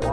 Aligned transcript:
Hey 0.00 0.06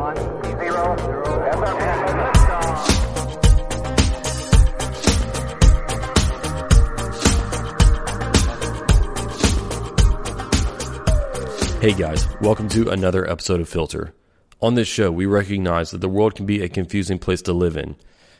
guys, 11.94 12.28
welcome 12.42 12.68
to 12.70 12.90
another 12.90 13.30
episode 13.30 13.62
of 13.62 13.70
Filter. 13.70 14.16
On 14.60 14.74
this 14.74 14.88
show, 14.88 15.12
we 15.12 15.28
recognize 15.28 15.92
that 15.92 16.02
the 16.02 16.10
world 16.10 16.34
can 16.34 16.48
be 16.48 16.64
a 16.64 16.70
confusing 16.70 17.20
place 17.20 17.44
to 17.44 17.54
live 17.54 17.78
in. 17.78 17.96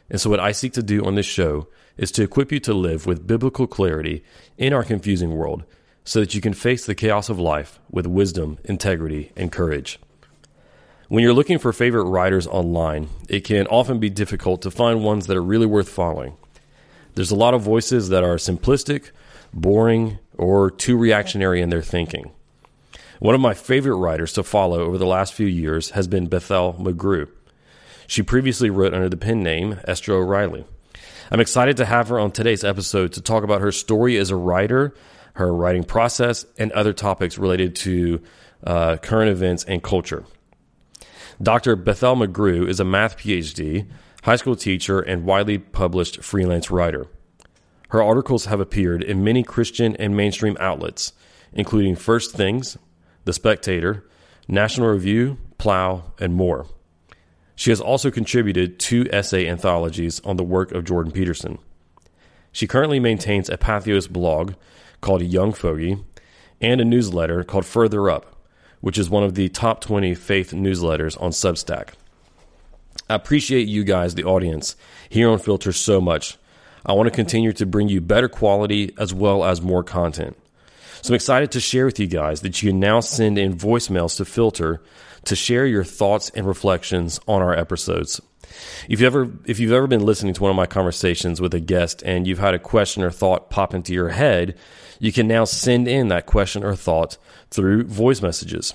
And 0.10 0.20
so, 0.20 0.32
what 0.32 0.40
I 0.40 0.52
seek 0.52 0.74
to 0.74 0.82
do 0.82 1.06
on 1.06 1.14
this 1.14 1.28
show 1.28 1.68
is 1.96 2.12
to 2.14 2.24
equip 2.24 2.52
you 2.52 2.60
to 2.62 2.74
live 2.74 3.06
with 3.06 3.28
biblical 3.28 3.68
clarity 3.68 4.24
in 4.58 4.74
our 4.74 4.84
confusing 4.84 5.36
world 5.36 5.64
so 6.04 6.22
that 6.22 6.34
you 6.34 6.42
can 6.42 6.54
face 6.54 6.88
the 6.88 6.96
chaos 6.96 7.30
of 7.30 7.38
life 7.38 7.80
with 7.92 8.08
wisdom, 8.08 8.58
integrity, 8.64 9.32
and 9.36 9.52
courage. 9.52 10.00
When 11.08 11.24
you're 11.24 11.34
looking 11.34 11.60
for 11.60 11.72
favorite 11.72 12.06
writers 12.06 12.48
online, 12.48 13.10
it 13.30 13.42
can 13.42 13.68
often 13.68 14.00
be 14.00 14.10
difficult 14.10 14.64
to 14.64 14.72
find 14.72 15.04
ones 15.04 15.28
that 15.28 15.38
are 15.38 15.44
really 15.44 15.68
worth 15.68 15.88
following. 15.88 16.36
There's 17.14 17.30
a 17.30 17.36
lot 17.36 17.54
of 17.54 17.62
voices 17.62 18.10
that 18.10 18.24
are 18.24 18.38
simplistic, 18.38 19.12
boring, 19.54 20.18
or 20.36 20.72
too 20.72 20.98
reactionary 20.98 21.62
in 21.62 21.70
their 21.70 21.84
thinking. 21.84 22.32
One 23.20 23.36
of 23.36 23.42
my 23.42 23.54
favorite 23.54 23.98
writers 23.98 24.34
to 24.34 24.44
follow 24.44 24.80
over 24.80 24.98
the 24.98 25.06
last 25.06 25.36
few 25.36 25.46
years 25.46 25.92
has 25.92 26.08
been 26.08 26.26
Bethel 26.26 26.74
McGrew. 26.74 27.30
She 28.08 28.24
previously 28.24 28.72
wrote 28.72 28.96
under 28.96 29.08
the 29.08 29.16
pen 29.16 29.44
name 29.44 29.80
Esther 29.88 30.14
O'Reilly. 30.14 30.66
I'm 31.30 31.40
excited 31.40 31.78
to 31.78 31.86
have 31.86 32.10
her 32.10 32.20
on 32.20 32.32
today's 32.32 32.64
episode 32.64 33.14
to 33.14 33.22
talk 33.22 33.44
about 33.44 33.62
her 33.62 33.72
story 33.72 34.18
as 34.18 34.32
a 34.32 34.36
writer, 34.36 34.96
her 35.34 35.54
writing 35.54 35.84
process, 35.84 36.48
and 36.58 36.72
other 36.72 36.94
topics 36.94 37.38
related 37.38 37.76
to 37.76 38.24
uh, 38.64 38.98
current 38.98 39.30
events 39.30 39.64
and 39.66 39.84
culture. 39.84 40.26
Dr. 41.42 41.76
Bethel 41.76 42.16
McGrew 42.16 42.68
is 42.68 42.80
a 42.80 42.86
math 42.86 43.18
PhD, 43.18 43.88
high 44.24 44.38
school 44.38 44.56
teacher, 44.56 45.00
and 45.00 45.26
widely 45.26 45.58
published 45.58 46.24
freelance 46.24 46.72
writer. 46.72 47.08
Her 47.90 48.02
articles 48.02 48.46
have 48.46 48.60
appeared 48.60 49.04
in 49.04 49.24
many 49.24 49.44
Christian 49.44 49.96
and 49.98 50.16
mainstream 50.16 50.58
outlets, 50.60 51.14
including 51.54 51.96
First 51.96 52.34
Things, 52.34 52.78
the 53.26 53.34
Spectator, 53.34 54.06
National 54.48 54.90
Review, 54.90 55.38
Plough, 55.58 56.14
and 56.20 56.34
more. 56.34 56.68
She 57.56 57.70
has 57.70 57.82
also 57.82 58.12
contributed 58.12 58.80
two 58.80 59.08
essay 59.12 59.48
anthologies 59.48 60.20
on 60.22 60.38
the 60.38 60.44
work 60.44 60.72
of 60.72 60.84
Jordan 60.84 61.12
Peterson. 61.12 61.58
She 62.52 62.68
currently 62.68 63.00
maintains 63.00 63.50
a 63.50 63.58
Patheos 63.58 64.10
blog 64.10 64.54
called 65.02 65.22
Young 65.22 65.52
Fogey 65.52 66.04
and 66.62 66.80
a 66.80 66.86
newsletter 66.86 67.44
called 67.44 67.66
Further 67.66 68.10
Up, 68.10 68.35
which 68.82 68.98
is 68.98 69.10
one 69.10 69.24
of 69.24 69.36
the 69.36 69.50
top 69.50 69.82
20 69.82 70.16
faith 70.16 70.52
newsletters 70.52 71.20
on 71.22 71.32
Substack. 71.32 71.90
I 73.10 73.16
appreciate 73.16 73.68
you 73.68 73.84
guys, 73.84 74.16
the 74.16 74.24
audience, 74.24 74.76
here 75.10 75.30
on 75.30 75.40
Filter 75.40 75.72
so 75.72 76.02
much. 76.02 76.38
I 76.86 76.94
want 76.94 77.08
to 77.08 77.16
continue 77.16 77.52
to 77.54 77.66
bring 77.66 77.90
you 77.90 78.02
better 78.02 78.30
quality 78.30 78.94
as 78.98 79.14
well 79.14 79.44
as 79.44 79.62
more 79.62 79.84
content. 79.84 80.38
So 81.02 81.12
I'm 81.12 81.16
excited 81.16 81.52
to 81.52 81.60
share 81.60 81.86
with 81.86 82.00
you 82.00 82.08
guys 82.08 82.42
that 82.42 82.62
you 82.62 82.72
can 82.72 82.80
now 82.80 83.00
send 83.00 83.38
in 83.38 83.56
voicemails 83.56 84.18
to 84.18 84.26
Filter 84.26 84.82
to 85.26 85.36
share 85.36 85.66
your 85.66 85.84
thoughts 85.84 86.32
and 86.32 86.48
reflections 86.48 87.20
on 87.28 87.42
our 87.42 87.56
episodes. 87.56 88.22
If 88.88 89.02
you've 89.02 89.04
ever 89.04 89.32
if 89.46 89.60
you've 89.60 89.72
ever 89.72 89.88
been 89.88 90.06
listening 90.06 90.34
to 90.36 90.42
one 90.42 90.50
of 90.50 90.56
my 90.56 90.66
conversations 90.66 91.42
with 91.42 91.54
a 91.54 91.60
guest 91.60 92.02
and 92.04 92.26
you've 92.26 92.40
had 92.40 92.54
a 92.54 92.60
question 92.60 93.04
or 93.04 93.12
thought 93.12 93.50
pop 93.50 93.74
into 93.74 93.94
your 93.94 94.10
head, 94.10 94.58
you 95.00 95.12
can 95.12 95.28
now 95.28 95.46
send 95.46 95.88
in 95.88 96.08
that 96.10 96.26
question 96.26 96.64
or 96.64 96.76
thought 96.76 97.18
through 97.50 97.86
voice 97.86 98.22
messages. 98.22 98.74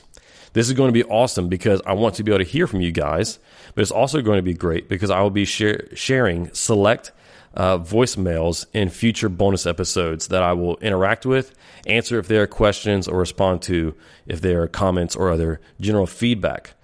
This 0.53 0.67
is 0.67 0.73
going 0.75 0.89
to 0.89 0.93
be 0.93 1.05
awesome 1.05 1.49
because 1.49 1.81
I 1.87 1.93
want 1.93 2.17
to 2.17 2.25
be 2.25 2.33
able 2.33 2.45
to 2.45 2.51
hear 2.51 2.67
from 2.67 2.81
you 2.81 2.91
guys, 2.91 3.39
but 3.75 3.83
it's 3.83 3.91
also 3.91 4.21
going 4.21 4.39
to 4.39 4.43
be 4.43 4.55
great 4.55 4.89
because 4.89 5.11
I 5.11 5.21
will 5.23 5.31
be 5.31 5.45
share, 5.45 5.89
sharing 5.95 6.53
select 6.53 7.13
uh, 7.55 7.79
voicemails 7.79 8.67
in 8.73 8.89
future 8.89 9.29
bonus 9.29 9.67
episodes 9.67 10.29
that 10.29 10.43
I 10.43 10.53
will 10.53 10.77
interact 10.79 11.25
with, 11.27 11.55
answer 11.87 12.19
if 12.19 12.29
there 12.29 12.43
are 12.43 12.47
questions, 12.47 13.07
or 13.09 13.19
respond 13.19 13.63
to 13.63 13.95
if 14.27 14.41
there 14.41 14.63
are 14.63 14.69
comments 14.69 15.15
or 15.17 15.31
other 15.31 15.61
general 15.81 16.07
feedback. 16.07 16.75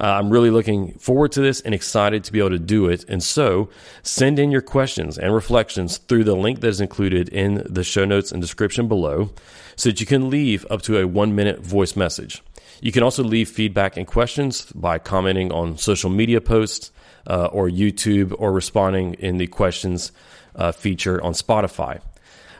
Uh, 0.00 0.06
I'm 0.06 0.30
really 0.30 0.50
looking 0.50 0.92
forward 0.98 1.32
to 1.32 1.40
this 1.40 1.60
and 1.60 1.74
excited 1.74 2.24
to 2.24 2.32
be 2.32 2.38
able 2.38 2.50
to 2.50 2.58
do 2.58 2.88
it. 2.88 3.04
And 3.08 3.22
so 3.22 3.68
send 4.02 4.38
in 4.38 4.50
your 4.50 4.60
questions 4.60 5.18
and 5.18 5.34
reflections 5.34 5.98
through 5.98 6.24
the 6.24 6.36
link 6.36 6.60
that 6.60 6.68
is 6.68 6.80
included 6.80 7.28
in 7.30 7.66
the 7.68 7.82
show 7.82 8.04
notes 8.04 8.30
and 8.30 8.40
description 8.40 8.86
below 8.86 9.30
so 9.76 9.88
that 9.88 10.00
you 10.00 10.06
can 10.06 10.30
leave 10.30 10.64
up 10.70 10.82
to 10.82 10.98
a 10.98 11.06
one 11.06 11.34
minute 11.34 11.60
voice 11.60 11.96
message. 11.96 12.42
You 12.80 12.92
can 12.92 13.02
also 13.02 13.24
leave 13.24 13.48
feedback 13.48 13.96
and 13.96 14.06
questions 14.06 14.70
by 14.72 14.98
commenting 14.98 15.50
on 15.50 15.78
social 15.78 16.10
media 16.10 16.40
posts 16.40 16.92
uh, 17.26 17.46
or 17.46 17.68
YouTube 17.68 18.34
or 18.38 18.52
responding 18.52 19.14
in 19.14 19.38
the 19.38 19.48
questions 19.48 20.12
uh, 20.54 20.72
feature 20.72 21.22
on 21.22 21.32
Spotify. 21.32 22.00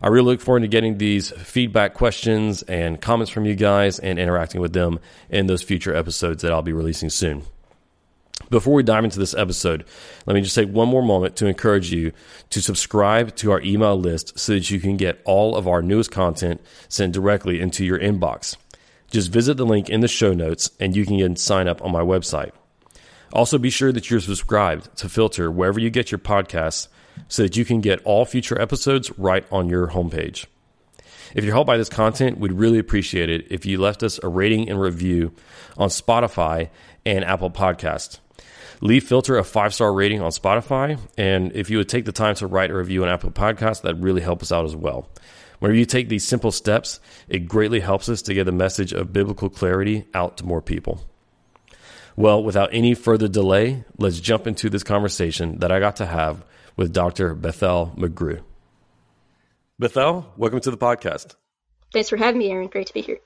I 0.02 0.08
really 0.08 0.26
look 0.26 0.40
forward 0.40 0.60
to 0.60 0.68
getting 0.68 0.98
these 0.98 1.30
feedback 1.30 1.94
questions 1.94 2.62
and 2.62 3.00
comments 3.00 3.32
from 3.32 3.44
you 3.44 3.54
guys 3.54 3.98
and 3.98 4.18
interacting 4.18 4.60
with 4.60 4.72
them 4.72 5.00
in 5.28 5.46
those 5.46 5.62
future 5.62 5.94
episodes 5.94 6.42
that 6.42 6.52
I'll 6.52 6.62
be 6.62 6.72
releasing 6.72 7.10
soon. 7.10 7.42
Before 8.50 8.72
we 8.72 8.82
dive 8.82 9.04
into 9.04 9.18
this 9.18 9.34
episode, 9.34 9.84
let 10.24 10.34
me 10.34 10.40
just 10.40 10.54
take 10.54 10.70
one 10.70 10.88
more 10.88 11.02
moment 11.02 11.36
to 11.36 11.46
encourage 11.46 11.92
you 11.92 12.12
to 12.50 12.62
subscribe 12.62 13.34
to 13.36 13.50
our 13.50 13.60
email 13.60 13.98
list 13.98 14.38
so 14.38 14.52
that 14.52 14.70
you 14.70 14.80
can 14.80 14.96
get 14.96 15.20
all 15.24 15.56
of 15.56 15.68
our 15.68 15.82
newest 15.82 16.10
content 16.10 16.60
sent 16.88 17.12
directly 17.12 17.60
into 17.60 17.84
your 17.84 17.98
inbox. 17.98 18.56
Just 19.10 19.32
visit 19.32 19.56
the 19.56 19.66
link 19.66 19.90
in 19.90 20.00
the 20.00 20.08
show 20.08 20.32
notes 20.32 20.70
and 20.80 20.96
you 20.96 21.04
can 21.04 21.36
sign 21.36 21.68
up 21.68 21.82
on 21.82 21.92
my 21.92 22.00
website. 22.00 22.52
Also, 23.32 23.58
be 23.58 23.70
sure 23.70 23.92
that 23.92 24.08
you're 24.08 24.20
subscribed 24.20 24.96
to 24.96 25.08
Filter 25.08 25.50
wherever 25.50 25.78
you 25.78 25.90
get 25.90 26.10
your 26.10 26.18
podcasts 26.18 26.88
so 27.26 27.42
that 27.42 27.56
you 27.56 27.64
can 27.64 27.80
get 27.80 28.00
all 28.04 28.24
future 28.24 28.60
episodes 28.60 29.10
right 29.18 29.44
on 29.50 29.68
your 29.68 29.88
homepage. 29.88 30.46
If 31.34 31.44
you're 31.44 31.54
helped 31.54 31.66
by 31.66 31.76
this 31.76 31.88
content, 31.88 32.38
we'd 32.38 32.52
really 32.52 32.78
appreciate 32.78 33.28
it 33.28 33.46
if 33.50 33.66
you 33.66 33.78
left 33.78 34.02
us 34.02 34.18
a 34.22 34.28
rating 34.28 34.68
and 34.68 34.80
review 34.80 35.32
on 35.76 35.88
Spotify 35.88 36.70
and 37.04 37.24
Apple 37.24 37.50
Podcasts. 37.50 38.18
Leave 38.80 39.04
Filter 39.04 39.36
a 39.36 39.44
five 39.44 39.74
star 39.74 39.92
rating 39.92 40.22
on 40.22 40.30
Spotify, 40.30 40.98
and 41.16 41.52
if 41.52 41.68
you 41.68 41.78
would 41.78 41.88
take 41.88 42.04
the 42.04 42.12
time 42.12 42.34
to 42.36 42.46
write 42.46 42.70
a 42.70 42.76
review 42.76 43.02
on 43.02 43.08
Apple 43.08 43.30
Podcasts, 43.30 43.82
that 43.82 43.96
really 43.96 44.20
help 44.20 44.40
us 44.40 44.52
out 44.52 44.64
as 44.64 44.76
well. 44.76 45.08
Whenever 45.58 45.76
you 45.76 45.84
take 45.84 46.08
these 46.08 46.26
simple 46.26 46.52
steps, 46.52 47.00
it 47.28 47.48
greatly 47.48 47.80
helps 47.80 48.08
us 48.08 48.22
to 48.22 48.34
get 48.34 48.44
the 48.44 48.52
message 48.52 48.92
of 48.92 49.12
biblical 49.12 49.48
clarity 49.48 50.06
out 50.14 50.36
to 50.36 50.46
more 50.46 50.62
people. 50.62 51.04
Well, 52.14 52.42
without 52.42 52.70
any 52.72 52.94
further 52.94 53.28
delay, 53.28 53.84
let's 53.96 54.20
jump 54.20 54.46
into 54.46 54.70
this 54.70 54.84
conversation 54.84 55.58
that 55.58 55.72
I 55.72 55.80
got 55.80 55.96
to 55.96 56.06
have 56.06 56.44
with 56.78 56.92
Dr. 56.92 57.34
Bethel 57.34 57.92
McGrew. 57.98 58.40
Bethel, 59.78 60.32
welcome 60.38 60.60
to 60.60 60.70
the 60.70 60.78
podcast. 60.78 61.34
Thanks 61.92 62.08
for 62.08 62.16
having 62.16 62.38
me, 62.38 62.50
Aaron. 62.50 62.68
Great 62.68 62.86
to 62.86 62.94
be 62.94 63.02
here. 63.02 63.18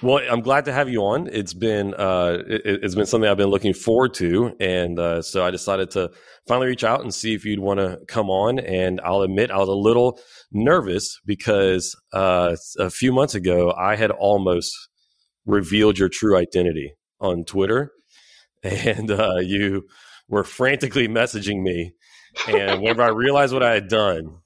Well, 0.00 0.20
I'm 0.30 0.40
glad 0.40 0.64
to 0.66 0.72
have 0.72 0.88
you 0.88 1.00
on. 1.02 1.28
It's 1.30 1.54
been 1.54 1.92
uh, 1.92 2.38
it, 2.46 2.82
has 2.82 2.94
been 2.94 3.06
something 3.06 3.28
I've 3.28 3.36
been 3.36 3.48
looking 3.48 3.74
forward 3.74 4.14
to, 4.14 4.54
and 4.60 4.98
uh, 4.98 5.22
so 5.22 5.44
I 5.44 5.50
decided 5.50 5.90
to 5.92 6.10
finally 6.46 6.68
reach 6.68 6.84
out 6.84 7.02
and 7.02 7.12
see 7.12 7.34
if 7.34 7.44
you'd 7.44 7.58
want 7.58 7.80
to 7.80 7.98
come 8.06 8.30
on. 8.30 8.60
And 8.60 9.00
I'll 9.02 9.22
admit 9.22 9.50
I 9.50 9.58
was 9.58 9.68
a 9.68 9.72
little 9.72 10.20
nervous 10.52 11.18
because 11.26 11.96
uh, 12.12 12.56
a 12.78 12.90
few 12.90 13.12
months 13.12 13.34
ago 13.34 13.74
I 13.76 13.96
had 13.96 14.12
almost 14.12 14.72
revealed 15.46 15.98
your 15.98 16.08
true 16.08 16.36
identity 16.36 16.94
on 17.20 17.44
Twitter, 17.44 17.90
and 18.62 19.10
uh, 19.10 19.38
you 19.40 19.84
were 20.28 20.44
frantically 20.44 21.08
messaging 21.08 21.62
me. 21.62 21.92
And 22.46 22.82
whenever 22.82 23.02
I 23.02 23.08
realized 23.08 23.52
what 23.52 23.62
I 23.62 23.74
had 23.74 23.88
done, 23.88 24.38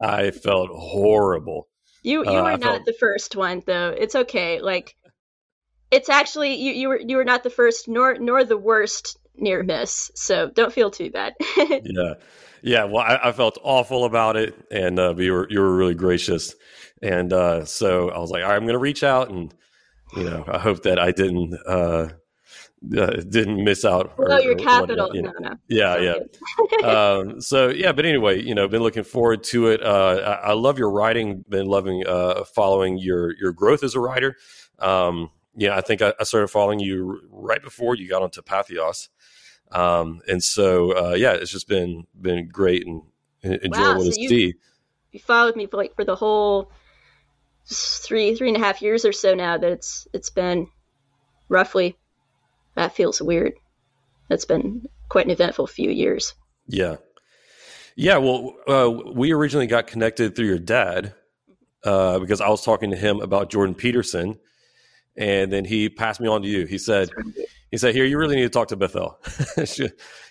I 0.00 0.30
felt 0.30 0.70
horrible. 0.72 1.68
You 2.02 2.24
you 2.24 2.30
uh, 2.30 2.42
are 2.42 2.58
not 2.58 2.62
felt... 2.62 2.84
the 2.86 2.94
first 2.98 3.36
one 3.36 3.62
though. 3.66 3.88
It's 3.88 4.14
okay. 4.14 4.60
Like 4.60 4.96
it's 5.90 6.08
actually 6.08 6.54
you 6.54 6.72
you 6.72 6.88
were 6.88 7.00
you 7.00 7.16
were 7.16 7.24
not 7.24 7.42
the 7.42 7.50
first 7.50 7.88
nor 7.88 8.16
nor 8.18 8.44
the 8.44 8.58
worst 8.58 9.18
near 9.34 9.62
miss. 9.62 10.10
So 10.14 10.50
don't 10.50 10.72
feel 10.72 10.90
too 10.90 11.10
bad. 11.10 11.34
yeah. 11.56 12.14
Yeah, 12.62 12.84
well, 12.84 12.98
I, 12.98 13.18
I, 13.24 13.32
felt 13.32 13.56
awful 13.62 14.04
about 14.04 14.36
it, 14.36 14.54
and 14.70 14.98
uh, 14.98 15.14
you 15.16 15.32
were 15.32 15.46
you 15.48 15.60
were 15.60 15.74
really 15.74 15.94
gracious, 15.94 16.54
and 17.00 17.32
uh, 17.32 17.64
so 17.64 18.10
I 18.10 18.18
was 18.18 18.30
like, 18.30 18.44
I'm 18.44 18.64
going 18.64 18.74
to 18.74 18.78
reach 18.78 19.02
out 19.02 19.30
and 19.30 19.54
you 20.16 20.24
know, 20.24 20.44
I 20.46 20.58
hope 20.58 20.82
that 20.82 20.98
I 20.98 21.12
didn't 21.12 21.54
uh, 21.66 22.08
uh 22.96 23.16
didn't 23.28 23.62
miss 23.62 23.84
out. 23.84 24.14
Or, 24.16 24.40
your 24.40 24.56
capital. 24.56 25.14
you 25.14 25.22
know. 25.22 25.32
No, 25.38 25.50
no. 25.50 25.56
Yeah, 25.68 26.14
yeah. 26.82 26.86
um, 26.88 27.40
so 27.40 27.68
yeah, 27.68 27.92
but 27.92 28.06
anyway, 28.06 28.42
you 28.42 28.54
know, 28.54 28.66
been 28.68 28.82
looking 28.82 29.04
forward 29.04 29.44
to 29.44 29.68
it. 29.68 29.82
Uh, 29.82 30.38
I, 30.44 30.48
I, 30.48 30.52
love 30.54 30.78
your 30.78 30.90
writing. 30.90 31.44
Been 31.48 31.66
loving 31.66 32.04
uh, 32.06 32.44
following 32.44 32.98
your 32.98 33.34
your 33.36 33.52
growth 33.52 33.82
as 33.82 33.94
a 33.94 34.00
writer. 34.00 34.36
Um, 34.78 35.30
yeah, 35.56 35.76
I 35.76 35.82
think 35.82 36.00
I, 36.00 36.14
I, 36.18 36.24
started 36.24 36.48
following 36.48 36.80
you 36.80 37.20
right 37.30 37.62
before 37.62 37.94
you 37.96 38.08
got 38.08 38.22
onto 38.22 38.40
Patheos. 38.40 39.08
Um, 39.72 40.20
and 40.26 40.42
so 40.42 40.96
uh, 40.96 41.14
yeah, 41.14 41.32
it's 41.32 41.50
just 41.50 41.68
been 41.68 42.06
been 42.18 42.48
great 42.48 42.86
and 42.86 43.02
enjoyable 43.44 44.04
wow, 44.04 44.04
so 44.04 44.10
to 44.10 44.20
you, 44.20 44.28
see. 44.28 44.54
You 45.12 45.20
followed 45.20 45.56
me 45.56 45.66
for 45.66 45.76
like 45.76 45.94
for 45.96 46.04
the 46.04 46.16
whole 46.16 46.72
three 47.66 48.34
three 48.34 48.48
and 48.48 48.56
a 48.56 48.60
half 48.60 48.82
years 48.82 49.04
or 49.04 49.12
so 49.12 49.34
now 49.34 49.58
that 49.58 49.70
it's 49.70 50.08
it's 50.12 50.30
been 50.30 50.66
roughly 51.48 51.96
that 52.80 52.94
feels 52.94 53.20
weird. 53.20 53.52
That's 54.30 54.46
been 54.46 54.86
quite 55.10 55.26
an 55.26 55.30
eventful 55.30 55.66
few 55.66 55.90
years. 55.90 56.32
Yeah. 56.66 56.96
Yeah. 57.94 58.16
Well, 58.16 58.54
uh, 58.66 58.90
we 58.90 59.32
originally 59.32 59.66
got 59.66 59.86
connected 59.86 60.34
through 60.34 60.46
your 60.46 60.58
dad 60.58 61.12
uh, 61.84 62.18
because 62.20 62.40
I 62.40 62.48
was 62.48 62.64
talking 62.64 62.90
to 62.90 62.96
him 62.96 63.20
about 63.20 63.50
Jordan 63.50 63.74
Peterson. 63.74 64.38
And 65.14 65.52
then 65.52 65.66
he 65.66 65.90
passed 65.90 66.22
me 66.22 66.28
on 66.28 66.40
to 66.40 66.48
you. 66.48 66.64
He 66.64 66.78
said, 66.78 67.10
he 67.70 67.76
said, 67.76 67.94
here, 67.94 68.06
you 68.06 68.16
really 68.16 68.36
need 68.36 68.44
to 68.44 68.48
talk 68.48 68.68
to 68.68 68.76
Bethel. 68.76 69.18
she, 69.66 69.84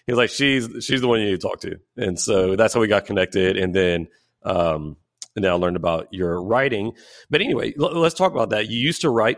he 0.07 0.12
was 0.12 0.18
like, 0.18 0.31
she's, 0.31 0.68
she's 0.84 1.01
the 1.01 1.07
one 1.07 1.19
you 1.19 1.28
need 1.28 1.40
to 1.40 1.48
talk 1.48 1.60
to. 1.62 1.80
And 1.98 2.19
so 2.19 2.56
that's 2.56 2.74
how 2.74 2.80
we 2.80 2.88
got 2.88 3.06
connected. 3.06 3.57
And 3.57 3.75
then, 3.75 4.07
um, 4.42 4.98
and 5.36 5.46
then 5.46 5.51
I 5.51 5.56
learned 5.56 5.75
about 5.75 6.07
your 6.12 6.42
writing. 6.42 6.94
But 7.30 7.42
anyway, 7.42 7.75
l- 7.80 7.94
let's 7.94 8.16
talk 8.16 8.31
about 8.31 8.50
that. 8.50 8.69
You 8.69 8.80
used 8.80 9.01
to 9.01 9.12
write 9.12 9.38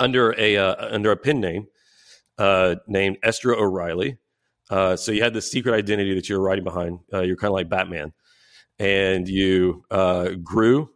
under 0.00 0.34
a, 0.40 0.56
uh, 0.56 0.94
under 0.94 1.10
a 1.10 1.16
pen 1.18 1.40
name, 1.40 1.66
uh, 2.38 2.76
named 2.86 3.18
Esther 3.22 3.54
O'Reilly. 3.54 4.18
Uh, 4.70 4.96
so 4.96 5.12
you 5.12 5.22
had 5.22 5.34
this 5.34 5.50
secret 5.50 5.74
identity 5.74 6.14
that 6.14 6.28
you 6.28 6.38
were 6.38 6.44
writing 6.44 6.64
behind. 6.64 7.00
Uh, 7.12 7.22
you're 7.22 7.36
kind 7.36 7.48
of 7.48 7.54
like 7.54 7.68
Batman, 7.68 8.12
and 8.78 9.28
you 9.28 9.84
uh, 9.90 10.30
grew 10.42 10.90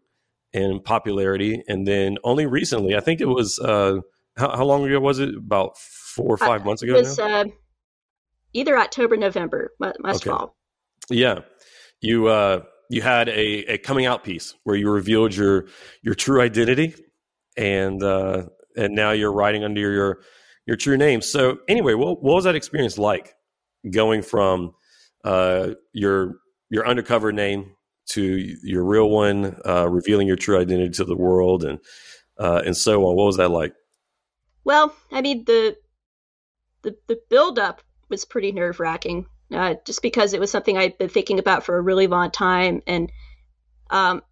in 0.52 0.80
popularity, 0.80 1.62
and 1.68 1.86
then 1.86 2.18
only 2.22 2.46
recently, 2.46 2.94
I 2.94 3.00
think 3.00 3.20
it 3.20 3.26
was 3.26 3.58
uh, 3.58 4.00
how, 4.36 4.56
how, 4.56 4.64
long 4.64 4.86
ago 4.86 5.00
was 5.00 5.18
it? 5.18 5.34
About 5.34 5.78
four 5.78 6.34
or 6.34 6.36
five 6.36 6.64
months 6.64 6.82
ago. 6.82 6.94
It 6.94 6.98
was 6.98 7.18
uh, 7.18 7.44
either 8.52 8.76
October, 8.78 9.16
November, 9.16 9.72
last 9.78 10.16
okay. 10.16 10.30
fall. 10.30 10.56
Yeah, 11.08 11.40
you 12.02 12.28
you 12.90 13.00
had 13.00 13.30
a, 13.30 13.72
a 13.72 13.78
coming 13.78 14.04
out 14.04 14.22
piece 14.22 14.54
where 14.64 14.76
you 14.76 14.90
revealed 14.90 15.34
your 15.34 15.66
your 16.02 16.14
true 16.14 16.42
identity, 16.42 16.94
and 17.56 18.02
and 18.02 18.94
now 18.94 19.12
you're 19.12 19.32
writing 19.32 19.64
under 19.64 19.80
your 19.80 20.20
your 20.66 20.76
true 20.76 20.96
name. 20.96 21.20
So 21.22 21.58
anyway, 21.68 21.94
what, 21.94 22.22
what 22.22 22.34
was 22.34 22.44
that 22.44 22.54
experience 22.54 22.98
like? 22.98 23.34
going 23.90 24.22
from 24.22 24.74
uh, 25.24 25.70
your 25.92 26.36
your 26.70 26.86
undercover 26.86 27.32
name 27.32 27.72
to 28.06 28.22
your 28.62 28.84
real 28.84 29.08
one, 29.08 29.56
uh, 29.66 29.88
revealing 29.88 30.26
your 30.26 30.36
true 30.36 30.58
identity 30.58 30.90
to 30.90 31.04
the 31.04 31.16
world, 31.16 31.64
and 31.64 31.78
uh, 32.38 32.62
and 32.64 32.76
so 32.76 33.04
on. 33.06 33.16
What 33.16 33.26
was 33.26 33.36
that 33.36 33.50
like? 33.50 33.74
Well, 34.64 34.94
I 35.10 35.22
mean 35.22 35.44
the 35.44 35.76
the 36.82 36.96
the 37.08 37.20
build 37.28 37.58
up 37.58 37.82
was 38.08 38.24
pretty 38.24 38.52
nerve 38.52 38.80
wracking, 38.80 39.26
uh, 39.52 39.74
just 39.84 40.02
because 40.02 40.32
it 40.32 40.40
was 40.40 40.50
something 40.50 40.76
I'd 40.76 40.98
been 40.98 41.08
thinking 41.08 41.38
about 41.38 41.64
for 41.64 41.76
a 41.76 41.82
really 41.82 42.06
long 42.06 42.30
time, 42.30 42.82
and 42.86 43.10
um, 43.90 44.22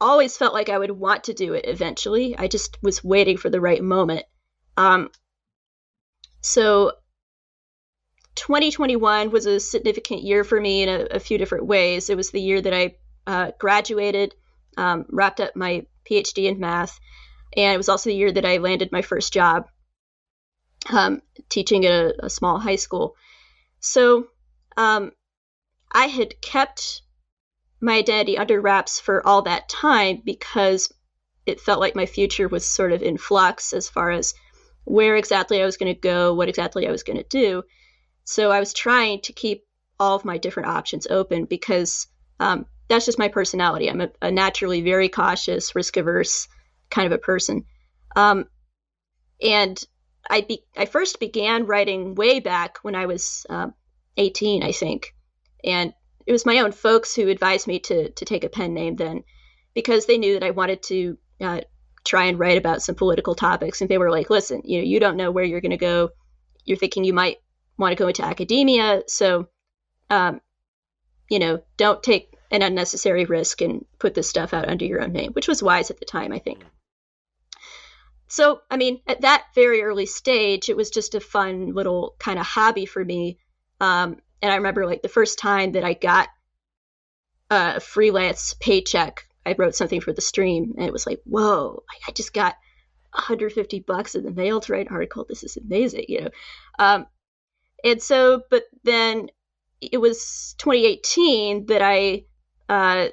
always 0.00 0.36
felt 0.36 0.54
like 0.54 0.68
I 0.68 0.78
would 0.78 0.90
want 0.90 1.24
to 1.24 1.34
do 1.34 1.54
it 1.54 1.66
eventually. 1.66 2.36
I 2.36 2.48
just 2.48 2.78
was 2.82 3.04
waiting 3.04 3.36
for 3.36 3.50
the 3.50 3.60
right 3.60 3.82
moment. 3.82 4.24
Um, 4.76 5.10
so 6.40 6.92
2021 8.34 9.30
was 9.30 9.46
a 9.46 9.60
significant 9.60 10.22
year 10.22 10.44
for 10.44 10.60
me 10.60 10.82
in 10.82 10.88
a, 10.88 11.06
a 11.12 11.20
few 11.20 11.38
different 11.38 11.66
ways. 11.66 12.10
It 12.10 12.16
was 12.16 12.30
the 12.30 12.40
year 12.40 12.60
that 12.60 12.74
I 12.74 12.96
uh, 13.26 13.52
graduated, 13.58 14.34
um, 14.76 15.06
wrapped 15.08 15.40
up 15.40 15.54
my 15.54 15.86
PhD 16.08 16.48
in 16.48 16.58
math, 16.58 16.98
and 17.56 17.74
it 17.74 17.76
was 17.76 17.88
also 17.88 18.10
the 18.10 18.16
year 18.16 18.32
that 18.32 18.46
I 18.46 18.56
landed 18.56 18.90
my 18.90 19.02
first 19.02 19.32
job 19.32 19.68
um, 20.90 21.22
teaching 21.48 21.84
at 21.84 21.92
a, 21.92 22.26
a, 22.26 22.30
small 22.30 22.58
high 22.58 22.76
school. 22.76 23.14
So 23.80 24.28
um, 24.76 25.12
I 25.92 26.06
had 26.06 26.40
kept 26.40 27.02
my 27.80 27.98
identity 27.98 28.38
under 28.38 28.60
wraps 28.60 28.98
for 28.98 29.26
all 29.26 29.42
that 29.42 29.68
time 29.68 30.22
because 30.24 30.92
it 31.46 31.60
felt 31.60 31.80
like 31.80 31.94
my 31.94 32.06
future 32.06 32.48
was 32.48 32.64
sort 32.64 32.92
of 32.92 33.02
in 33.02 33.18
flux 33.18 33.72
as 33.72 33.88
far 33.88 34.10
as 34.10 34.34
where 34.84 35.16
exactly 35.16 35.62
I 35.62 35.66
was 35.66 35.76
going 35.76 35.94
to 35.94 36.00
go, 36.00 36.34
what 36.34 36.48
exactly 36.48 36.86
I 36.86 36.90
was 36.90 37.02
going 37.02 37.18
to 37.18 37.24
do. 37.24 37.62
So 38.24 38.50
I 38.50 38.60
was 38.60 38.72
trying 38.72 39.20
to 39.22 39.32
keep 39.32 39.64
all 39.98 40.16
of 40.16 40.24
my 40.24 40.38
different 40.38 40.68
options 40.68 41.06
open 41.06 41.44
because 41.44 42.06
um, 42.40 42.66
that's 42.88 43.06
just 43.06 43.18
my 43.18 43.28
personality. 43.28 43.88
I'm 43.88 44.00
a, 44.00 44.10
a, 44.20 44.30
naturally 44.30 44.82
very 44.82 45.08
cautious, 45.08 45.74
risk 45.74 45.96
averse 45.96 46.48
kind 46.90 47.06
of 47.06 47.12
a 47.12 47.18
person. 47.18 47.64
Um, 48.16 48.46
and 49.40 49.82
I 50.28 50.42
be- 50.42 50.64
I 50.76 50.86
first 50.86 51.20
began 51.20 51.66
writing 51.66 52.14
way 52.14 52.40
back 52.40 52.78
when 52.82 52.94
I 52.94 53.06
was 53.06 53.46
um, 53.48 53.74
18, 54.16 54.62
I 54.62 54.72
think, 54.72 55.14
and 55.64 55.92
it 56.26 56.32
was 56.32 56.46
my 56.46 56.58
own 56.58 56.72
folks 56.72 57.14
who 57.14 57.28
advised 57.28 57.66
me 57.66 57.80
to 57.80 58.10
to 58.10 58.24
take 58.24 58.44
a 58.44 58.48
pen 58.48 58.74
name 58.74 58.96
then, 58.96 59.24
because 59.74 60.06
they 60.06 60.18
knew 60.18 60.34
that 60.34 60.46
I 60.46 60.50
wanted 60.50 60.82
to 60.84 61.18
uh, 61.40 61.60
try 62.04 62.24
and 62.24 62.38
write 62.38 62.58
about 62.58 62.82
some 62.82 62.94
political 62.94 63.34
topics, 63.34 63.80
and 63.80 63.90
they 63.90 63.98
were 63.98 64.10
like, 64.10 64.30
"Listen, 64.30 64.62
you 64.64 64.78
know, 64.78 64.84
you 64.84 65.00
don't 65.00 65.16
know 65.16 65.30
where 65.30 65.44
you're 65.44 65.60
going 65.60 65.70
to 65.70 65.76
go. 65.76 66.10
You're 66.64 66.78
thinking 66.78 67.04
you 67.04 67.12
might 67.12 67.38
want 67.78 67.92
to 67.92 68.02
go 68.02 68.08
into 68.08 68.24
academia. 68.24 69.02
So, 69.06 69.48
um, 70.10 70.40
you 71.28 71.38
know, 71.38 71.62
don't 71.76 72.02
take 72.02 72.34
an 72.50 72.62
unnecessary 72.62 73.24
risk 73.24 73.60
and 73.62 73.84
put 73.98 74.14
this 74.14 74.28
stuff 74.28 74.52
out 74.52 74.68
under 74.68 74.84
your 74.84 75.02
own 75.02 75.12
name, 75.12 75.32
which 75.32 75.48
was 75.48 75.62
wise 75.62 75.90
at 75.90 75.98
the 75.98 76.04
time, 76.04 76.32
I 76.32 76.38
think. 76.38 76.64
So, 78.28 78.62
I 78.70 78.76
mean, 78.76 79.00
at 79.06 79.22
that 79.22 79.44
very 79.54 79.82
early 79.82 80.06
stage, 80.06 80.68
it 80.68 80.76
was 80.76 80.90
just 80.90 81.14
a 81.14 81.20
fun 81.20 81.74
little 81.74 82.14
kind 82.18 82.38
of 82.38 82.46
hobby 82.46 82.86
for 82.86 83.04
me. 83.04 83.38
Um, 83.80 84.16
and 84.40 84.50
I 84.50 84.56
remember 84.56 84.86
like 84.86 85.02
the 85.02 85.08
first 85.08 85.38
time 85.38 85.72
that 85.72 85.84
I 85.84 85.94
got 85.94 86.28
a 87.50 87.80
freelance 87.80 88.54
paycheck, 88.58 89.26
I 89.44 89.54
wrote 89.58 89.74
something 89.74 90.00
for 90.00 90.12
the 90.12 90.20
stream, 90.20 90.74
and 90.76 90.86
it 90.86 90.92
was 90.92 91.06
like, 91.06 91.20
whoa, 91.24 91.82
I 92.06 92.12
just 92.12 92.32
got 92.32 92.56
150 93.12 93.80
bucks 93.80 94.14
in 94.14 94.24
the 94.24 94.30
mail 94.30 94.60
to 94.60 94.72
write 94.72 94.88
an 94.88 94.94
article. 94.94 95.26
This 95.28 95.42
is 95.42 95.56
amazing, 95.56 96.06
you 96.08 96.22
know. 96.22 96.30
Um, 96.78 97.06
and 97.84 98.02
so, 98.02 98.42
but 98.50 98.64
then 98.84 99.28
it 99.80 99.98
was 99.98 100.54
2018 100.58 101.66
that 101.66 101.82
I 101.82 102.24
uh, 102.68 103.08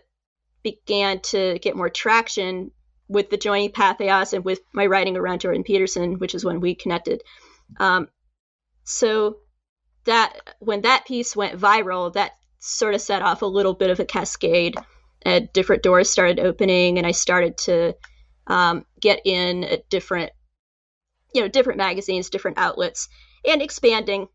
began 0.63 1.19
to 1.21 1.57
get 1.59 1.75
more 1.75 1.89
traction 1.89 2.71
with 3.07 3.29
the 3.31 3.37
joining 3.37 3.71
Patheos 3.71 4.33
and 4.33 4.45
with 4.45 4.61
my 4.71 4.85
writing 4.85 5.17
around 5.17 5.41
Jordan 5.41 5.63
Peterson, 5.63 6.19
which 6.19 6.35
is 6.35 6.45
when 6.45 6.59
we 6.59 6.75
connected. 6.75 7.23
Um, 7.79 8.07
so 8.83 9.37
that 10.05 10.55
when 10.59 10.81
that 10.81 11.05
piece 11.05 11.35
went 11.35 11.59
viral, 11.59 12.13
that 12.13 12.33
sort 12.59 12.93
of 12.93 13.01
set 13.01 13.21
off 13.21 13.41
a 13.41 13.47
little 13.47 13.73
bit 13.73 13.89
of 13.89 13.99
a 13.99 14.05
cascade. 14.05 14.75
And 15.23 15.51
different 15.53 15.83
doors 15.83 16.09
started 16.09 16.39
opening, 16.39 16.97
and 16.97 17.05
I 17.05 17.11
started 17.11 17.57
to 17.59 17.95
um, 18.47 18.85
get 18.99 19.21
in 19.25 19.63
at 19.63 19.89
different, 19.89 20.31
you 21.33 21.41
know, 21.41 21.47
different 21.47 21.77
magazines, 21.77 22.29
different 22.29 22.57
outlets, 22.57 23.09
and 23.45 23.61
expanding 23.61 24.27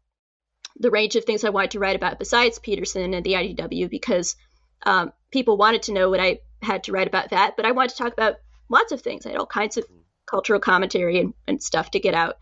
the 0.76 0.90
range 0.90 1.16
of 1.16 1.24
things 1.24 1.44
I 1.44 1.50
wanted 1.50 1.72
to 1.72 1.78
write 1.78 1.96
about 1.96 2.18
besides 2.18 2.58
Peterson 2.58 3.14
and 3.14 3.24
the 3.24 3.34
IDW 3.34 3.88
because 3.88 4.36
um, 4.84 5.12
people 5.30 5.56
wanted 5.56 5.82
to 5.84 5.92
know 5.92 6.10
what 6.10 6.20
I 6.20 6.40
had 6.62 6.84
to 6.84 6.92
write 6.92 7.06
about 7.06 7.30
that, 7.30 7.56
but 7.56 7.66
I 7.66 7.72
wanted 7.72 7.90
to 7.90 7.96
talk 7.96 8.12
about 8.12 8.36
lots 8.68 8.92
of 8.92 9.00
things. 9.00 9.24
I 9.24 9.30
had 9.30 9.38
all 9.38 9.46
kinds 9.46 9.76
of 9.76 9.84
cultural 10.26 10.60
commentary 10.60 11.18
and, 11.20 11.34
and 11.46 11.62
stuff 11.62 11.90
to 11.92 12.00
get 12.00 12.14
out. 12.14 12.36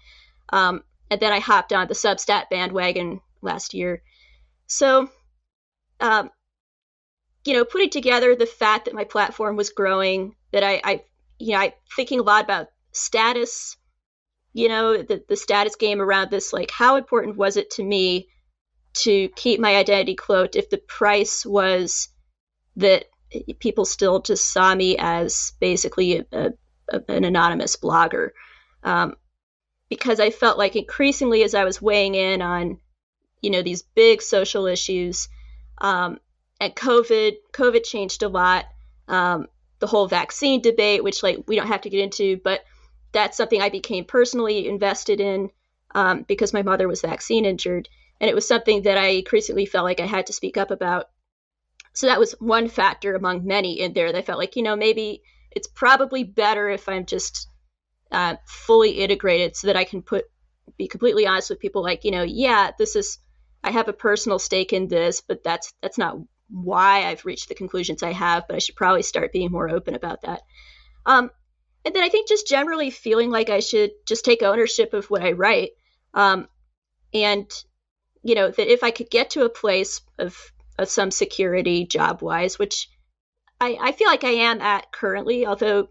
Um, 0.53 0.83
and 1.11 1.21
then 1.21 1.33
I 1.33 1.41
hopped 1.41 1.73
on 1.73 1.89
the 1.89 1.95
Substack 1.95 2.49
bandwagon 2.51 3.21
last 3.43 3.75
year. 3.75 4.03
So, 4.67 5.11
um, 6.01 6.31
you 7.45 7.55
know, 7.55 7.65
putting 7.65 7.91
together 7.91 8.35
the 8.35 8.47
fact 8.47 8.85
that 8.85 8.95
my 8.95 9.05
platform 9.05 9.57
was 9.57 9.71
growing, 9.71 10.35
that 10.53 10.63
I, 10.63 10.81
I 10.85 11.05
you 11.39 11.53
know, 11.53 11.59
I 11.59 11.75
thinking 11.97 12.21
a 12.21 12.23
lot 12.23 12.45
about 12.45 12.69
status 12.93 13.77
you 14.53 14.69
know, 14.69 15.03
the, 15.03 15.23
the 15.29 15.37
status 15.37 15.77
game 15.77 16.01
around 16.01 16.31
this, 16.31 16.53
like 16.53 16.71
how 16.71 16.97
important 16.97 17.37
was 17.37 17.57
it 17.57 17.71
to 17.73 17.83
me 17.83 18.29
to 18.95 19.29
keep 19.31 19.59
my 19.59 19.77
identity 19.77 20.15
cloaked 20.15 20.57
if 20.57 20.69
the 20.69 20.79
price 20.79 21.47
was 21.47 22.09
that 22.77 23.07
people 23.59 23.87
still 23.87 24.21
just 24.21 24.53
saw 24.53 24.75
me 24.75 24.97
as 24.99 25.53
basically 25.59 26.25
a, 26.33 26.53
a, 26.91 27.03
an 27.09 27.25
anonymous 27.25 27.77
blogger. 27.77 28.31
Um, 28.85 29.17
because 29.89 30.21
I 30.21 30.31
felt 30.31 30.59
like 30.59 30.77
increasingly 30.77 31.43
as 31.43 31.55
I 31.55 31.65
was 31.65 31.81
weighing 31.81 32.15
in 32.15 32.43
on, 32.43 32.79
you 33.41 33.51
know, 33.51 33.63
these 33.63 33.83
big 33.83 34.21
social 34.21 34.67
issues, 34.67 35.29
um, 35.79 36.19
and 36.63 36.77
COVID, 36.77 37.33
COVID 37.53 37.83
changed 37.83 38.23
a 38.23 38.29
lot. 38.29 38.67
Um, 39.09 39.49
the 39.81 39.89
whole 39.89 40.07
vaccine 40.07 40.63
debate, 40.63 41.03
which 41.03 41.25
like 41.25 41.43
we 41.49 41.57
don't 41.57 41.67
have 41.67 41.81
to 41.81 41.91
get 41.91 41.99
into, 41.99 42.41
but 42.45 42.61
that's 43.11 43.37
something 43.37 43.61
I 43.61 43.69
became 43.69 44.05
personally 44.05 44.69
invested 44.69 45.21
in 45.21 45.51
um, 45.93 46.23
because 46.23 46.53
my 46.53 46.63
mother 46.63 46.87
was 46.87 47.03
vaccine 47.03 47.47
injured. 47.47 47.89
And 48.21 48.31
it 48.31 48.35
was 48.35 48.47
something 48.47 48.83
that 48.83 48.97
I 48.97 49.09
increasingly 49.09 49.67
felt 49.67 49.85
like 49.85 49.99
I 49.99 50.07
had 50.07 50.29
to 50.29 50.33
speak 50.33 50.57
up 50.57 50.71
about. 50.71 51.07
So 51.95 52.07
that 52.07 52.21
was 52.21 52.33
one 52.39 52.69
factor 52.69 53.17
among 53.17 53.45
many 53.45 53.81
in 53.81 53.93
there 53.93 54.13
that 54.13 54.19
I 54.19 54.23
felt 54.23 54.39
like, 54.39 54.55
you 54.55 54.63
know, 54.63 54.77
maybe 54.77 55.23
it's 55.51 55.67
probably 55.67 56.23
better 56.23 56.71
if 56.71 56.89
I'm 56.89 57.07
just 57.07 57.49
uh, 58.13 58.37
fully 58.47 58.93
integrated 58.93 59.57
so 59.57 59.67
that 59.67 59.77
I 59.77 59.83
can 59.83 60.01
put, 60.01 60.27
be 60.79 60.87
completely 60.87 61.27
honest 61.27 61.51
with 61.51 61.59
people 61.59 61.83
like, 61.83 62.05
you 62.05 62.13
know, 62.13 62.23
yeah, 62.23 62.71
this 62.79 62.95
is, 62.95 63.19
I 63.65 63.73
have 63.73 63.89
a 63.89 63.93
personal 63.93 64.39
stake 64.39 64.73
in 64.73 64.87
this, 64.87 65.21
but 65.21 65.43
that's, 65.43 65.75
that's 65.83 65.99
not 65.99 66.19
why 66.53 67.05
I've 67.07 67.25
reached 67.25 67.49
the 67.49 67.55
conclusions 67.55 68.03
I 68.03 68.13
have, 68.13 68.45
but 68.47 68.57
I 68.57 68.59
should 68.59 68.77
probably 68.77 69.03
start 69.03 69.33
being 69.33 69.51
more 69.51 69.71
open 69.71 69.95
about 69.95 70.23
that. 70.23 70.43
Um, 71.07 71.31
and 71.85 71.95
then 71.95 72.03
I 72.03 72.09
think 72.11 72.29
just 72.29 72.47
generally 72.47 72.91
feeling 72.91 73.31
like 73.31 73.51
I 73.51 73.61
should 73.61 73.93
just 74.07 74.25
take 74.25 74.43
ownership 74.43 74.93
of 74.93 75.11
what 75.11 75.23
I 75.23 75.33
write. 75.33 75.71
Um, 76.15 76.47
and, 77.15 77.51
you 78.23 78.35
know, 78.35 78.51
that 78.51 78.73
if 78.73 78.85
I 78.85 78.91
could 78.91 79.11
get 79.11 79.31
to 79.31 79.45
a 79.45 79.49
place 79.49 80.01
of, 80.19 80.53
of 80.79 80.89
some 80.89 81.11
security 81.11 81.87
job 81.87 82.23
wise, 82.23 82.59
which 82.59 82.89
I, 83.61 83.79
I 83.81 83.93
feel 83.93 84.09
like 84.09 84.25
I 84.25 84.31
am 84.31 84.61
at 84.61 84.93
currently, 84.93 85.47
although, 85.47 85.89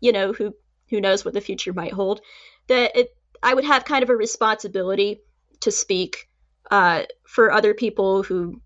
you 0.00 0.12
know, 0.12 0.32
who, 0.32 0.54
who 0.90 1.00
knows 1.00 1.24
what 1.24 1.34
the 1.34 1.40
future 1.40 1.72
might 1.72 1.92
hold, 1.92 2.20
that 2.68 2.96
it, 2.96 3.08
I 3.42 3.54
would 3.54 3.64
have 3.64 3.84
kind 3.84 4.02
of 4.02 4.10
a 4.10 4.16
responsibility 4.16 5.20
to 5.60 5.70
speak 5.70 6.28
uh, 6.70 7.04
for 7.26 7.50
other 7.50 7.74
people 7.74 8.22
who 8.22 8.60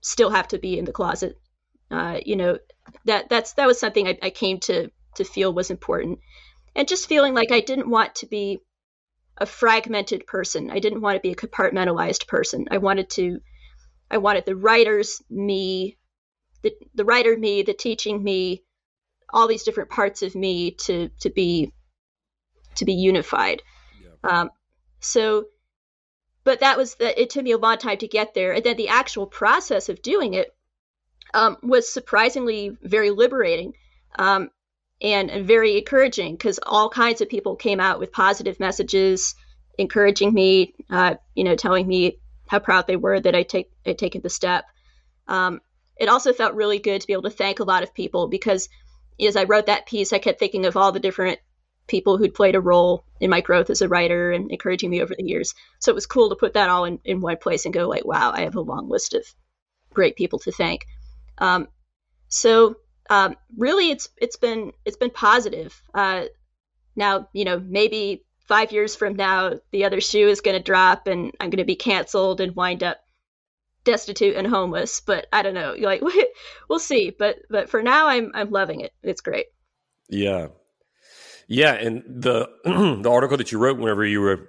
still 0.00 0.30
have 0.30 0.48
to 0.48 0.58
be 0.58 0.78
in 0.78 0.84
the 0.84 0.92
closet. 0.92 1.38
Uh, 1.90 2.18
you 2.24 2.36
know, 2.36 2.58
that 3.04 3.28
that's 3.28 3.54
that 3.54 3.66
was 3.66 3.78
something 3.78 4.06
I, 4.06 4.18
I 4.22 4.30
came 4.30 4.60
to 4.60 4.90
to 5.16 5.24
feel 5.24 5.52
was 5.52 5.70
important, 5.70 6.20
and 6.74 6.88
just 6.88 7.08
feeling 7.08 7.34
like 7.34 7.50
I 7.50 7.60
didn't 7.60 7.90
want 7.90 8.14
to 8.16 8.26
be 8.26 8.60
a 9.36 9.46
fragmented 9.46 10.26
person. 10.26 10.70
I 10.70 10.78
didn't 10.78 11.00
want 11.00 11.16
to 11.16 11.20
be 11.20 11.32
a 11.32 11.36
compartmentalized 11.36 12.28
person. 12.28 12.66
I 12.70 12.78
wanted 12.78 13.08
to, 13.10 13.40
I 14.10 14.18
wanted 14.18 14.44
the 14.44 14.54
writers 14.54 15.22
me, 15.30 15.96
the 16.62 16.72
the 16.94 17.04
writer 17.04 17.36
me, 17.36 17.62
the 17.62 17.74
teaching 17.74 18.22
me, 18.22 18.62
all 19.32 19.48
these 19.48 19.62
different 19.62 19.90
parts 19.90 20.22
of 20.22 20.34
me 20.34 20.72
to 20.72 21.10
to 21.20 21.30
be 21.30 21.72
to 22.76 22.84
be 22.84 22.94
unified. 22.94 23.62
Yeah. 24.02 24.30
Um, 24.30 24.50
so, 25.00 25.46
but 26.50 26.58
that 26.58 26.76
was 26.76 26.96
that. 26.96 27.16
It 27.16 27.30
took 27.30 27.44
me 27.44 27.52
a 27.52 27.58
long 27.58 27.78
time 27.78 27.98
to 27.98 28.08
get 28.08 28.34
there, 28.34 28.50
and 28.50 28.64
then 28.64 28.76
the 28.76 28.88
actual 28.88 29.24
process 29.24 29.88
of 29.88 30.02
doing 30.02 30.34
it 30.34 30.52
um, 31.32 31.58
was 31.62 31.88
surprisingly 31.88 32.76
very 32.82 33.10
liberating 33.10 33.74
um, 34.18 34.50
and, 35.00 35.30
and, 35.30 35.46
very 35.46 35.78
encouraging 35.78 36.34
because 36.34 36.58
all 36.66 36.90
kinds 36.90 37.20
of 37.20 37.28
people 37.28 37.54
came 37.54 37.78
out 37.78 38.00
with 38.00 38.10
positive 38.10 38.58
messages, 38.58 39.36
encouraging 39.78 40.34
me, 40.34 40.74
uh, 40.90 41.14
you 41.36 41.44
know, 41.44 41.54
telling 41.54 41.86
me 41.86 42.18
how 42.48 42.58
proud 42.58 42.88
they 42.88 42.96
were 42.96 43.20
that 43.20 43.36
I 43.36 43.44
take 43.44 43.70
had 43.86 43.96
taken 43.96 44.20
the 44.20 44.28
step. 44.28 44.64
Um, 45.28 45.60
it 45.98 46.08
also 46.08 46.32
felt 46.32 46.54
really 46.54 46.80
good 46.80 47.00
to 47.00 47.06
be 47.06 47.12
able 47.12 47.30
to 47.30 47.30
thank 47.30 47.60
a 47.60 47.64
lot 47.64 47.84
of 47.84 47.94
people 47.94 48.26
because 48.26 48.68
as 49.24 49.36
I 49.36 49.44
wrote 49.44 49.66
that 49.66 49.86
piece, 49.86 50.12
I 50.12 50.18
kept 50.18 50.40
thinking 50.40 50.66
of 50.66 50.76
all 50.76 50.90
the 50.90 50.98
different 50.98 51.38
people 51.90 52.16
who'd 52.16 52.34
played 52.34 52.54
a 52.54 52.60
role 52.60 53.04
in 53.20 53.28
my 53.28 53.40
growth 53.40 53.68
as 53.68 53.82
a 53.82 53.88
writer 53.88 54.30
and 54.30 54.50
encouraging 54.50 54.88
me 54.88 55.02
over 55.02 55.14
the 55.14 55.26
years. 55.26 55.54
So 55.80 55.90
it 55.90 55.94
was 55.94 56.06
cool 56.06 56.30
to 56.30 56.36
put 56.36 56.54
that 56.54 56.70
all 56.70 56.84
in, 56.84 57.00
in 57.04 57.20
one 57.20 57.36
place 57.36 57.64
and 57.64 57.74
go 57.74 57.88
like, 57.88 58.04
wow, 58.04 58.30
I 58.32 58.42
have 58.42 58.54
a 58.54 58.60
long 58.60 58.88
list 58.88 59.12
of 59.14 59.24
great 59.92 60.16
people 60.16 60.38
to 60.40 60.52
thank. 60.52 60.86
Um, 61.38 61.68
so 62.28 62.76
um, 63.10 63.36
really, 63.56 63.90
it's 63.90 64.08
it's 64.16 64.36
been 64.36 64.72
it's 64.84 64.96
been 64.96 65.10
positive. 65.10 65.82
Uh, 65.92 66.26
now 66.94 67.28
you 67.32 67.44
know 67.44 67.58
maybe 67.58 68.24
five 68.46 68.72
years 68.72 68.96
from 68.96 69.14
now 69.14 69.54
the 69.70 69.84
other 69.84 70.00
shoe 70.00 70.28
is 70.28 70.40
going 70.40 70.56
to 70.56 70.62
drop 70.62 71.06
and 71.06 71.32
I'm 71.38 71.50
going 71.50 71.58
to 71.58 71.64
be 71.64 71.76
canceled 71.76 72.40
and 72.40 72.54
wind 72.56 72.82
up 72.82 72.98
destitute 73.84 74.36
and 74.36 74.46
homeless. 74.46 75.00
But 75.00 75.26
I 75.32 75.42
don't 75.42 75.54
know. 75.54 75.74
Like 75.78 76.02
we'll 76.68 76.78
see. 76.78 77.10
But 77.10 77.38
but 77.50 77.68
for 77.68 77.82
now, 77.82 78.06
I'm 78.06 78.30
I'm 78.34 78.50
loving 78.50 78.80
it. 78.80 78.92
It's 79.02 79.20
great. 79.20 79.46
Yeah, 80.08 80.48
yeah. 81.50 81.74
And 81.74 82.04
the 82.06 82.48
the 82.64 83.10
article 83.10 83.36
that 83.36 83.50
you 83.50 83.58
wrote 83.58 83.78
whenever 83.78 84.04
you 84.04 84.20
were 84.20 84.48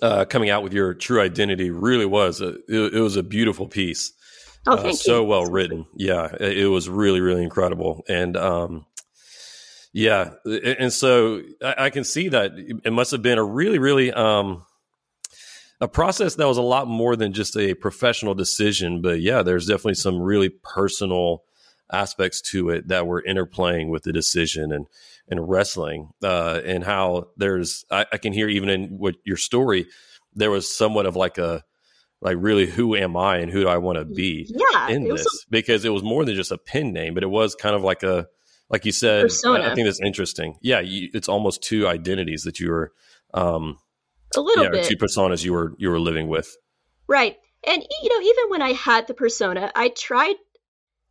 uh, 0.00 0.24
coming 0.24 0.48
out 0.48 0.62
with 0.62 0.72
your 0.72 0.94
true 0.94 1.20
identity 1.20 1.70
really 1.70 2.06
was 2.06 2.40
a, 2.40 2.54
it, 2.66 2.94
it 2.94 3.00
was 3.00 3.16
a 3.16 3.22
beautiful 3.22 3.68
piece. 3.68 4.12
Oh, 4.66 4.76
thank 4.76 4.88
uh, 4.88 4.96
so 4.96 5.24
well 5.24 5.44
written. 5.44 5.86
Yeah, 5.94 6.34
it, 6.40 6.58
it, 6.58 6.66
was 6.66 6.88
really, 6.88 7.20
really 7.20 7.42
incredible. 7.42 8.04
And 8.08 8.36
um, 8.36 8.86
yeah, 9.92 10.32
and 10.44 10.92
so 10.92 11.42
I, 11.62 11.74
I, 11.78 11.90
can 11.90 12.04
see 12.04 12.28
that 12.28 12.52
it 12.56 12.92
must 12.92 13.12
have 13.12 13.22
been 13.22 13.38
a 13.38 13.44
really, 13.44 13.78
really 13.78 14.12
um, 14.12 14.64
a 15.80 15.88
process 15.88 16.34
that 16.34 16.46
was 16.46 16.58
a 16.58 16.62
lot 16.62 16.88
more 16.88 17.16
than 17.16 17.32
just 17.32 17.56
a 17.56 17.74
professional 17.74 18.34
decision. 18.34 19.00
But 19.02 19.20
yeah, 19.20 19.42
there's 19.42 19.66
definitely 19.66 19.94
some 19.94 20.20
really 20.20 20.48
personal 20.48 21.44
aspects 21.90 22.40
to 22.42 22.70
it 22.70 22.88
that 22.88 23.06
were 23.06 23.22
interplaying 23.26 23.90
with 23.90 24.02
the 24.02 24.12
decision 24.12 24.72
and 24.72 24.86
and 25.30 25.48
wrestling 25.48 26.10
uh, 26.22 26.60
and 26.64 26.84
how 26.84 27.28
there's 27.36 27.84
I, 27.90 28.06
I 28.12 28.18
can 28.18 28.32
hear 28.32 28.48
even 28.48 28.68
in 28.68 28.98
what 28.98 29.16
your 29.24 29.36
story 29.36 29.86
there 30.34 30.50
was 30.50 30.74
somewhat 30.74 31.06
of 31.06 31.16
like 31.16 31.38
a 31.38 31.64
like 32.20 32.36
really 32.40 32.66
who 32.66 32.96
am 32.96 33.16
I 33.16 33.38
and 33.38 33.50
who 33.50 33.62
do 33.62 33.68
I 33.68 33.78
want 33.78 33.98
to 33.98 34.04
be 34.04 34.46
yeah, 34.48 34.88
in 34.88 35.04
this 35.04 35.24
a, 35.24 35.50
because 35.50 35.84
it 35.84 35.90
was 35.90 36.02
more 36.02 36.24
than 36.24 36.34
just 36.34 36.50
a 36.50 36.58
pen 36.58 36.92
name, 36.92 37.14
but 37.14 37.22
it 37.22 37.28
was 37.28 37.54
kind 37.54 37.76
of 37.76 37.82
like 37.82 38.02
a 38.02 38.26
like 38.70 38.84
you 38.84 38.92
said. 38.92 39.22
Persona. 39.22 39.64
I 39.64 39.74
think 39.74 39.86
that's 39.86 40.00
interesting. 40.00 40.56
Yeah, 40.60 40.80
you, 40.80 41.10
it's 41.14 41.28
almost 41.28 41.62
two 41.62 41.86
identities 41.86 42.42
that 42.42 42.60
you 42.60 42.70
were 42.70 42.92
um, 43.34 43.78
a 44.36 44.40
little 44.40 44.64
yeah, 44.64 44.70
bit 44.70 44.86
two 44.86 44.96
personas 44.96 45.44
you 45.44 45.52
were 45.52 45.74
you 45.78 45.90
were 45.90 46.00
living 46.00 46.28
with. 46.28 46.56
Right, 47.06 47.36
and 47.66 47.82
you 48.02 48.08
know 48.08 48.20
even 48.20 48.50
when 48.50 48.62
I 48.62 48.72
had 48.72 49.06
the 49.06 49.14
persona, 49.14 49.70
I 49.74 49.88
tried. 49.90 50.36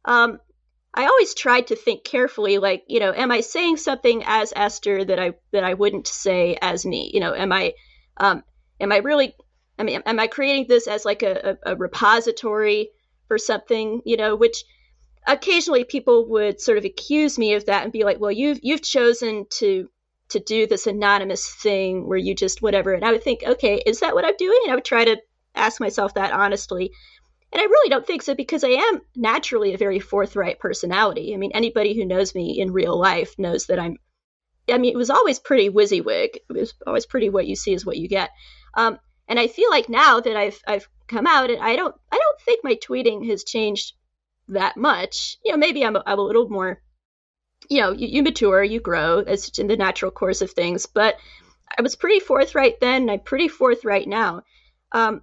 Um, 0.05 0.39
I 0.97 1.05
always 1.05 1.35
tried 1.35 1.67
to 1.67 1.75
think 1.75 2.03
carefully, 2.03 2.57
like 2.57 2.83
you 2.87 2.99
know, 2.99 3.13
am 3.13 3.31
I 3.31 3.41
saying 3.41 3.77
something 3.77 4.23
as 4.25 4.51
Esther 4.55 5.05
that 5.05 5.19
I 5.19 5.33
that 5.51 5.63
I 5.63 5.75
wouldn't 5.75 6.07
say 6.07 6.57
as 6.59 6.87
me? 6.87 7.11
You 7.13 7.19
know, 7.19 7.35
am 7.35 7.51
I 7.53 7.73
um, 8.17 8.43
am 8.79 8.91
I 8.91 8.97
really 8.97 9.35
I 9.77 9.83
mean, 9.83 10.01
am 10.07 10.19
I 10.19 10.25
creating 10.25 10.65
this 10.67 10.87
as 10.87 11.05
like 11.05 11.21
a, 11.21 11.57
a, 11.65 11.73
a 11.73 11.75
repository 11.75 12.89
for 13.27 13.37
something, 13.37 14.01
you 14.05 14.17
know, 14.17 14.35
which 14.35 14.63
occasionally 15.27 15.83
people 15.83 16.27
would 16.29 16.59
sort 16.59 16.79
of 16.79 16.85
accuse 16.85 17.37
me 17.37 17.53
of 17.53 17.65
that 17.65 17.83
and 17.83 17.93
be 17.93 18.03
like, 18.03 18.19
well, 18.19 18.31
you've 18.31 18.59
you've 18.63 18.81
chosen 18.81 19.45
to 19.59 19.89
to 20.29 20.39
do 20.39 20.65
this 20.65 20.87
anonymous 20.87 21.47
thing 21.47 22.07
where 22.07 22.17
you 22.17 22.33
just 22.33 22.63
whatever. 22.63 22.93
And 22.93 23.05
I 23.05 23.11
would 23.11 23.23
think, 23.23 23.43
okay, 23.45 23.83
is 23.85 23.99
that 23.99 24.15
what 24.15 24.25
I'm 24.25 24.35
doing? 24.37 24.59
And 24.63 24.71
I 24.71 24.75
would 24.75 24.83
try 24.83 25.05
to 25.05 25.21
ask 25.53 25.79
myself 25.79 26.15
that 26.15 26.33
honestly. 26.33 26.91
And 27.51 27.61
I 27.61 27.65
really 27.65 27.89
don't 27.89 28.05
think 28.05 28.21
so 28.21 28.35
because 28.35 28.63
I 28.63 28.69
am 28.69 29.01
naturally 29.15 29.73
a 29.73 29.77
very 29.77 29.99
forthright 29.99 30.59
personality. 30.59 31.33
I 31.33 31.37
mean, 31.37 31.51
anybody 31.53 31.93
who 31.93 32.05
knows 32.05 32.35
me 32.35 32.59
in 32.59 32.73
real 32.73 32.99
life 32.99 33.37
knows 33.37 33.67
that 33.67 33.79
I'm. 33.79 33.97
I 34.69 34.77
mean, 34.77 34.91
it 34.91 34.97
was 34.97 35.09
always 35.09 35.39
pretty 35.39 35.69
WYSIWYG. 35.69 36.35
It 36.35 36.41
was 36.49 36.73
always 36.85 37.05
pretty 37.05 37.29
what 37.29 37.47
you 37.47 37.55
see 37.55 37.73
is 37.73 37.85
what 37.85 37.95
you 37.95 38.09
get. 38.09 38.31
Um, 38.73 38.99
and 39.29 39.39
I 39.39 39.47
feel 39.47 39.69
like 39.69 39.87
now 39.87 40.19
that 40.19 40.35
I've 40.35 40.59
I've 40.67 40.87
come 41.07 41.25
out, 41.25 41.49
and 41.49 41.61
I 41.61 41.75
don't 41.77 41.95
I 42.11 42.17
don't 42.17 42.41
think 42.41 42.63
my 42.63 42.75
tweeting 42.75 43.29
has 43.29 43.43
changed 43.45 43.93
that 44.49 44.77
much. 44.77 45.37
You 45.43 45.51
know, 45.51 45.57
maybe 45.57 45.85
I'm 45.85 45.95
a, 45.95 46.03
I'm 46.05 46.19
a 46.19 46.21
little 46.21 46.49
more, 46.49 46.81
you 47.69 47.81
know, 47.81 47.91
you, 47.91 48.07
you 48.07 48.23
mature, 48.23 48.63
you 48.63 48.79
grow 48.79 49.19
as 49.19 49.57
in 49.57 49.67
the 49.67 49.77
natural 49.77 50.11
course 50.11 50.41
of 50.41 50.51
things. 50.51 50.85
But 50.85 51.17
I 51.77 51.81
was 51.81 51.95
pretty 51.95 52.19
forthright 52.19 52.79
then, 52.79 53.03
And 53.03 53.11
I'm 53.11 53.19
pretty 53.19 53.47
forthright 53.47 54.07
now. 54.07 54.43
Um, 54.91 55.21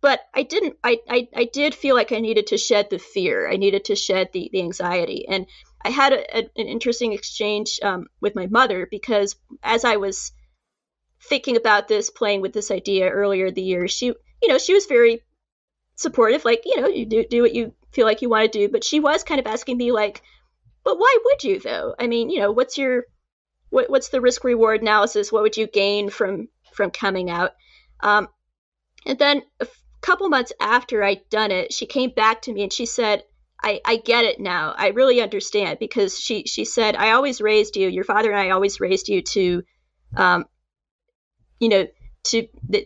but 0.00 0.20
I 0.34 0.42
didn't. 0.42 0.76
I, 0.82 0.98
I 1.08 1.28
I 1.34 1.44
did 1.44 1.74
feel 1.74 1.94
like 1.94 2.12
I 2.12 2.20
needed 2.20 2.48
to 2.48 2.58
shed 2.58 2.88
the 2.90 2.98
fear. 2.98 3.50
I 3.50 3.56
needed 3.56 3.86
to 3.86 3.96
shed 3.96 4.30
the 4.32 4.48
the 4.52 4.60
anxiety, 4.60 5.26
and 5.28 5.46
I 5.82 5.90
had 5.90 6.12
a, 6.12 6.38
a, 6.38 6.50
an 6.56 6.68
interesting 6.68 7.12
exchange 7.12 7.80
um, 7.82 8.06
with 8.20 8.34
my 8.34 8.46
mother 8.46 8.86
because 8.90 9.36
as 9.62 9.84
I 9.84 9.96
was 9.96 10.32
thinking 11.22 11.56
about 11.56 11.88
this, 11.88 12.10
playing 12.10 12.40
with 12.40 12.52
this 12.52 12.70
idea 12.70 13.08
earlier 13.08 13.50
the 13.50 13.62
year, 13.62 13.88
she, 13.88 14.06
you 14.06 14.48
know, 14.48 14.58
she 14.58 14.74
was 14.74 14.86
very 14.86 15.22
supportive, 15.94 16.44
like, 16.44 16.62
you 16.64 16.80
know, 16.80 16.88
you 16.88 17.06
do, 17.06 17.24
do 17.28 17.42
what 17.42 17.54
you 17.54 17.74
feel 17.92 18.06
like 18.06 18.22
you 18.22 18.28
want 18.28 18.50
to 18.52 18.58
do. 18.58 18.68
But 18.68 18.84
she 18.84 19.00
was 19.00 19.24
kind 19.24 19.40
of 19.40 19.46
asking 19.46 19.76
me, 19.76 19.92
like, 19.92 20.22
but 20.84 20.98
why 20.98 21.18
would 21.24 21.44
you, 21.44 21.60
though? 21.60 21.94
I 21.98 22.06
mean, 22.06 22.30
you 22.30 22.40
know, 22.40 22.52
what's 22.52 22.78
your, 22.78 23.04
what, 23.70 23.90
what's 23.90 24.08
the 24.08 24.20
risk 24.20 24.44
reward 24.44 24.80
analysis? 24.82 25.32
What 25.32 25.42
would 25.42 25.56
you 25.56 25.66
gain 25.66 26.10
from, 26.10 26.48
from 26.72 26.90
coming 26.90 27.30
out? 27.30 27.52
Um, 28.00 28.28
and 29.06 29.18
then 29.18 29.42
couple 30.00 30.28
months 30.28 30.52
after 30.60 31.02
I'd 31.02 31.28
done 31.30 31.50
it, 31.50 31.72
she 31.72 31.86
came 31.86 32.10
back 32.10 32.42
to 32.42 32.52
me 32.52 32.62
and 32.62 32.72
she 32.72 32.86
said, 32.86 33.24
I, 33.62 33.80
I 33.84 33.96
get 33.96 34.24
it 34.24 34.38
now. 34.38 34.74
I 34.76 34.88
really 34.88 35.20
understand 35.20 35.78
because 35.80 36.18
she, 36.18 36.44
she 36.44 36.64
said, 36.64 36.94
I 36.94 37.10
always 37.10 37.40
raised 37.40 37.76
you, 37.76 37.88
your 37.88 38.04
father 38.04 38.30
and 38.30 38.40
I 38.40 38.50
always 38.50 38.80
raised 38.80 39.08
you 39.08 39.22
to 39.22 39.62
um, 40.16 40.46
you 41.58 41.68
know, 41.68 41.86
to 42.24 42.46
that 42.70 42.84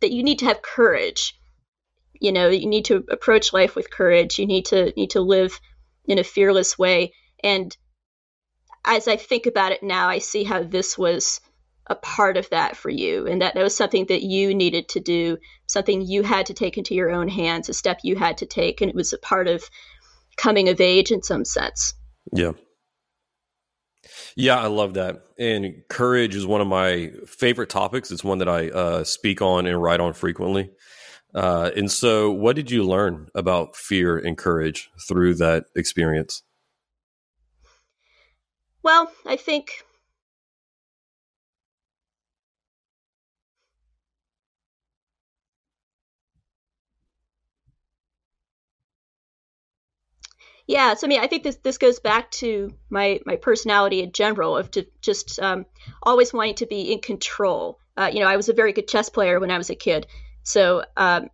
that 0.00 0.12
you 0.12 0.22
need 0.22 0.40
to 0.40 0.46
have 0.46 0.62
courage. 0.62 1.38
You 2.20 2.32
know, 2.32 2.48
you 2.48 2.66
need 2.66 2.86
to 2.86 3.04
approach 3.10 3.52
life 3.52 3.74
with 3.74 3.90
courage. 3.90 4.38
You 4.38 4.46
need 4.46 4.66
to 4.66 4.92
need 4.96 5.10
to 5.10 5.20
live 5.20 5.60
in 6.06 6.18
a 6.18 6.24
fearless 6.24 6.78
way. 6.78 7.12
And 7.42 7.76
as 8.84 9.08
I 9.08 9.16
think 9.16 9.46
about 9.46 9.72
it 9.72 9.82
now, 9.82 10.08
I 10.08 10.18
see 10.18 10.44
how 10.44 10.62
this 10.62 10.98
was 10.98 11.40
a 11.86 11.94
part 11.94 12.36
of 12.36 12.48
that 12.50 12.76
for 12.76 12.88
you 12.88 13.26
and 13.26 13.42
that 13.42 13.54
that 13.54 13.62
was 13.62 13.76
something 13.76 14.06
that 14.06 14.22
you 14.22 14.54
needed 14.54 14.88
to 14.88 15.00
do 15.00 15.36
something 15.66 16.00
you 16.00 16.22
had 16.22 16.46
to 16.46 16.54
take 16.54 16.78
into 16.78 16.94
your 16.94 17.10
own 17.10 17.28
hands 17.28 17.68
a 17.68 17.74
step 17.74 17.98
you 18.02 18.16
had 18.16 18.38
to 18.38 18.46
take 18.46 18.80
and 18.80 18.88
it 18.88 18.94
was 18.94 19.12
a 19.12 19.18
part 19.18 19.48
of 19.48 19.68
coming 20.36 20.68
of 20.68 20.80
age 20.80 21.10
in 21.10 21.22
some 21.22 21.44
sense 21.44 21.94
yeah 22.32 22.52
yeah, 24.36 24.58
I 24.58 24.66
love 24.66 24.94
that. 24.94 25.22
And 25.38 25.82
courage 25.88 26.34
is 26.34 26.46
one 26.46 26.60
of 26.60 26.66
my 26.66 27.12
favorite 27.26 27.70
topics. 27.70 28.10
It's 28.10 28.24
one 28.24 28.38
that 28.38 28.48
I 28.48 28.68
uh, 28.68 29.04
speak 29.04 29.40
on 29.42 29.66
and 29.66 29.80
write 29.80 30.00
on 30.00 30.12
frequently. 30.12 30.70
Uh, 31.34 31.70
and 31.76 31.90
so, 31.90 32.30
what 32.30 32.54
did 32.56 32.70
you 32.70 32.84
learn 32.84 33.28
about 33.34 33.74
fear 33.74 34.16
and 34.16 34.38
courage 34.38 34.90
through 35.08 35.34
that 35.34 35.66
experience? 35.74 36.42
Well, 38.82 39.10
I 39.26 39.36
think 39.36 39.84
Yeah, 50.66 50.94
so 50.94 51.06
I 51.06 51.08
mean, 51.08 51.20
I 51.20 51.26
think 51.26 51.42
this 51.42 51.56
this 51.56 51.78
goes 51.78 52.00
back 52.00 52.30
to 52.32 52.72
my 52.88 53.20
my 53.26 53.36
personality 53.36 54.02
in 54.02 54.12
general 54.12 54.56
of 54.56 54.70
to 54.72 54.86
just 55.02 55.38
um, 55.40 55.66
always 56.02 56.32
wanting 56.32 56.54
to 56.56 56.66
be 56.66 56.92
in 56.92 57.00
control. 57.00 57.78
Uh, 57.96 58.10
you 58.12 58.20
know, 58.20 58.26
I 58.26 58.36
was 58.36 58.48
a 58.48 58.54
very 58.54 58.72
good 58.72 58.88
chess 58.88 59.08
player 59.10 59.38
when 59.38 59.50
I 59.50 59.58
was 59.58 59.70
a 59.70 59.74
kid, 59.74 60.06
so 60.42 60.84
um, 60.96 61.28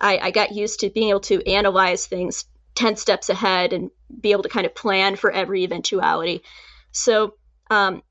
I, 0.00 0.18
I 0.18 0.30
got 0.30 0.52
used 0.52 0.80
to 0.80 0.90
being 0.90 1.10
able 1.10 1.20
to 1.20 1.46
analyze 1.46 2.06
things 2.06 2.46
ten 2.74 2.96
steps 2.96 3.28
ahead 3.28 3.74
and 3.74 3.90
be 4.20 4.32
able 4.32 4.44
to 4.44 4.48
kind 4.48 4.64
of 4.64 4.74
plan 4.74 5.16
for 5.16 5.30
every 5.30 5.64
eventuality. 5.64 6.42
So 6.90 7.34
um, 7.70 8.02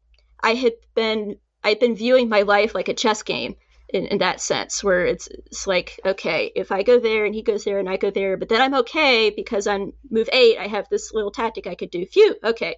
I 0.42 0.54
had 0.54 0.74
been 0.94 1.38
I'd 1.64 1.80
been 1.80 1.96
viewing 1.96 2.30
my 2.30 2.44
life 2.44 2.76
like 2.76 2.90
a 2.90 2.94
chess 2.94 3.24
game 3.24 3.56
in, 3.94 4.06
in 4.06 4.18
that 4.20 4.40
sense, 4.40 4.84
where 4.84 5.06
it's 5.06 5.28
it's 5.28 5.66
like, 5.66 6.00
okay, 6.06 6.52
if 6.56 6.72
I 6.72 6.84
go 6.84 7.00
there 7.00 7.26
and 7.26 7.34
he 7.34 7.42
goes 7.42 7.64
there 7.64 7.80
and 7.80 7.90
I 7.90 7.98
go 7.98 8.12
there, 8.12 8.38
but 8.38 8.50
then 8.50 8.62
I'm 8.62 8.76
okay 8.76 9.30
because 9.30 9.68
on 9.68 9.94
move 10.10 10.30
eight 10.32 10.58
I 10.58 10.68
have 10.68 10.88
this 10.90 11.12
little 11.14 11.32
tactic 11.32 11.68
I 11.68 11.76
could 11.76 11.92
do. 11.92 12.06
Phew, 12.06 12.36
okay, 12.44 12.76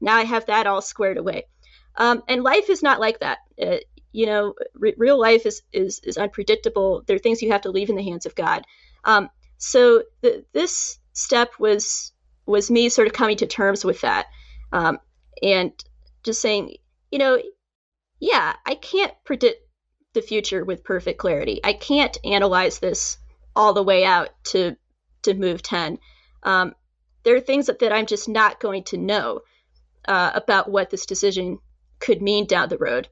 now 0.00 0.16
I 0.16 0.24
have 0.24 0.46
that 0.46 0.66
all 0.66 0.82
squared 0.82 1.18
away. 1.18 1.44
Um, 1.96 2.22
and 2.28 2.42
life 2.42 2.70
is 2.70 2.82
not 2.82 3.00
like 3.00 3.20
that. 3.20 3.38
Uh, 3.60 3.76
you 4.12 4.26
know, 4.26 4.54
re- 4.74 4.94
real 4.96 5.18
life 5.18 5.46
is, 5.46 5.62
is 5.72 6.00
is 6.04 6.18
unpredictable. 6.18 7.02
There 7.06 7.16
are 7.16 7.20
things 7.20 7.42
you 7.42 7.52
have 7.52 7.62
to 7.62 7.70
leave 7.70 7.90
in 7.90 7.96
the 7.96 8.04
hands 8.04 8.26
of 8.26 8.34
God. 8.34 8.64
Um, 9.04 9.30
so 9.58 10.02
the, 10.20 10.44
this 10.52 10.98
step 11.12 11.52
was 11.58 12.12
was 12.46 12.70
me 12.70 12.88
sort 12.88 13.06
of 13.06 13.12
coming 13.12 13.36
to 13.38 13.46
terms 13.46 13.84
with 13.84 14.00
that, 14.02 14.26
um, 14.72 14.98
and 15.42 15.72
just 16.22 16.40
saying, 16.40 16.76
you 17.10 17.18
know, 17.18 17.40
yeah, 18.18 18.54
I 18.66 18.74
can't 18.74 19.14
predict 19.24 19.62
the 20.12 20.22
future 20.22 20.64
with 20.64 20.84
perfect 20.84 21.18
clarity. 21.18 21.60
I 21.62 21.72
can't 21.72 22.16
analyze 22.24 22.78
this 22.78 23.18
all 23.54 23.72
the 23.72 23.82
way 23.82 24.04
out 24.04 24.30
to 24.44 24.76
to 25.22 25.34
move 25.34 25.62
10. 25.62 25.98
Um, 26.42 26.74
there 27.24 27.36
are 27.36 27.40
things 27.40 27.66
that, 27.66 27.80
that 27.80 27.92
I'm 27.92 28.06
just 28.06 28.28
not 28.28 28.58
going 28.58 28.84
to 28.84 28.96
know 28.96 29.40
uh, 30.08 30.30
about 30.34 30.70
what 30.70 30.88
this 30.88 31.04
decision 31.04 31.58
could 31.98 32.22
mean 32.22 32.46
down 32.46 32.70
the 32.70 32.78
road. 32.78 33.08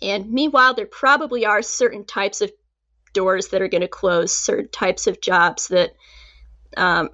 And 0.00 0.30
meanwhile, 0.32 0.74
there 0.74 0.86
probably 0.86 1.44
are 1.44 1.60
certain 1.60 2.04
types 2.04 2.40
of 2.40 2.50
doors 3.12 3.48
that 3.48 3.60
are 3.60 3.68
going 3.68 3.82
to 3.82 3.88
close, 3.88 4.32
certain 4.32 4.68
types 4.70 5.06
of 5.06 5.20
jobs 5.20 5.68
that, 5.68 5.94
um, 6.78 7.10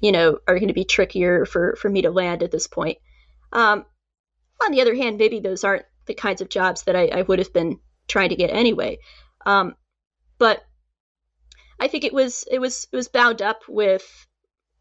you 0.00 0.12
know, 0.12 0.38
are 0.48 0.58
going 0.58 0.68
to 0.68 0.74
be 0.74 0.84
trickier 0.84 1.44
for, 1.44 1.76
for 1.76 1.90
me 1.90 2.02
to 2.02 2.10
land 2.10 2.42
at 2.42 2.50
this 2.50 2.66
point. 2.66 2.98
Um, 3.52 3.84
on 4.64 4.72
the 4.72 4.80
other 4.80 4.94
hand, 4.94 5.18
maybe 5.18 5.40
those 5.40 5.62
aren't 5.62 5.84
the 6.06 6.14
kinds 6.14 6.40
of 6.40 6.48
jobs 6.48 6.84
that 6.84 6.96
I, 6.96 7.08
I 7.08 7.22
would 7.22 7.38
have 7.38 7.52
been 7.52 7.78
trying 8.08 8.30
to 8.30 8.36
get 8.36 8.50
anyway. 8.50 8.98
Um, 9.46 9.74
but 10.38 10.64
I 11.78 11.88
think 11.88 12.04
it 12.04 12.12
was 12.12 12.44
it 12.50 12.58
was 12.58 12.86
it 12.92 12.96
was 12.96 13.08
bound 13.08 13.42
up 13.42 13.62
with 13.68 14.04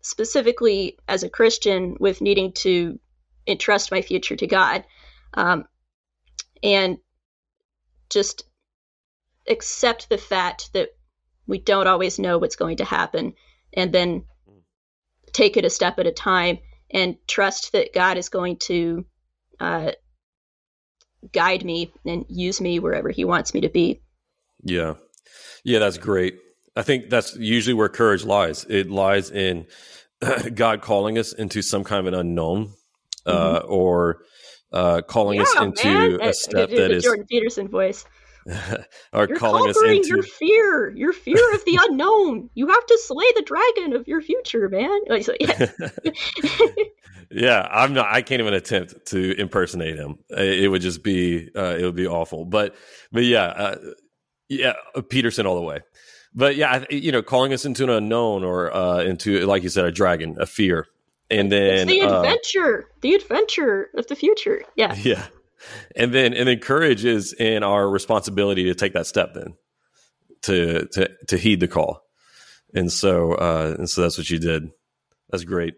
specifically 0.02 0.98
as 1.08 1.24
a 1.24 1.30
Christian 1.30 1.98
with 2.00 2.22
needing 2.22 2.54
to 2.54 3.00
entrust 3.48 3.92
my 3.92 4.02
future 4.02 4.36
to 4.36 4.48
God, 4.48 4.84
um, 5.34 5.66
and 6.62 6.98
just 8.10 8.44
accept 9.48 10.10
the 10.10 10.18
fact 10.18 10.74
that 10.74 10.90
we 11.48 11.60
don't 11.60 11.88
always 11.88 12.20
know 12.20 12.38
what's 12.38 12.56
going 12.56 12.78
to 12.78 12.86
happen, 12.86 13.34
and 13.74 13.92
then 13.92 14.26
take 15.34 15.58
it 15.58 15.66
a 15.66 15.70
step 15.70 15.98
at 16.00 16.08
a 16.08 16.12
time 16.12 16.60
and 16.92 17.16
trust 17.28 17.72
that 17.72 17.94
God 17.94 18.18
is 18.18 18.30
going 18.30 18.58
to 18.58 19.06
uh, 19.60 19.92
guide 21.34 21.64
me 21.64 21.94
and 22.06 22.26
use 22.28 22.62
me 22.62 22.80
wherever 22.80 23.10
he 23.10 23.26
wants 23.26 23.54
me 23.54 23.62
to 23.62 23.70
be. 23.70 24.02
Yeah. 24.64 24.96
Yeah, 25.64 25.80
that's 25.80 25.98
great. 25.98 26.40
I 26.76 26.84
think 26.84 27.10
that's 27.10 27.36
usually 27.36 27.74
where 27.74 27.90
courage 27.90 28.24
lies. 28.24 28.66
It 28.70 28.90
lies 28.90 29.30
in 29.30 29.68
God 30.54 30.82
calling 30.82 31.18
us 31.18 31.34
into 31.34 31.62
some 31.62 31.84
kind 31.84 32.08
of 32.08 32.14
an 32.14 32.20
unknown 32.20 32.74
uh, 33.26 33.60
mm-hmm. 33.60 33.72
or 33.72 34.24
uh, 34.72 35.02
calling 35.02 35.38
yeah, 35.38 35.44
us 35.44 35.56
into 35.60 36.18
man. 36.18 36.22
a 36.22 36.34
step 36.34 36.70
that 36.70 36.92
is 36.92 37.04
Jordan 37.04 37.26
Peterson 37.30 37.68
voice. 37.68 38.06
or 39.14 39.28
You're 39.28 39.38
calling 39.38 39.70
us 39.70 39.82
into 39.82 40.08
your 40.08 40.24
fear, 40.24 40.90
your 40.96 41.14
fear 41.14 41.54
of 41.54 41.64
the 41.66 41.80
unknown. 41.90 42.50
You 42.54 42.68
have 42.68 42.86
to 42.86 43.00
slay 43.04 43.26
the 43.36 43.44
dragon 43.44 43.94
of 43.94 44.08
your 44.08 44.22
future, 44.22 44.70
man. 44.70 45.00
yeah. 45.40 45.70
Yeah, 47.34 47.66
I'm 47.72 47.94
not. 47.94 48.08
I 48.12 48.24
can't 48.24 48.42
even 48.42 48.54
attempt 48.54 49.06
to 49.06 49.40
impersonate 49.40 49.96
him. 49.96 50.18
It 50.30 50.70
would 50.70 50.82
just 50.82 51.02
be. 51.02 51.50
Uh, 51.56 51.78
it 51.80 51.84
would 51.86 51.96
be 51.96 52.06
awful. 52.06 52.44
But, 52.44 52.76
but 53.10 53.24
yeah, 53.24 53.46
uh, 53.46 53.76
yeah, 54.50 54.74
Peterson 55.08 55.46
all 55.46 55.56
the 55.56 55.62
way. 55.62 55.80
But 56.34 56.56
yeah, 56.56 56.84
you 56.90 57.12
know, 57.12 57.22
calling 57.22 57.54
us 57.54 57.66
into 57.66 57.84
an 57.84 57.90
unknown 57.90 58.44
or 58.44 58.76
uh, 58.76 59.00
into, 59.00 59.46
like 59.46 59.64
you 59.64 59.70
said, 59.70 59.86
a 59.86 59.92
dragon, 59.92 60.36
a 60.40 60.46
fear, 60.46 60.88
and 61.30 61.52
then 61.52 61.90
it's 61.90 61.92
the 61.92 62.02
uh, 62.02 62.20
adventure, 62.20 62.90
the 63.02 63.16
adventure 63.16 63.90
of 63.96 64.08
the 64.08 64.16
future. 64.16 64.64
Yeah, 64.76 64.96
yeah, 64.96 65.28
and 65.96 66.14
then 66.14 66.34
and 66.34 66.48
then 66.48 66.60
courage 66.60 67.06
is 67.06 67.34
in 67.34 67.64
our 67.64 67.90
responsibility 67.90 68.66
to 68.66 68.76
take 68.76 68.94
that 68.94 69.08
step. 69.08 69.34
Then 69.34 69.56
to 70.44 70.88
to 70.94 71.10
to 71.28 71.38
heed 71.38 71.60
the 71.60 71.68
call, 71.68 72.02
and 72.74 72.92
so 72.92 73.34
uh, 73.34 73.76
and 73.78 73.90
so 73.90 74.02
that's 74.02 74.18
what 74.18 74.30
you 74.30 74.40
did. 74.40 74.72
That's 75.30 75.44
great. 75.44 75.76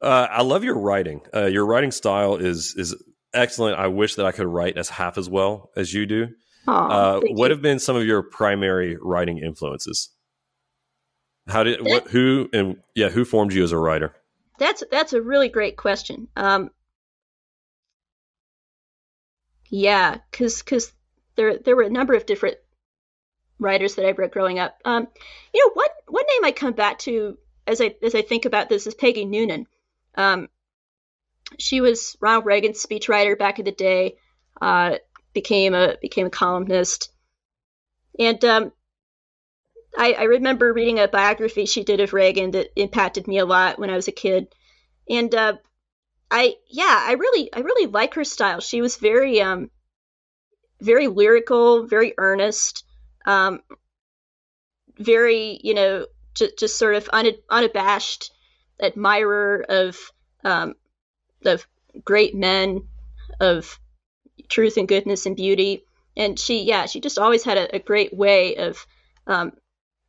Uh, 0.00 0.26
I 0.30 0.42
love 0.42 0.64
your 0.64 0.78
writing. 0.78 1.20
Uh, 1.34 1.46
your 1.46 1.66
writing 1.66 1.90
style 1.90 2.36
is 2.36 2.74
is 2.76 2.94
excellent. 3.34 3.78
I 3.78 3.88
wish 3.88 4.16
that 4.16 4.26
I 4.26 4.32
could 4.32 4.46
write 4.46 4.76
as 4.76 4.88
half 4.88 5.18
as 5.18 5.28
well 5.28 5.70
as 5.76 5.92
you 5.92 6.06
do. 6.06 6.28
uh, 6.66 7.20
what 7.20 7.46
you. 7.46 7.54
have 7.54 7.62
been 7.62 7.78
some 7.78 7.96
of 7.96 8.04
your 8.04 8.22
primary 8.22 8.96
writing 9.00 9.38
influences? 9.38 10.10
How 11.48 11.64
did 11.64 11.80
what 11.82 12.08
who 12.08 12.48
and 12.52 12.76
yeah 12.94 13.08
who 13.08 13.24
formed 13.24 13.52
you 13.52 13.64
as 13.64 13.72
a 13.72 13.78
writer? 13.78 14.14
That's 14.58 14.82
that's 14.90 15.12
a 15.12 15.22
really 15.22 15.48
great 15.48 15.76
question. 15.76 16.28
Um, 16.36 16.70
yeah, 19.70 20.18
because 20.30 20.58
because 20.62 20.92
there 21.36 21.56
there 21.56 21.76
were 21.76 21.84
a 21.84 21.90
number 21.90 22.14
of 22.14 22.26
different 22.26 22.58
writers 23.58 23.94
that 23.94 24.06
I 24.06 24.10
read 24.10 24.32
growing 24.32 24.58
up. 24.58 24.78
Um, 24.84 25.08
you 25.54 25.64
know, 25.64 25.72
one 25.72 25.88
one 26.08 26.24
name 26.28 26.44
I 26.44 26.52
come 26.52 26.74
back 26.74 26.98
to 27.00 27.38
as 27.66 27.80
I 27.80 27.94
as 28.02 28.14
I 28.14 28.22
think 28.22 28.44
about 28.44 28.68
this 28.68 28.86
is 28.86 28.94
Peggy 28.94 29.24
Noonan. 29.24 29.66
Um, 30.16 30.48
she 31.58 31.80
was 31.80 32.16
Ronald 32.20 32.46
Reagan's 32.46 32.84
speechwriter 32.84 33.38
back 33.38 33.58
in 33.58 33.64
the 33.64 33.72
day. 33.72 34.16
Uh, 34.60 34.96
became 35.32 35.74
a 35.74 35.96
became 36.02 36.26
a 36.26 36.30
columnist, 36.30 37.12
and 38.18 38.44
um, 38.44 38.72
I, 39.96 40.12
I, 40.12 40.22
remember 40.24 40.72
reading 40.72 40.98
a 40.98 41.08
biography 41.08 41.66
she 41.66 41.84
did 41.84 42.00
of 42.00 42.12
Reagan 42.12 42.50
that 42.52 42.68
impacted 42.76 43.26
me 43.26 43.38
a 43.38 43.46
lot 43.46 43.78
when 43.78 43.90
I 43.90 43.96
was 43.96 44.08
a 44.08 44.12
kid. 44.12 44.48
And 45.08 45.34
uh, 45.34 45.54
I 46.30 46.56
yeah, 46.68 47.04
I 47.06 47.12
really 47.12 47.52
I 47.52 47.60
really 47.60 47.86
like 47.86 48.14
her 48.14 48.24
style. 48.24 48.60
She 48.60 48.80
was 48.80 48.96
very 48.96 49.40
um 49.40 49.70
very 50.80 51.08
lyrical, 51.08 51.86
very 51.86 52.14
earnest, 52.18 52.84
um, 53.26 53.60
very 54.98 55.60
you 55.62 55.74
know 55.74 56.06
just, 56.34 56.58
just 56.58 56.78
sort 56.78 56.94
of 56.94 57.08
unabashed 57.50 58.32
admirer 58.80 59.64
of 59.68 59.98
um, 60.44 60.74
of 61.44 61.66
great 62.04 62.34
men, 62.34 62.82
of 63.40 63.78
truth 64.48 64.76
and 64.76 64.88
goodness 64.88 65.26
and 65.26 65.36
beauty. 65.36 65.84
And 66.16 66.38
she, 66.38 66.64
yeah, 66.64 66.86
she 66.86 67.00
just 67.00 67.18
always 67.18 67.44
had 67.44 67.58
a, 67.58 67.76
a 67.76 67.78
great 67.78 68.12
way 68.12 68.56
of 68.56 68.86
um, 69.26 69.52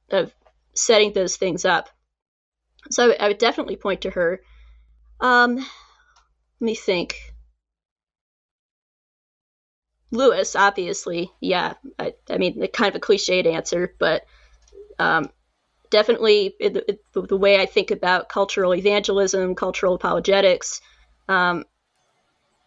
of 0.10 0.34
setting 0.74 1.14
those 1.14 1.38
things 1.38 1.66
up. 1.66 1.90
So 2.90 3.14
I 3.20 3.28
would 3.28 3.38
definitely 3.38 3.76
point 3.76 4.02
to 4.02 4.10
her. 4.12 4.42
Um, 5.20 5.66
me 6.62 6.76
think. 6.76 7.16
Lewis, 10.12 10.56
obviously, 10.56 11.32
yeah. 11.40 11.74
I, 11.98 12.14
I 12.30 12.38
mean, 12.38 12.68
kind 12.74 12.94
of 12.94 12.96
a 12.96 13.06
cliched 13.06 13.46
answer, 13.46 13.96
but 13.98 14.26
um, 15.00 15.30
definitely 15.90 16.56
the, 16.60 16.98
the, 17.14 17.38
way 17.38 17.60
I 17.60 17.66
think 17.66 17.92
about 17.92 18.30
cultural 18.30 18.74
evangelism, 18.76 19.56
cultural 19.56 19.96
apologetics, 19.96 20.82
um, 21.30 21.66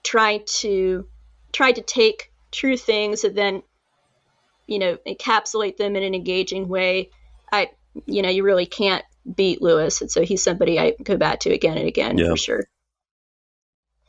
trying 0.02 0.44
to 0.60 1.06
try 1.52 1.72
to 1.72 1.82
take 1.82 2.32
true 2.52 2.76
things 2.76 3.24
and 3.24 3.36
then 3.36 3.62
you 4.66 4.78
know 4.78 4.96
encapsulate 5.06 5.76
them 5.76 5.96
in 5.96 6.02
an 6.02 6.14
engaging 6.14 6.68
way. 6.68 7.10
I 7.52 7.70
you 8.06 8.22
know 8.22 8.28
you 8.28 8.44
really 8.44 8.66
can't 8.66 9.04
beat 9.34 9.60
Lewis, 9.60 10.00
and 10.00 10.10
so 10.10 10.22
he's 10.22 10.42
somebody 10.42 10.78
I 10.78 10.94
go 11.02 11.16
back 11.16 11.40
to 11.40 11.52
again 11.52 11.78
and 11.78 11.88
again 11.88 12.18
yeah. 12.18 12.30
for 12.30 12.36
sure. 12.36 12.64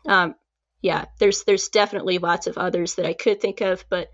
Um, 0.06 0.36
yeah, 0.82 1.06
there's 1.20 1.44
there's 1.44 1.70
definitely 1.70 2.18
lots 2.18 2.48
of 2.48 2.58
others 2.58 2.96
that 2.96 3.06
I 3.06 3.14
could 3.14 3.42
think 3.42 3.62
of, 3.62 3.86
but 3.90 4.10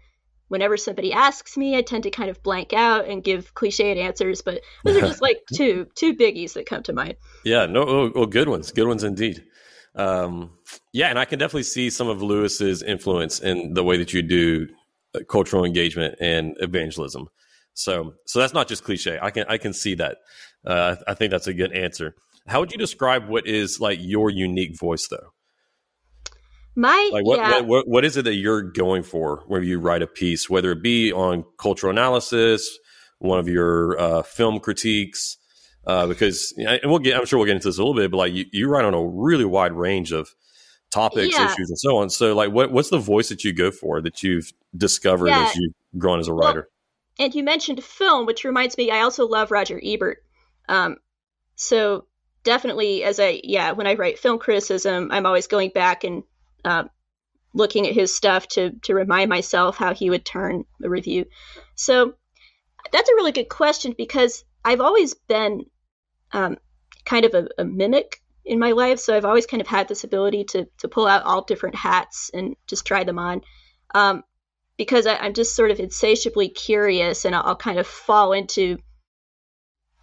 whenever 0.47 0.75
somebody 0.75 1.13
asks 1.13 1.55
me, 1.55 1.77
I 1.77 1.81
tend 1.81 2.03
to 2.03 2.11
kind 2.11 2.29
of 2.29 2.43
blank 2.43 2.73
out 2.73 3.07
and 3.07 3.23
give 3.23 3.53
cliched 3.53 3.97
answers, 3.97 4.41
but 4.41 4.61
those 4.83 4.97
are 4.97 5.01
just 5.07 5.21
like 5.21 5.41
two 5.53 5.87
two 5.95 6.13
biggies 6.13 6.53
that 6.53 6.65
come 6.65 6.83
to 6.83 6.93
mind. 6.93 7.15
Yeah, 7.43 7.65
no, 7.65 7.83
oh, 7.87 8.11
well, 8.13 8.25
good 8.25 8.49
ones, 8.49 8.71
good 8.71 8.87
ones 8.87 9.03
indeed. 9.03 9.43
Um, 9.95 10.51
yeah, 10.93 11.09
and 11.09 11.17
I 11.19 11.25
can 11.25 11.39
definitely 11.39 11.63
see 11.63 11.89
some 11.89 12.07
of 12.07 12.21
Lewis's 12.21 12.83
influence 12.83 13.39
in 13.39 13.73
the 13.73 13.83
way 13.83 13.97
that 13.97 14.13
you 14.13 14.21
do 14.21 14.67
uh, 15.15 15.19
cultural 15.27 15.65
engagement 15.65 16.15
and 16.19 16.55
evangelism. 16.59 17.27
So, 17.73 18.13
so 18.25 18.39
that's 18.39 18.53
not 18.53 18.67
just 18.67 18.83
cliche. 18.83 19.17
I 19.21 19.31
can 19.31 19.45
I 19.47 19.57
can 19.57 19.73
see 19.73 19.95
that. 19.95 20.17
Uh, 20.65 20.97
I 21.07 21.13
think 21.13 21.31
that's 21.31 21.47
a 21.47 21.53
good 21.53 21.71
answer. 21.71 22.15
How 22.47 22.59
would 22.59 22.71
you 22.71 22.77
describe 22.77 23.27
what 23.27 23.47
is 23.47 23.79
like 23.79 23.99
your 24.01 24.29
unique 24.29 24.77
voice 24.77 25.07
though? 25.07 25.31
My 26.75 27.09
Like 27.11 27.25
what, 27.25 27.37
yeah, 27.37 27.59
what, 27.61 27.87
what 27.87 28.05
is 28.05 28.15
it 28.17 28.23
that 28.23 28.35
you're 28.35 28.61
going 28.61 29.03
for 29.03 29.43
when 29.47 29.63
you 29.63 29.79
write 29.79 30.01
a 30.01 30.07
piece, 30.07 30.49
whether 30.49 30.71
it 30.71 30.81
be 30.81 31.11
on 31.11 31.43
cultural 31.57 31.91
analysis, 31.91 32.77
one 33.19 33.39
of 33.39 33.47
your 33.49 33.99
uh, 33.99 34.21
film 34.23 34.59
critiques, 34.59 35.37
uh, 35.85 36.07
because 36.07 36.53
and 36.57 36.79
we'll 36.85 36.99
get 36.99 37.17
I'm 37.17 37.25
sure 37.25 37.39
we'll 37.39 37.45
get 37.45 37.55
into 37.55 37.67
this 37.67 37.77
a 37.77 37.81
little 37.81 37.95
bit, 37.95 38.09
but 38.11 38.17
like 38.17 38.33
you, 38.33 38.45
you 38.51 38.69
write 38.69 38.85
on 38.85 38.93
a 38.93 39.03
really 39.05 39.45
wide 39.45 39.73
range 39.73 40.11
of 40.11 40.29
topics, 40.91 41.37
Yeah. 41.37 41.45
issues, 41.45 41.69
and 41.69 41.79
so 41.79 41.97
on. 41.97 42.09
So 42.09 42.33
like 42.35 42.51
what 42.51 42.71
what's 42.71 42.89
the 42.89 42.99
voice 42.99 43.29
that 43.29 43.43
you 43.43 43.51
go 43.53 43.71
for 43.71 44.01
that 44.01 44.23
you've 44.23 44.51
discovered 44.75 45.29
Yeah. 45.29 45.43
as 45.43 45.55
you've 45.55 45.73
grown 45.97 46.19
as 46.19 46.27
a 46.27 46.33
Well, 46.33 46.47
writer? 46.47 46.69
and 47.19 47.35
you 47.35 47.43
mentioned 47.43 47.83
film, 47.83 48.25
which 48.25 48.43
reminds 48.45 48.77
me, 48.77 48.89
I 48.91 49.01
also 49.01 49.27
love 49.27 49.51
Roger 49.51 49.79
Ebert. 49.83 50.23
Um, 50.69 50.97
so 51.55 52.05
definitely, 52.43 53.03
as 53.03 53.19
I 53.19 53.41
yeah, 53.43 53.71
when 53.73 53.87
I 53.87 53.95
write 53.95 54.19
film 54.19 54.39
criticism, 54.39 55.09
I'm 55.11 55.25
always 55.25 55.47
going 55.47 55.71
back 55.73 56.03
and 56.03 56.23
um, 56.65 56.89
looking 57.53 57.87
at 57.87 57.93
his 57.93 58.15
stuff 58.15 58.47
to 58.49 58.71
to 58.83 58.93
remind 58.93 59.29
myself 59.29 59.77
how 59.77 59.93
he 59.93 60.09
would 60.09 60.25
turn 60.25 60.65
a 60.83 60.89
review. 60.89 61.25
So 61.75 62.13
that's 62.91 63.09
a 63.09 63.15
really 63.15 63.31
good 63.31 63.49
question 63.49 63.93
because 63.97 64.43
I've 64.63 64.81
always 64.81 65.13
been 65.13 65.65
um, 66.31 66.57
kind 67.05 67.25
of 67.25 67.33
a, 67.33 67.47
a 67.57 67.65
mimic 67.65 68.21
in 68.45 68.59
my 68.59 68.71
life. 68.71 68.99
So 68.99 69.15
I've 69.15 69.25
always 69.25 69.45
kind 69.45 69.61
of 69.61 69.67
had 69.67 69.87
this 69.87 70.03
ability 70.03 70.45
to 70.45 70.67
to 70.79 70.87
pull 70.87 71.07
out 71.07 71.23
all 71.23 71.43
different 71.43 71.75
hats 71.75 72.31
and 72.33 72.55
just 72.67 72.85
try 72.85 73.03
them 73.03 73.19
on. 73.19 73.41
Um, 73.93 74.23
because 74.77 75.05
I, 75.05 75.15
I'm 75.17 75.33
just 75.33 75.55
sort 75.55 75.71
of 75.71 75.79
insatiably 75.79 76.49
curious, 76.49 77.25
and 77.25 77.35
I'll, 77.35 77.43
I'll 77.45 77.55
kind 77.55 77.77
of 77.77 77.85
fall 77.85 78.33
into, 78.33 78.79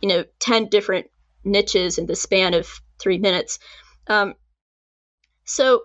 you 0.01 0.09
know, 0.09 0.25
ten 0.39 0.69
different 0.69 1.07
niches 1.45 1.99
in 1.99 2.07
the 2.07 2.15
span 2.15 2.55
of 2.55 2.69
three 2.99 3.19
minutes. 3.19 3.59
Um, 4.07 4.35
so, 5.45 5.83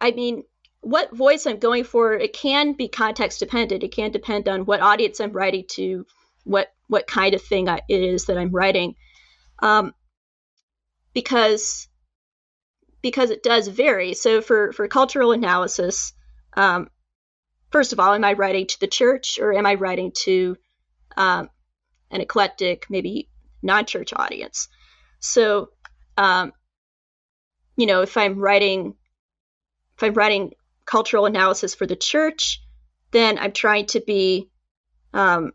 I 0.00 0.10
mean, 0.10 0.44
what 0.80 1.16
voice 1.16 1.46
I'm 1.46 1.58
going 1.58 1.84
for, 1.84 2.12
it 2.14 2.32
can 2.34 2.74
be 2.74 2.88
context 2.88 3.40
dependent. 3.40 3.82
It 3.82 3.94
can 3.94 4.10
depend 4.10 4.48
on 4.48 4.66
what 4.66 4.80
audience 4.80 5.20
I'm 5.20 5.32
writing 5.32 5.64
to, 5.70 6.06
what 6.44 6.68
what 6.88 7.06
kind 7.06 7.34
of 7.34 7.42
thing 7.42 7.68
I, 7.68 7.80
it 7.88 8.02
is 8.02 8.26
that 8.26 8.36
I'm 8.36 8.50
writing, 8.50 8.94
um, 9.60 9.94
because 11.14 11.88
because 13.00 13.30
it 13.30 13.42
does 13.42 13.68
vary. 13.68 14.14
So 14.14 14.40
for 14.42 14.72
for 14.72 14.86
cultural 14.88 15.32
analysis, 15.32 16.12
um, 16.54 16.88
first 17.70 17.92
of 17.92 18.00
all, 18.00 18.12
am 18.12 18.24
I 18.24 18.34
writing 18.34 18.66
to 18.66 18.80
the 18.80 18.86
church 18.86 19.38
or 19.40 19.54
am 19.54 19.66
I 19.66 19.74
writing 19.74 20.12
to 20.24 20.56
um, 21.16 21.48
an 22.10 22.20
eclectic, 22.20 22.86
maybe 22.90 23.28
non-church 23.62 24.12
audience? 24.14 24.68
So, 25.20 25.70
um, 26.18 26.52
you 27.76 27.86
know, 27.86 28.02
if 28.02 28.16
I'm 28.16 28.38
writing 28.38 28.94
if 29.96 30.02
I'm 30.02 30.14
writing 30.14 30.52
cultural 30.84 31.26
analysis 31.26 31.74
for 31.74 31.86
the 31.86 31.96
church, 31.96 32.60
then 33.10 33.38
I'm 33.38 33.52
trying 33.52 33.86
to 33.86 34.00
be 34.00 34.50
um, 35.12 35.52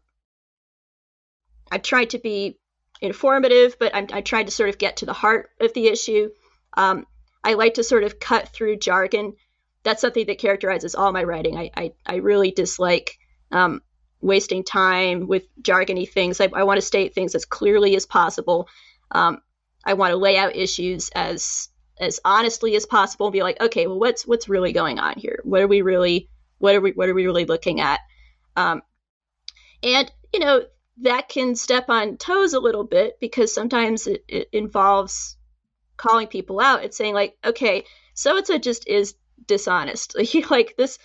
I'm 1.71 1.81
trying 1.81 2.07
to 2.09 2.19
be 2.19 2.57
informative, 3.01 3.77
but 3.79 3.93
I'm, 3.93 4.07
I'm 4.11 4.23
trying 4.23 4.45
to 4.45 4.51
sort 4.51 4.69
of 4.69 4.77
get 4.77 4.97
to 4.97 5.05
the 5.05 5.13
heart 5.13 5.49
of 5.59 5.73
the 5.73 5.87
issue. 5.87 6.29
Um, 6.75 7.05
I 7.43 7.53
like 7.53 7.75
to 7.75 7.83
sort 7.83 8.03
of 8.03 8.19
cut 8.19 8.49
through 8.49 8.77
jargon. 8.77 9.33
That's 9.83 10.01
something 10.01 10.25
that 10.27 10.39
characterizes 10.39 10.95
all 10.95 11.11
my 11.11 11.23
writing. 11.23 11.57
I, 11.57 11.71
I, 11.75 11.93
I 12.05 12.15
really 12.15 12.51
dislike 12.51 13.17
um, 13.51 13.81
wasting 14.21 14.63
time 14.63 15.27
with 15.27 15.43
jargony 15.61 16.09
things. 16.09 16.41
I, 16.41 16.49
I 16.53 16.63
want 16.63 16.77
to 16.77 16.85
state 16.85 17.13
things 17.13 17.35
as 17.35 17.45
clearly 17.45 17.95
as 17.95 18.05
possible. 18.05 18.67
Um, 19.11 19.41
I 19.85 19.93
want 19.93 20.11
to 20.11 20.17
lay 20.17 20.37
out 20.37 20.55
issues 20.55 21.09
as 21.09 21.69
as 21.99 22.19
honestly 22.23 22.75
as 22.75 22.85
possible 22.85 23.27
and 23.27 23.33
be 23.33 23.43
like, 23.43 23.59
okay, 23.61 23.87
well, 23.87 23.99
what's 23.99 24.25
what's 24.25 24.49
really 24.49 24.71
going 24.71 24.99
on 24.99 25.17
here? 25.17 25.39
What 25.43 25.61
are 25.61 25.67
we 25.67 25.81
really 25.81 26.29
what 26.59 26.75
are 26.75 26.81
we 26.81 26.91
what 26.91 27.09
are 27.09 27.13
we 27.13 27.25
really 27.25 27.45
looking 27.45 27.81
at? 27.81 27.99
Um, 28.55 28.81
and 29.83 30.11
you 30.33 30.39
know 30.39 30.63
that 31.01 31.29
can 31.29 31.55
step 31.55 31.89
on 31.89 32.17
toes 32.17 32.53
a 32.53 32.59
little 32.59 32.83
bit 32.83 33.19
because 33.19 33.53
sometimes 33.53 34.07
it, 34.07 34.23
it 34.27 34.49
involves 34.51 35.37
calling 35.97 36.27
people 36.27 36.59
out 36.59 36.83
and 36.83 36.93
saying 36.93 37.13
like, 37.13 37.37
okay, 37.45 37.85
so 38.13 38.37
and 38.37 38.45
so 38.45 38.57
just 38.57 38.87
is 38.87 39.15
dishonest. 39.47 40.15
like 40.49 40.75
this 40.77 40.99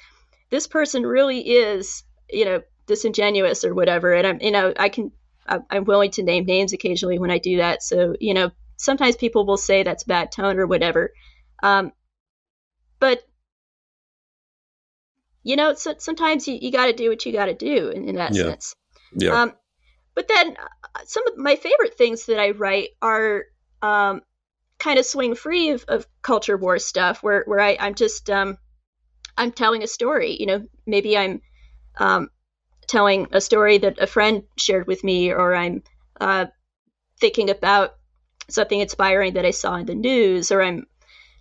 this 0.51 0.67
person 0.67 1.05
really 1.05 1.41
is 1.41 2.05
you 2.31 2.45
know 2.45 2.63
disingenuous 2.87 3.65
or 3.65 3.75
whatever. 3.75 4.13
And 4.13 4.27
I'm 4.27 4.41
you 4.41 4.51
know 4.51 4.73
I 4.77 4.89
can 4.89 5.13
I'm 5.47 5.65
I'm 5.71 5.85
willing 5.85 6.11
to 6.13 6.23
name 6.23 6.45
names 6.45 6.73
occasionally 6.73 7.19
when 7.19 7.31
I 7.31 7.39
do 7.39 7.59
that. 7.59 7.83
So 7.83 8.15
you 8.21 8.35
know 8.35 8.51
sometimes 8.85 9.17
people 9.17 9.47
will 9.47 9.57
say 9.57 9.83
that's 9.83 10.05
bad 10.05 10.31
tone 10.31 10.59
or 10.59 10.67
whatever. 10.67 11.13
Um, 11.63 11.93
but 13.01 13.23
you 15.43 15.57
know, 15.57 15.75
so, 15.75 15.95
sometimes 15.99 16.49
you, 16.49 16.59
you 16.61 16.73
got 16.73 16.87
to 16.87 16.93
do 16.93 17.11
what 17.11 17.25
you 17.25 17.33
got 17.33 17.47
to 17.47 17.55
do 17.55 17.89
in, 17.89 18.09
in 18.09 18.17
that 18.17 18.35
Yeah. 18.35 18.45
sense. 18.45 18.75
Yeah. 19.13 19.43
Um, 19.43 19.53
but 20.15 20.29
then 20.29 20.57
uh, 20.57 21.01
some 21.07 21.27
of 21.29 21.37
my 21.37 21.57
favorite 21.57 21.99
things 21.99 22.27
that 22.27 22.41
I 22.41 22.51
write 22.51 22.91
are 23.03 23.45
um, 23.83 24.23
kind 24.79 24.99
of 24.99 25.05
swing 25.05 25.35
free 25.35 25.71
of, 25.71 25.85
of 25.89 26.07
culture 26.23 26.57
war 26.57 26.79
stuff, 26.79 27.23
where 27.23 27.43
where 27.47 27.61
I, 27.61 27.77
I'm 27.79 27.95
just 27.95 28.31
um, 28.31 28.57
I'm 29.37 29.53
telling 29.53 29.83
a 29.83 29.87
story. 29.89 30.37
You 30.39 30.47
know, 30.47 30.65
maybe 30.87 31.17
I'm 31.17 31.43
um, 31.99 32.31
telling 32.87 33.29
a 33.33 33.41
story 33.41 33.79
that 33.79 33.99
a 34.01 34.07
friend 34.07 34.45
shared 34.57 34.87
with 34.87 35.05
me, 35.05 35.33
or 35.33 35.55
I'm 35.55 35.83
uh, 36.21 36.47
thinking 37.21 37.51
about 37.51 37.97
something 38.49 38.81
inspiring 38.81 39.35
that 39.35 39.47
I 39.47 39.51
saw 39.51 39.77
in 39.77 39.87
the 39.87 39.95
news, 39.95 40.53
or 40.53 40.63
I'm 40.63 40.87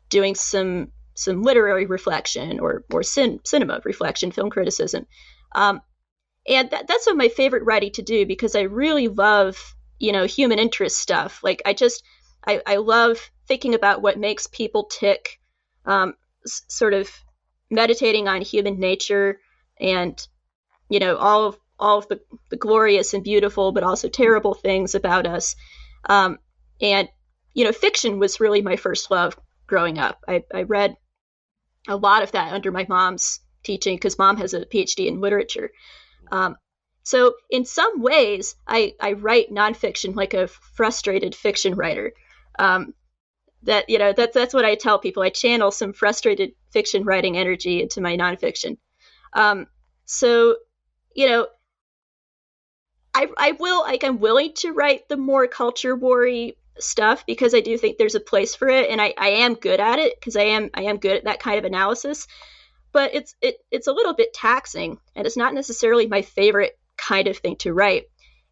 doing 0.09 0.35
some 0.35 0.91
some 1.15 1.43
literary 1.43 1.85
reflection 1.85 2.59
or 2.59 2.83
or 2.91 3.03
cin- 3.03 3.41
cinema 3.45 3.81
reflection, 3.83 4.31
film 4.31 4.49
criticism. 4.49 5.05
Um, 5.53 5.81
and 6.47 6.69
that, 6.71 6.87
that's 6.87 7.05
some 7.05 7.13
of 7.13 7.17
my 7.17 7.29
favorite 7.29 7.63
writing 7.63 7.91
to 7.93 8.01
do 8.01 8.25
because 8.25 8.55
I 8.55 8.61
really 8.61 9.07
love 9.07 9.75
you 9.99 10.11
know 10.11 10.25
human 10.25 10.59
interest 10.59 10.97
stuff. 10.97 11.39
Like 11.43 11.61
I 11.65 11.73
just 11.73 12.03
I, 12.45 12.61
I 12.65 12.75
love 12.77 13.31
thinking 13.47 13.73
about 13.73 14.01
what 14.01 14.19
makes 14.19 14.47
people 14.47 14.85
tick, 14.85 15.39
um, 15.85 16.13
s- 16.45 16.63
sort 16.67 16.93
of 16.93 17.09
meditating 17.69 18.27
on 18.27 18.41
human 18.41 18.79
nature 18.79 19.39
and 19.79 20.27
you 20.89 20.99
know 20.99 21.15
all 21.17 21.47
of 21.47 21.57
all 21.79 21.97
of 21.97 22.07
the, 22.07 22.19
the 22.49 22.57
glorious 22.57 23.13
and 23.13 23.23
beautiful 23.23 23.71
but 23.71 23.83
also 23.83 24.09
terrible 24.09 24.53
things 24.53 24.95
about 24.95 25.25
us. 25.25 25.55
Um, 26.09 26.39
and 26.81 27.07
you 27.53 27.65
know 27.65 27.71
fiction 27.71 28.19
was 28.19 28.39
really 28.39 28.62
my 28.62 28.75
first 28.75 29.12
love 29.12 29.38
growing 29.67 29.97
up. 29.97 30.23
I, 30.27 30.43
I 30.53 30.63
read 30.63 30.95
a 31.88 31.95
lot 31.95 32.23
of 32.23 32.31
that 32.31 32.53
under 32.53 32.71
my 32.71 32.86
mom's 32.88 33.39
teaching 33.63 33.95
because 33.95 34.17
mom 34.17 34.38
has 34.38 34.53
a 34.53 34.65
PhD 34.65 35.07
in 35.07 35.21
literature. 35.21 35.71
Um, 36.31 36.57
so 37.03 37.36
in 37.49 37.65
some 37.65 38.01
ways, 38.01 38.55
I, 38.65 38.93
I 38.99 39.13
write 39.13 39.51
nonfiction 39.51 40.15
like 40.15 40.33
a 40.33 40.47
frustrated 40.47 41.36
fiction 41.36 41.75
writer. 41.75 42.13
Um, 42.57 42.93
that 43.63 43.89
you 43.89 43.97
know 43.97 44.13
that's 44.13 44.33
that's 44.33 44.53
what 44.53 44.65
I 44.65 44.75
tell 44.75 44.99
people. 44.99 45.23
I 45.23 45.29
channel 45.29 45.71
some 45.71 45.93
frustrated 45.93 46.51
fiction 46.71 47.03
writing 47.03 47.38
energy 47.38 47.81
into 47.81 48.01
my 48.01 48.17
nonfiction. 48.17 48.77
Um, 49.33 49.67
so 50.05 50.57
you 51.15 51.27
know, 51.27 51.47
I 53.13 53.27
I 53.38 53.51
will 53.53 53.81
like 53.81 54.03
I'm 54.03 54.19
willing 54.19 54.53
to 54.57 54.73
write 54.73 55.07
the 55.07 55.17
more 55.17 55.47
culture 55.47 55.95
worry 55.95 56.57
stuff 56.79 57.25
because 57.25 57.53
I 57.53 57.59
do 57.59 57.77
think 57.77 57.97
there's 57.97 58.15
a 58.15 58.19
place 58.19 58.55
for 58.55 58.67
it, 58.69 58.89
and 58.89 59.01
I, 59.01 59.13
I 59.17 59.29
am 59.29 59.55
good 59.55 59.79
at 59.79 59.99
it 59.99 60.19
because 60.19 60.36
I 60.36 60.43
am 60.43 60.69
I 60.73 60.83
am 60.83 60.97
good 60.97 61.17
at 61.17 61.23
that 61.25 61.39
kind 61.39 61.59
of 61.59 61.65
analysis. 61.65 62.27
But 62.91 63.15
it's 63.15 63.36
it 63.41 63.57
it's 63.71 63.88
a 63.88 63.93
little 63.93 64.13
bit 64.13 64.33
taxing, 64.33 64.99
and 65.15 65.25
it's 65.25 65.38
not 65.38 65.53
necessarily 65.53 66.07
my 66.07 66.21
favorite 66.21 66.77
kind 66.97 67.27
of 67.27 67.38
thing 67.38 67.55
to 67.57 67.73
write. 67.73 68.03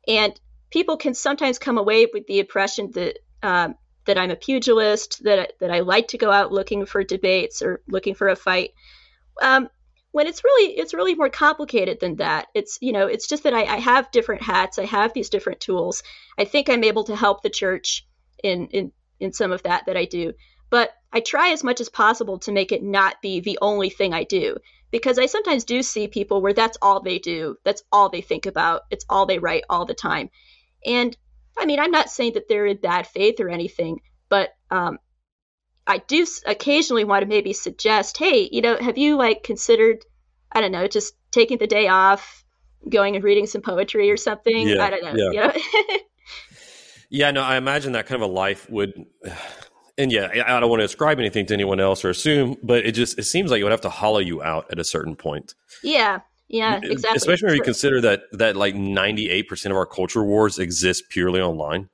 And 0.07 0.39
people 0.71 0.97
can 0.97 1.13
sometimes 1.13 1.59
come 1.59 1.77
away 1.77 2.07
with 2.11 2.25
the 2.27 2.39
impression 2.39 2.91
that 2.91 3.19
um, 3.43 3.75
that 4.05 4.17
I'm 4.17 4.31
a 4.31 4.35
pugilist, 4.35 5.23
that 5.23 5.53
that 5.59 5.71
I 5.71 5.81
like 5.81 6.09
to 6.09 6.17
go 6.17 6.31
out 6.31 6.51
looking 6.51 6.85
for 6.85 7.03
debates 7.03 7.61
or 7.61 7.81
looking 7.87 8.15
for 8.15 8.29
a 8.29 8.35
fight. 8.35 8.71
Um, 9.41 9.69
when 10.11 10.27
it's 10.27 10.43
really 10.43 10.73
it's 10.77 10.93
really 10.93 11.15
more 11.15 11.29
complicated 11.29 11.99
than 11.99 12.17
that. 12.17 12.47
It's 12.53 12.77
you 12.81 12.91
know 12.91 13.07
it's 13.07 13.27
just 13.27 13.43
that 13.43 13.53
I, 13.53 13.63
I 13.63 13.77
have 13.77 14.11
different 14.11 14.41
hats. 14.41 14.79
I 14.79 14.85
have 14.85 15.13
these 15.13 15.29
different 15.29 15.59
tools. 15.59 16.03
I 16.37 16.45
think 16.45 16.69
I'm 16.69 16.83
able 16.83 17.05
to 17.05 17.15
help 17.15 17.41
the 17.41 17.49
church 17.49 18.05
in 18.43 18.67
in 18.67 18.91
in 19.19 19.33
some 19.33 19.51
of 19.51 19.63
that 19.63 19.85
that 19.85 19.97
I 19.97 20.05
do. 20.05 20.33
But 20.69 20.91
I 21.13 21.19
try 21.19 21.49
as 21.49 21.63
much 21.63 21.81
as 21.81 21.89
possible 21.89 22.39
to 22.39 22.51
make 22.51 22.71
it 22.71 22.81
not 22.81 23.21
be 23.21 23.41
the 23.41 23.59
only 23.61 23.89
thing 23.89 24.13
I 24.13 24.23
do 24.23 24.57
because 24.91 25.19
I 25.19 25.25
sometimes 25.25 25.63
do 25.63 25.81
see 25.81 26.07
people 26.07 26.41
where 26.41 26.53
that's 26.53 26.77
all 26.81 27.01
they 27.01 27.19
do, 27.19 27.57
that's 27.63 27.83
all 27.91 28.09
they 28.09 28.21
think 28.21 28.45
about, 28.45 28.83
it's 28.89 29.05
all 29.09 29.25
they 29.25 29.39
write 29.39 29.63
all 29.69 29.85
the 29.85 29.93
time. 29.93 30.29
And 30.85 31.15
I 31.57 31.65
mean, 31.65 31.79
I'm 31.79 31.91
not 31.91 32.09
saying 32.09 32.33
that 32.33 32.47
they're 32.47 32.65
in 32.65 32.77
bad 32.77 33.07
faith 33.07 33.39
or 33.39 33.49
anything, 33.49 34.01
but 34.29 34.49
um, 34.69 34.99
I 35.87 35.97
do 35.99 36.25
occasionally 36.45 37.03
want 37.03 37.23
to 37.23 37.27
maybe 37.27 37.53
suggest, 37.53 38.17
hey, 38.17 38.47
you 38.51 38.61
know, 38.61 38.77
have 38.77 38.97
you 38.97 39.17
like 39.17 39.43
considered, 39.43 40.05
I 40.51 40.61
don't 40.61 40.71
know, 40.71 40.87
just 40.87 41.13
taking 41.31 41.57
the 41.57 41.67
day 41.67 41.87
off, 41.87 42.43
going 42.87 43.15
and 43.15 43.23
reading 43.23 43.47
some 43.47 43.61
poetry 43.61 44.11
or 44.11 44.17
something? 44.17 44.67
Yeah, 44.67 44.83
I 44.83 44.89
don't 44.89 45.03
know. 45.03 45.13
yeah. 45.15 45.31
You 45.31 45.41
know? 45.41 45.97
Yeah, 47.13 47.29
no, 47.31 47.43
I 47.43 47.57
imagine 47.57 47.91
that 47.91 48.07
kind 48.07 48.23
of 48.23 48.29
a 48.29 48.33
life 48.33 48.69
would, 48.69 49.05
and 49.97 50.13
yeah, 50.13 50.29
I 50.47 50.61
don't 50.61 50.69
want 50.69 50.79
to 50.79 50.85
ascribe 50.85 51.19
anything 51.19 51.45
to 51.47 51.53
anyone 51.53 51.81
else 51.81 52.05
or 52.05 52.09
assume, 52.09 52.55
but 52.63 52.85
it 52.85 52.93
just 52.93 53.19
it 53.19 53.23
seems 53.23 53.51
like 53.51 53.59
it 53.59 53.63
would 53.63 53.73
have 53.73 53.81
to 53.81 53.89
hollow 53.89 54.19
you 54.19 54.41
out 54.41 54.67
at 54.71 54.79
a 54.79 54.85
certain 54.85 55.17
point. 55.17 55.53
Yeah, 55.83 56.21
yeah, 56.47 56.79
exactly. 56.81 57.17
Especially 57.17 57.47
when 57.47 57.57
you 57.57 57.63
consider 57.63 57.99
that 57.99 58.21
that 58.31 58.55
like 58.55 58.75
ninety 58.75 59.29
eight 59.29 59.49
percent 59.49 59.73
of 59.73 59.77
our 59.77 59.85
culture 59.85 60.23
wars 60.23 60.57
exist 60.57 61.09
purely 61.09 61.41
online. 61.41 61.89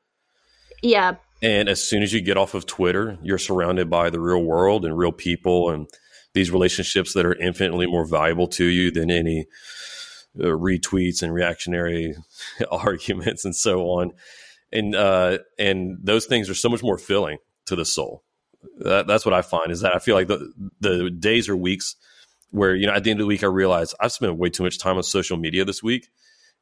Yeah, 0.84 1.16
and 1.42 1.68
as 1.68 1.84
soon 1.84 2.04
as 2.04 2.14
you 2.14 2.22
get 2.22 2.38
off 2.38 2.54
of 2.54 2.68
Twitter, 2.68 3.18
you're 3.24 3.40
surrounded 3.40 3.90
by 3.90 4.12
the 4.12 4.20
real 4.20 4.44
world 4.44 4.86
and 4.86 4.96
real 4.96 5.12
people 5.12 5.72
and 5.72 5.88
these 6.34 6.52
relationships 6.52 7.14
that 7.14 7.26
are 7.26 7.34
infinitely 7.34 7.88
more 7.88 8.06
valuable 8.06 8.48
to 8.50 8.66
you 8.66 8.92
than 8.92 9.10
any 9.10 9.48
uh, 10.40 10.44
retweets 10.44 11.24
and 11.24 11.34
reactionary 11.34 12.14
arguments 12.72 13.46
and 13.46 13.56
so 13.56 13.82
on. 13.86 14.14
And 14.72 14.96
uh, 14.96 15.40
and 15.58 15.98
those 16.02 16.26
things 16.26 16.50
are 16.50 16.56
so 16.56 16.70
much 16.70 16.84
more 16.84 16.98
filling 16.98 17.38
to 17.68 17.76
the 17.76 17.86
soul. 17.86 18.24
That, 18.80 19.08
that's 19.08 19.26
what 19.26 19.34
I 19.34 19.42
find 19.42 19.72
is 19.72 19.82
that 19.82 19.96
I 19.96 20.00
feel 20.00 20.16
like 20.16 20.28
the 20.28 20.52
the 20.80 21.10
days 21.10 21.48
or 21.48 21.56
weeks 21.56 21.96
where 22.52 22.76
you 22.76 22.88
know 22.88 22.94
at 22.94 23.04
the 23.04 23.12
end 23.12 23.20
of 23.20 23.24
the 23.24 23.28
week 23.28 23.44
I 23.44 23.48
realize 23.48 23.94
I've 24.00 24.12
spent 24.12 24.36
way 24.38 24.50
too 24.50 24.64
much 24.64 24.80
time 24.80 24.98
on 24.98 25.04
social 25.04 25.38
media 25.38 25.66
this 25.66 25.84
week. 25.84 26.10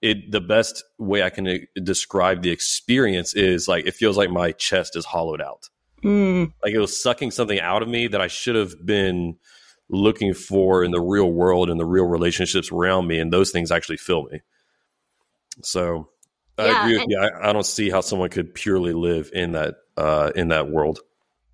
It 0.02 0.32
the 0.32 0.42
best 0.42 0.84
way 0.98 1.24
I 1.24 1.30
can 1.30 1.48
uh, 1.48 1.58
describe 1.82 2.42
the 2.42 2.52
experience 2.52 3.34
is 3.34 3.68
like 3.68 3.88
it 3.88 3.96
feels 3.96 4.18
like 4.18 4.30
my 4.30 4.52
chest 4.52 4.96
is 4.96 5.06
hollowed 5.06 5.42
out. 5.42 5.70
Mm. 6.04 6.54
Like 6.64 6.74
it 6.74 6.80
was 6.80 7.02
sucking 7.02 7.32
something 7.32 7.60
out 7.60 7.82
of 7.82 7.88
me 7.88 8.08
that 8.08 8.22
I 8.22 8.28
should 8.28 8.56
have 8.56 8.86
been 8.86 9.38
looking 9.90 10.34
for 10.34 10.84
in 10.84 10.92
the 10.92 11.02
real 11.02 11.32
world 11.32 11.70
and 11.70 11.80
the 11.80 11.86
real 11.86 12.06
relationships 12.06 12.72
around 12.72 13.08
me, 13.08 13.20
and 13.20 13.32
those 13.32 13.52
things 13.52 13.72
actually 13.72 13.98
fill 13.98 14.24
me. 14.24 14.42
So 15.64 16.10
I 16.58 16.68
Yeah, 16.68 16.82
agree 16.84 16.94
with 16.94 17.02
and- 17.04 17.12
you. 17.12 17.20
I, 17.20 17.50
I 17.50 17.54
don't 17.54 17.66
see 17.66 17.90
how 17.90 18.02
someone 18.02 18.30
could 18.30 18.54
purely 18.54 18.94
live 18.94 19.30
in 19.34 19.52
that 19.54 19.76
uh, 19.98 20.32
in 20.36 20.50
that 20.50 20.70
world. 20.70 21.00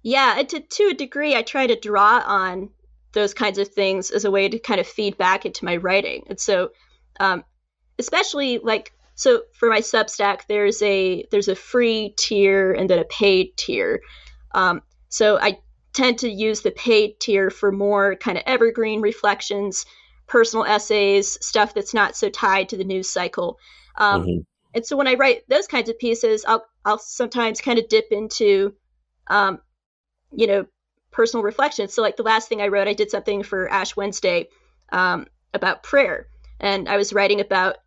Yeah, 0.03 0.35
and 0.39 0.49
to 0.49 0.59
to 0.59 0.83
a 0.91 0.93
degree, 0.93 1.35
I 1.35 1.41
try 1.43 1.67
to 1.67 1.79
draw 1.79 2.23
on 2.25 2.69
those 3.13 3.33
kinds 3.33 3.57
of 3.57 3.67
things 3.67 4.09
as 4.11 4.25
a 4.25 4.31
way 4.31 4.47
to 4.49 4.57
kind 4.59 4.79
of 4.79 4.87
feed 4.87 5.17
back 5.17 5.45
into 5.45 5.65
my 5.65 5.75
writing. 5.77 6.23
And 6.27 6.39
so, 6.39 6.71
um, 7.19 7.43
especially 7.99 8.57
like 8.59 8.93
so 9.15 9.43
for 9.53 9.69
my 9.69 9.79
Substack, 9.81 10.41
there's 10.47 10.81
a 10.81 11.25
there's 11.31 11.47
a 11.49 11.55
free 11.55 12.13
tier 12.17 12.71
and 12.71 12.89
then 12.89 12.99
a 12.99 13.03
paid 13.05 13.55
tier. 13.57 14.01
Um, 14.53 14.81
so 15.09 15.37
I 15.39 15.59
tend 15.93 16.19
to 16.19 16.29
use 16.29 16.61
the 16.61 16.71
paid 16.71 17.19
tier 17.19 17.49
for 17.49 17.71
more 17.71 18.15
kind 18.15 18.37
of 18.37 18.43
evergreen 18.47 19.01
reflections, 19.01 19.85
personal 20.27 20.65
essays, 20.65 21.37
stuff 21.45 21.73
that's 21.73 21.93
not 21.93 22.15
so 22.15 22.29
tied 22.29 22.69
to 22.69 22.77
the 22.77 22.83
news 22.85 23.09
cycle. 23.09 23.59
Um, 23.97 24.25
Mhm. 24.25 24.45
And 24.73 24.85
so 24.85 24.95
when 24.95 25.07
I 25.07 25.15
write 25.15 25.47
those 25.49 25.67
kinds 25.67 25.89
of 25.89 25.99
pieces, 25.99 26.45
I'll 26.47 26.65
I'll 26.85 26.97
sometimes 26.99 27.61
kind 27.61 27.77
of 27.77 27.89
dip 27.89 28.07
into, 28.11 28.73
um, 29.27 29.59
you 30.31 30.47
know, 30.47 30.65
personal 31.11 31.43
reflections. 31.43 31.93
So 31.93 32.01
like 32.01 32.15
the 32.15 32.23
last 32.23 32.47
thing 32.47 32.61
I 32.61 32.67
wrote, 32.67 32.87
I 32.87 32.93
did 32.93 33.11
something 33.11 33.43
for 33.43 33.69
Ash 33.69 33.95
Wednesday 33.95 34.47
um, 34.91 35.27
about 35.53 35.83
prayer, 35.83 36.27
and 36.59 36.87
I 36.87 36.97
was 36.97 37.13
writing 37.13 37.41
about 37.41 37.77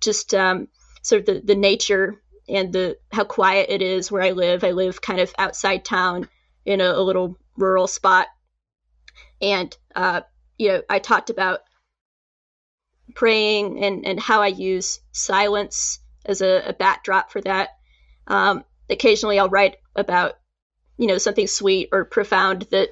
just 0.00 0.34
um, 0.34 0.68
sort 1.02 1.20
of 1.20 1.26
the, 1.26 1.40
the 1.44 1.54
nature 1.54 2.20
and 2.48 2.72
the 2.72 2.98
how 3.12 3.24
quiet 3.24 3.70
it 3.70 3.80
is 3.80 4.10
where 4.10 4.22
I 4.22 4.32
live. 4.32 4.64
I 4.64 4.72
live 4.72 5.00
kind 5.00 5.20
of 5.20 5.32
outside 5.38 5.84
town 5.84 6.28
in 6.64 6.80
a, 6.80 6.84
a 6.84 7.02
little 7.02 7.38
rural 7.56 7.86
spot, 7.86 8.26
and 9.40 9.76
uh, 9.94 10.22
you 10.58 10.68
know, 10.68 10.82
I 10.90 10.98
talked 10.98 11.30
about 11.30 11.60
praying 13.14 13.84
and 13.84 14.04
and 14.04 14.18
how 14.18 14.42
I 14.42 14.48
use 14.48 15.00
silence 15.12 16.00
as 16.24 16.40
a, 16.40 16.62
a 16.68 16.72
backdrop 16.72 17.30
for 17.30 17.40
that. 17.42 17.70
Um, 18.26 18.64
occasionally, 18.88 19.38
I'll 19.38 19.48
write 19.48 19.76
about 19.96 20.34
you 20.96 21.06
know 21.06 21.18
something 21.18 21.46
sweet 21.46 21.88
or 21.92 22.04
profound 22.04 22.62
that 22.70 22.90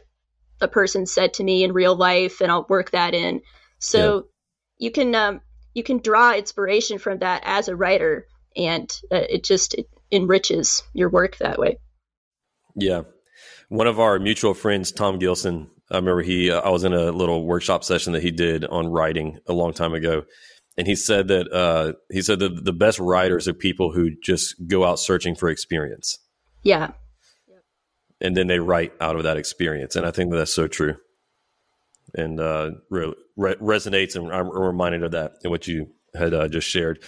a 0.61 0.69
person 0.69 1.07
said 1.07 1.35
to 1.35 1.45
me 1.45 1.65
in 1.65 1.73
real 1.73 1.97
life, 1.97 2.41
and 2.41 2.51
I'll 2.51 2.67
work 2.69 2.91
that 2.93 3.15
in. 3.15 3.43
So 3.79 4.27
you 4.79 4.91
can 4.91 5.15
um, 5.15 5.41
you 5.75 5.83
can 5.83 5.99
draw 5.99 6.35
inspiration 6.35 6.99
from 6.99 7.19
that 7.19 7.43
as 7.45 7.69
a 7.69 7.77
writer, 7.77 8.27
and 8.57 8.93
uh, 9.11 9.25
it 9.29 9.45
just 9.45 9.75
it 9.75 9.89
enriches 10.11 10.83
your 10.93 11.09
work 11.09 11.37
that 11.39 11.59
way. 11.59 11.79
Yeah. 12.75 13.03
One 13.69 13.87
of 13.87 13.99
our 13.99 14.19
mutual 14.19 14.55
friends, 14.55 14.93
Tom 14.93 15.19
Gilson, 15.19 15.71
I 15.91 15.97
remember 15.97 16.23
he, 16.23 16.51
uh, 16.51 16.61
I 16.61 16.71
was 16.71 16.85
in 16.85 16.93
a 16.93 17.11
little 17.11 17.45
workshop 17.45 17.85
session 17.85 18.13
that 18.13 18.23
he 18.23 18.31
did 18.31 18.65
on 18.65 18.89
writing 18.89 19.39
a 19.47 19.53
long 19.53 19.73
time 19.73 19.95
ago. 19.95 20.25
And 20.79 20.87
he 20.87 20.97
said 20.97 21.29
that, 21.29 21.53
uh, 21.53 21.93
he 22.11 22.23
said 22.23 22.39
that 22.41 22.65
the 22.65 22.73
best 22.73 22.99
writers 22.99 23.47
are 23.47 23.55
people 23.55 23.93
who 23.93 24.11
just 24.23 24.55
go 24.67 24.85
out 24.85 24.99
searching 24.99 25.35
for 25.35 25.49
experience 25.49 26.19
Yeah, 26.63 26.93
and 28.21 28.37
then 28.37 28.47
they 28.47 28.59
write 28.59 28.93
out 29.01 29.17
of 29.17 29.25
that 29.25 29.37
experience. 29.37 29.97
And 29.97 30.07
I 30.07 30.11
think 30.11 30.31
that 30.31 30.39
that's 30.39 30.55
so 30.55 30.69
true. 30.69 30.97
And, 32.15 32.41
uh, 32.41 32.71
re- 32.91 33.15
re- 33.37 33.57
resonates. 33.57 34.17
And 34.17 34.33
I'm 34.33 34.49
reminded 34.51 35.03
of 35.03 35.11
that 35.13 35.33
in 35.45 35.51
what 35.51 35.67
you 35.67 35.89
had 36.15 36.33
uh, 36.33 36.49
just 36.49 36.69
shared. 36.69 37.03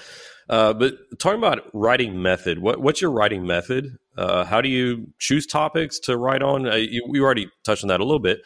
Uh, 0.48 0.74
but 0.74 0.94
talking 1.18 1.38
about 1.38 1.62
writing 1.72 2.20
method, 2.20 2.58
what, 2.58 2.80
what's 2.80 3.00
your 3.00 3.10
writing 3.10 3.46
method? 3.46 3.96
Uh, 4.18 4.44
how 4.44 4.60
do 4.60 4.68
you 4.68 5.06
choose 5.18 5.46
topics 5.46 5.98
to 6.00 6.16
write 6.16 6.42
on? 6.42 6.68
Uh, 6.68 6.74
you, 6.74 7.06
we 7.08 7.20
already 7.20 7.48
touched 7.64 7.82
on 7.82 7.88
that 7.88 8.00
a 8.00 8.04
little 8.04 8.20
bit, 8.20 8.40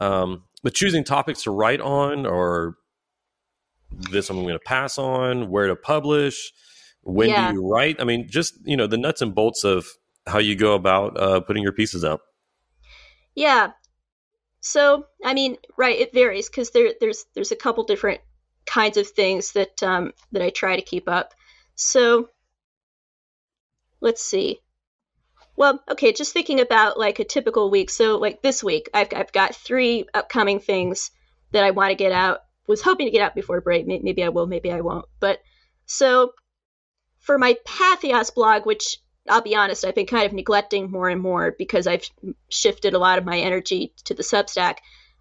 um, 0.00 0.42
but 0.62 0.74
choosing 0.74 1.04
topics 1.04 1.42
to 1.42 1.50
write 1.50 1.80
on, 1.80 2.26
or 2.26 2.76
this 3.90 4.28
one 4.30 4.38
I'm 4.38 4.44
going 4.44 4.54
to 4.54 4.58
pass 4.64 4.98
on, 4.98 5.50
where 5.50 5.66
to 5.68 5.76
publish, 5.76 6.52
when 7.02 7.28
Yeah. 7.28 7.34
do 7.34 7.42
you 7.42 7.66
write? 7.66 8.00
I 8.00 8.04
mean, 8.04 8.28
just 8.28 8.54
you 8.64 8.76
know 8.76 8.86
the 8.86 8.98
nuts 8.98 9.22
and 9.22 9.34
bolts 9.34 9.64
of 9.64 9.86
how 10.26 10.38
you 10.38 10.56
go 10.56 10.74
about 10.74 11.18
uh, 11.18 11.40
putting 11.40 11.62
your 11.62 11.72
pieces 11.72 12.04
out. 12.04 12.20
yeah. 13.34 13.72
So 14.60 15.06
I 15.24 15.34
mean, 15.34 15.56
right, 15.76 15.98
it 15.98 16.12
varies 16.12 16.48
because 16.48 16.70
there 16.70 16.92
there's 17.00 17.26
there's 17.34 17.52
a 17.52 17.56
couple 17.56 17.84
different 17.84 18.20
kinds 18.66 18.96
of 18.96 19.08
things 19.08 19.52
that 19.52 19.82
um, 19.82 20.12
that 20.32 20.42
I 20.42 20.50
try 20.50 20.76
to 20.76 20.82
keep 20.82 21.08
up. 21.08 21.32
So 21.76 22.30
let's 24.00 24.22
see. 24.22 24.60
Well, 25.56 25.82
okay, 25.90 26.12
just 26.12 26.32
thinking 26.32 26.60
about 26.60 26.98
like 26.98 27.18
a 27.18 27.24
typical 27.24 27.70
week. 27.70 27.90
So 27.90 28.16
like 28.18 28.42
this 28.42 28.62
week, 28.62 28.88
I've 28.94 29.08
I've 29.14 29.32
got 29.32 29.54
three 29.54 30.06
upcoming 30.14 30.60
things 30.60 31.10
that 31.52 31.64
I 31.64 31.70
want 31.72 31.90
to 31.90 31.96
get 31.96 32.12
out. 32.12 32.40
Was 32.68 32.82
hoping 32.82 33.06
to 33.06 33.10
get 33.10 33.22
out 33.22 33.34
before 33.34 33.60
break. 33.60 33.86
Maybe 33.86 34.22
I 34.22 34.28
will, 34.28 34.46
maybe 34.46 34.70
I 34.70 34.82
won't. 34.82 35.06
But 35.20 35.40
so 35.86 36.32
for 37.20 37.38
my 37.38 37.56
Patheos 37.64 38.34
blog, 38.34 38.66
which 38.66 38.98
I'll 39.28 39.42
be 39.42 39.56
honest, 39.56 39.84
I've 39.84 39.94
been 39.94 40.06
kind 40.06 40.26
of 40.26 40.32
neglecting 40.32 40.90
more 40.90 41.08
and 41.08 41.20
more 41.20 41.54
because 41.58 41.86
I've 41.86 42.08
shifted 42.48 42.94
a 42.94 42.98
lot 42.98 43.18
of 43.18 43.24
my 43.24 43.38
energy 43.38 43.92
to 44.04 44.14
the 44.14 44.22
Substack. 44.22 44.76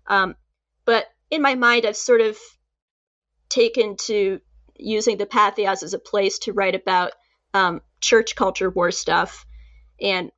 Um, 0.07 0.35
but 0.85 1.05
in 1.29 1.41
my 1.41 1.55
mind, 1.55 1.85
I've 1.85 1.97
sort 1.97 2.21
of 2.21 2.37
taken 3.49 3.97
to 3.97 4.39
using 4.75 5.17
the 5.17 5.25
Patheos 5.25 5.83
as 5.83 5.93
a 5.93 5.99
place 5.99 6.39
to 6.39 6.53
write 6.53 6.75
about 6.75 7.13
um, 7.53 7.81
church 8.01 8.35
culture 8.35 8.69
war 8.69 8.91
stuff. 8.91 9.45
And 10.01 10.31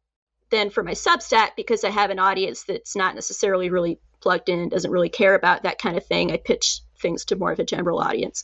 then 0.49 0.69
for 0.69 0.83
my 0.83 0.93
Substack, 0.93 1.49
because 1.55 1.83
I 1.83 1.89
have 1.89 2.09
an 2.09 2.19
audience 2.19 2.63
that's 2.63 2.95
not 2.95 3.15
necessarily 3.15 3.69
really 3.69 3.99
plugged 4.21 4.49
in 4.49 4.59
and 4.59 4.71
doesn't 4.71 4.91
really 4.91 5.09
care 5.09 5.35
about 5.35 5.63
that 5.63 5.79
kind 5.79 5.97
of 5.97 6.05
thing, 6.05 6.31
I 6.31 6.37
pitch 6.37 6.81
things 6.99 7.25
to 7.25 7.35
more 7.35 7.51
of 7.51 7.59
a 7.59 7.63
general 7.63 7.99
audience. 7.99 8.43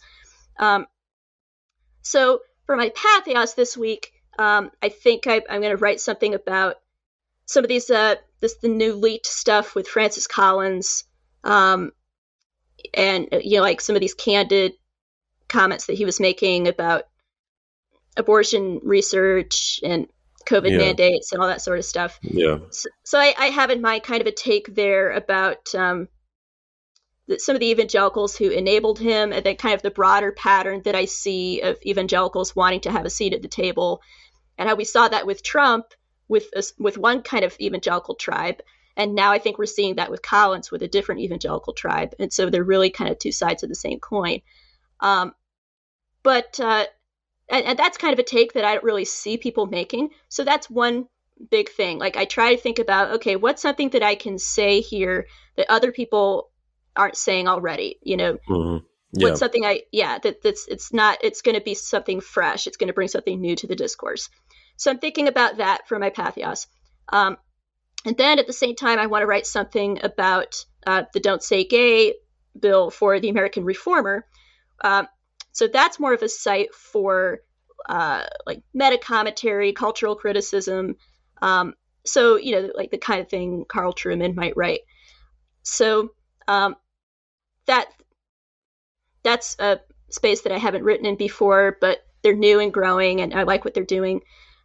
Um, 0.58 0.88
so 2.02 2.42
for 2.66 2.76
my 2.76 2.90
Patheos 2.90 3.56
this 3.56 3.78
week, 3.78 4.12
um, 4.38 4.72
I 4.82 4.90
think 4.90 5.28
I, 5.28 5.42
I'm 5.50 5.62
going 5.62 5.76
to 5.76 5.82
write 5.82 6.00
something 6.00 6.34
about 6.34 6.76
some 7.46 7.64
of 7.64 7.68
these, 7.68 7.90
uh, 7.90 8.16
this 8.42 8.56
the 8.56 8.68
new 8.68 8.94
leaked 8.94 9.26
stuff 9.28 9.76
with 9.76 9.88
Francis 9.88 10.28
Collins, 10.28 11.04
um, 11.44 11.92
and 12.94 13.28
uh, 13.32 13.40
you 13.44 13.58
know, 13.58 13.62
like 13.62 13.82
some 13.82 13.96
of 13.96 14.02
these 14.02 14.14
candid 14.14 14.74
comments 15.48 15.86
that 15.86 15.98
he 15.98 16.06
was 16.06 16.20
making 16.20 16.68
about 16.68 17.04
abortion 18.18 18.80
research 18.84 19.80
and 19.84 20.08
COVID 20.46 20.72
Yeah. 20.72 20.78
mandates 20.78 21.32
and 21.32 21.42
all 21.42 21.48
that 21.48 21.62
sort 21.62 21.80
of 21.80 21.86
stuff. 21.86 22.20
Yeah, 22.22 22.58
So, 22.70 22.90
so 23.04 23.20
I, 23.20 23.34
I 23.38 23.46
have 23.48 23.70
in 23.70 23.82
mind 23.82 24.04
kind 24.04 24.22
of 24.22 24.28
a 24.28 24.32
take 24.32 24.74
there 24.74 25.12
about 25.12 25.74
um, 25.76 26.08
some 27.38 27.56
of 27.56 27.60
the 27.60 27.72
evangelicals 27.72 28.36
who 28.36 28.50
enabled 28.50 29.00
him, 29.00 29.34
and 29.34 29.44
then 29.44 29.56
kind 29.56 29.74
of 29.74 29.82
the 29.82 29.92
broader 29.92 30.32
pattern 30.32 30.82
that 30.86 30.96
I 30.96 31.06
see 31.06 31.62
of 31.62 31.78
evangelicals 31.86 32.56
wanting 32.56 32.82
to 32.82 32.92
have 32.92 33.06
a 33.06 33.10
seat 33.10 33.34
at 33.34 33.42
the 33.42 33.48
table, 33.48 34.02
and 34.58 34.70
how 34.70 34.76
we 34.76 34.86
saw 34.86 35.08
that 35.08 35.26
with 35.26 35.44
Trump 35.44 35.86
with 36.28 36.46
a 36.56 36.64
with 36.80 36.98
one 36.98 37.22
kind 37.22 37.46
of 37.46 37.56
evangelical 37.60 38.16
tribe, 38.16 38.62
and 38.96 39.16
now 39.16 39.32
I 39.32 39.40
think 39.40 39.58
we're 39.58 39.66
seeing 39.66 39.96
that 39.96 40.12
with 40.12 40.22
Collins 40.22 40.72
with 40.72 40.84
a 40.84 40.88
different 40.88 41.22
evangelical 41.22 41.74
tribe, 41.74 42.14
and 42.20 42.32
so 42.32 42.50
they're 42.50 42.64
really 42.64 42.90
kind 42.90 43.12
of 43.12 43.20
two 43.20 43.32
sides 43.32 43.64
of 43.64 43.70
the 43.70 43.76
same 43.76 44.00
coin. 44.00 44.42
Um, 45.00 45.34
but 46.24 46.60
uh, 46.60 46.86
and, 47.50 47.66
and 47.66 47.80
that's 47.80 47.98
kind 47.98 48.14
of 48.14 48.20
a 48.20 48.24
take 48.24 48.54
that 48.54 48.66
I 48.66 48.74
don't 48.74 48.84
really 48.84 49.06
see 49.06 49.38
people 49.38 49.66
making. 49.66 50.10
So 50.30 50.44
that's 50.44 50.70
one 50.70 51.08
big 51.52 51.70
thing. 51.70 52.00
Like 52.00 52.18
I 52.18 52.26
try 52.26 52.56
to 52.56 52.62
think 52.62 52.80
about, 52.80 53.16
okay, 53.16 53.36
what's 53.36 53.62
something 53.62 53.90
that 53.90 54.04
I 54.04 54.16
can 54.16 54.40
say 54.40 54.82
here 54.82 55.28
that 55.58 55.70
other 55.70 55.92
people 55.92 56.50
aren't 56.96 57.18
saying 57.18 57.48
already? 57.48 57.98
You 58.02 58.18
know, 58.18 58.38
hmm 58.48 58.78
yeah, 59.12 59.30
what's 59.30 59.40
something 59.40 59.66
I 59.66 59.84
yeah 59.92 60.18
that 60.20 60.42
that's 60.42 60.68
it's 60.68 60.92
not 60.92 61.20
it's 61.24 61.42
going 61.42 61.56
to 61.56 61.64
be 61.64 61.74
something 61.74 62.22
fresh. 62.22 62.68
It's 62.68 62.78
going 62.78 62.88
to 62.88 62.94
bring 62.94 63.08
something 63.08 63.40
new 63.40 63.56
to 63.56 63.68
the 63.68 63.76
discourse. 63.76 64.30
so 64.78 64.92
I'm 64.92 65.00
thinking 65.00 65.28
about 65.28 65.58
that 65.58 65.88
for 65.88 65.98
my 66.00 66.10
Patheos. 66.10 66.68
Um, 67.10 67.38
and 68.06 68.18
then 68.18 68.40
at 68.40 68.48
the 68.48 68.54
same 68.54 68.76
time, 68.76 69.00
I 69.00 69.08
want 69.08 69.24
to 69.24 69.28
write 69.28 69.48
something 69.48 70.00
about 70.04 70.66
uh, 70.86 71.04
the 71.14 71.20
Don't 71.20 71.42
Say 71.42 71.64
Gay 71.64 72.16
bill 72.60 72.90
for 72.90 73.20
the 73.20 73.30
American 73.30 73.64
Reformer. 73.64 74.26
Um, 74.84 75.08
so 75.52 75.68
that's 75.68 76.00
more 76.00 76.14
of 76.14 76.22
a 76.22 76.30
site 76.30 76.74
for 76.74 77.40
uh, 77.88 78.24
like 78.46 78.64
meta 78.74 78.98
commentary, 78.98 79.72
cultural 79.74 80.16
criticism. 80.16 80.96
Um, 81.42 81.74
so 82.06 82.36
you 82.36 82.52
know, 82.54 82.70
like 82.76 82.92
the 82.92 82.98
kind 82.98 83.22
of 83.22 83.30
thing 83.30 83.66
Carl 83.68 83.94
Trueman 83.94 84.36
might 84.36 84.58
write. 84.58 84.82
So 85.64 86.12
um, 86.48 86.76
that 87.68 87.88
that's 89.24 89.56
a 89.60 89.80
space 90.10 90.42
that 90.42 90.52
I 90.52 90.58
haven't 90.58 90.84
written 90.84 91.06
in 91.06 91.16
before, 91.16 91.78
but 91.82 92.00
they're 92.22 92.36
new 92.36 92.60
and 92.60 92.74
growing, 92.74 93.22
and 93.22 93.34
I 93.34 93.44
like 93.44 93.66
what 93.66 93.74
they're 93.74 93.84
doing. 93.84 94.22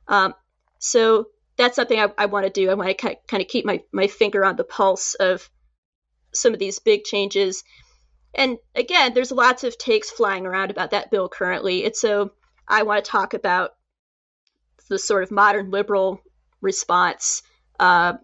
Um, 0.08 0.34
so 0.78 1.26
that's 1.56 1.76
something 1.76 1.98
I, 1.98 2.08
I 2.16 2.26
want 2.26 2.46
to 2.46 2.50
do. 2.50 2.70
I 2.70 2.74
want 2.74 2.96
to 2.96 3.16
kind 3.26 3.42
of 3.42 3.48
keep 3.48 3.64
my, 3.64 3.82
my 3.92 4.06
finger 4.06 4.44
on 4.44 4.56
the 4.56 4.64
pulse 4.64 5.14
of 5.14 5.48
some 6.32 6.52
of 6.52 6.58
these 6.58 6.78
big 6.78 7.04
changes. 7.04 7.64
And 8.34 8.58
again, 8.74 9.12
there's 9.12 9.32
lots 9.32 9.64
of 9.64 9.76
takes 9.76 10.10
flying 10.10 10.46
around 10.46 10.70
about 10.70 10.92
that 10.92 11.10
bill 11.10 11.28
currently. 11.28 11.84
It's 11.84 12.00
so 12.00 12.32
I 12.66 12.84
want 12.84 13.04
to 13.04 13.10
talk 13.10 13.34
about 13.34 13.72
the 14.88 14.98
sort 14.98 15.22
of 15.22 15.30
modern 15.30 15.70
liberal 15.70 16.22
response 16.60 17.42
uh, 17.78 18.14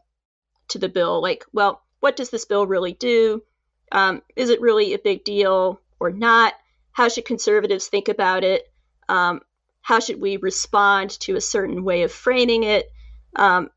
to 0.68 0.78
the 0.78 0.88
bill. 0.88 1.20
Like, 1.20 1.44
well, 1.52 1.82
what 2.00 2.16
does 2.16 2.30
this 2.30 2.44
bill 2.44 2.66
really 2.66 2.92
do? 2.92 3.42
Um, 3.92 4.22
is 4.34 4.50
it 4.50 4.60
really 4.60 4.94
a 4.94 4.98
big 4.98 5.24
deal 5.24 5.80
or 6.00 6.10
not? 6.10 6.54
How 6.92 7.08
should 7.08 7.24
conservatives 7.24 7.88
think 7.88 8.08
about 8.08 8.44
it? 8.44 8.70
Um, 9.08 9.40
how 9.82 10.00
should 10.00 10.20
we 10.20 10.36
respond 10.36 11.10
to 11.20 11.36
a 11.36 11.40
certain 11.40 11.84
way 11.84 12.02
of 12.02 12.12
framing 12.12 12.64
it? 12.64 12.90
Um, 13.36 13.70